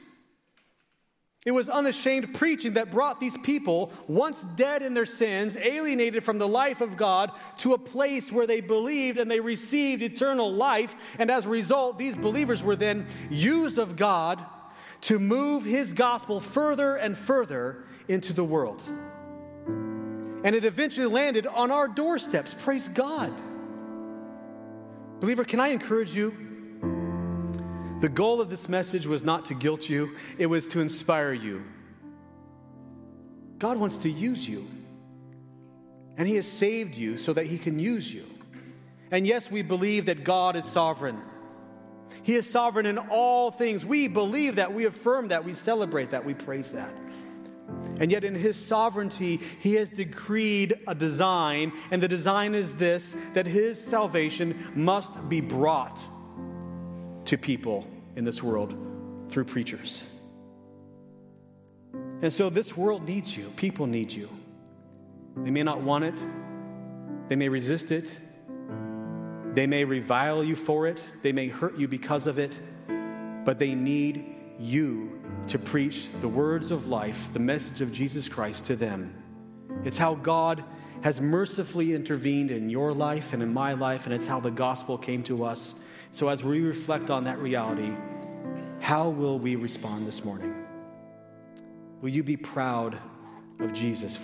It 1.46 1.52
was 1.52 1.70
unashamed 1.70 2.34
preaching 2.34 2.74
that 2.74 2.90
brought 2.90 3.18
these 3.18 3.36
people, 3.38 3.92
once 4.06 4.42
dead 4.56 4.82
in 4.82 4.92
their 4.92 5.06
sins, 5.06 5.56
alienated 5.56 6.22
from 6.22 6.38
the 6.38 6.48
life 6.48 6.82
of 6.82 6.98
God, 6.98 7.30
to 7.58 7.72
a 7.72 7.78
place 7.78 8.30
where 8.30 8.46
they 8.46 8.60
believed 8.60 9.16
and 9.16 9.30
they 9.30 9.40
received 9.40 10.02
eternal 10.02 10.52
life. 10.52 10.94
And 11.18 11.30
as 11.30 11.46
a 11.46 11.48
result, 11.48 11.98
these 11.98 12.14
believers 12.14 12.62
were 12.62 12.76
then 12.76 13.06
used 13.30 13.78
of 13.78 13.96
God 13.96 14.44
to 15.02 15.18
move 15.18 15.64
His 15.64 15.94
gospel 15.94 16.40
further 16.40 16.96
and 16.96 17.16
further 17.16 17.84
into 18.06 18.34
the 18.34 18.44
world. 18.44 18.82
And 20.44 20.54
it 20.54 20.66
eventually 20.66 21.06
landed 21.06 21.46
on 21.46 21.70
our 21.70 21.88
doorsteps. 21.88 22.52
Praise 22.52 22.86
God. 22.86 23.32
Believer, 25.20 25.44
can 25.44 25.58
I 25.58 25.68
encourage 25.68 26.14
you? 26.14 26.49
The 28.00 28.08
goal 28.08 28.40
of 28.40 28.48
this 28.48 28.66
message 28.66 29.06
was 29.06 29.22
not 29.22 29.44
to 29.46 29.54
guilt 29.54 29.88
you, 29.88 30.16
it 30.38 30.46
was 30.46 30.68
to 30.68 30.80
inspire 30.80 31.34
you. 31.34 31.62
God 33.58 33.76
wants 33.76 33.98
to 33.98 34.10
use 34.10 34.48
you, 34.48 34.66
and 36.16 36.26
He 36.26 36.36
has 36.36 36.50
saved 36.50 36.94
you 36.94 37.18
so 37.18 37.34
that 37.34 37.46
He 37.46 37.58
can 37.58 37.78
use 37.78 38.10
you. 38.12 38.24
And 39.10 39.26
yes, 39.26 39.50
we 39.50 39.60
believe 39.60 40.06
that 40.06 40.24
God 40.24 40.56
is 40.56 40.64
sovereign. 40.64 41.20
He 42.22 42.36
is 42.36 42.48
sovereign 42.48 42.86
in 42.86 42.96
all 42.96 43.50
things. 43.50 43.84
We 43.84 44.08
believe 44.08 44.56
that, 44.56 44.72
we 44.72 44.86
affirm 44.86 45.28
that, 45.28 45.44
we 45.44 45.52
celebrate 45.52 46.12
that, 46.12 46.24
we 46.24 46.32
praise 46.32 46.72
that. 46.72 46.94
And 47.98 48.10
yet, 48.10 48.24
in 48.24 48.34
His 48.34 48.56
sovereignty, 48.56 49.40
He 49.60 49.74
has 49.74 49.90
decreed 49.90 50.72
a 50.88 50.94
design, 50.94 51.72
and 51.90 52.02
the 52.02 52.08
design 52.08 52.54
is 52.54 52.72
this 52.72 53.14
that 53.34 53.46
His 53.46 53.78
salvation 53.78 54.70
must 54.74 55.28
be 55.28 55.42
brought 55.42 56.02
to 57.30 57.38
people 57.38 57.86
in 58.16 58.24
this 58.24 58.42
world 58.42 58.74
through 59.28 59.44
preachers. 59.44 60.02
And 62.22 62.32
so 62.32 62.50
this 62.50 62.76
world 62.76 63.06
needs 63.06 63.36
you, 63.36 63.52
people 63.54 63.86
need 63.86 64.12
you. 64.12 64.28
They 65.36 65.50
may 65.50 65.62
not 65.62 65.80
want 65.80 66.06
it, 66.06 66.14
they 67.28 67.36
may 67.36 67.48
resist 67.48 67.92
it, 67.92 68.10
they 69.52 69.68
may 69.68 69.84
revile 69.84 70.42
you 70.42 70.56
for 70.56 70.88
it, 70.88 71.00
they 71.22 71.30
may 71.30 71.46
hurt 71.46 71.78
you 71.78 71.86
because 71.86 72.26
of 72.26 72.40
it, 72.40 72.58
but 73.44 73.60
they 73.60 73.76
need 73.76 74.34
you 74.58 75.22
to 75.46 75.58
preach 75.60 76.08
the 76.20 76.28
words 76.28 76.72
of 76.72 76.88
life, 76.88 77.32
the 77.32 77.38
message 77.38 77.80
of 77.80 77.92
Jesus 77.92 78.28
Christ 78.28 78.64
to 78.64 78.74
them. 78.74 79.14
It's 79.84 79.98
how 79.98 80.16
God 80.16 80.64
has 81.02 81.20
mercifully 81.20 81.94
intervened 81.94 82.50
in 82.50 82.70
your 82.70 82.92
life 82.92 83.32
and 83.32 83.40
in 83.40 83.54
my 83.54 83.74
life, 83.74 84.06
and 84.06 84.12
it's 84.12 84.26
how 84.26 84.40
the 84.40 84.50
gospel 84.50 84.98
came 84.98 85.22
to 85.22 85.44
us. 85.44 85.76
So, 86.12 86.28
as 86.28 86.42
we 86.42 86.60
reflect 86.60 87.10
on 87.10 87.24
that 87.24 87.38
reality, 87.38 87.92
how 88.80 89.08
will 89.08 89.38
we 89.38 89.56
respond 89.56 90.06
this 90.06 90.24
morning? 90.24 90.54
Will 92.00 92.08
you 92.08 92.22
be 92.22 92.36
proud 92.36 92.98
of 93.60 93.72
Jesus? 93.72 94.18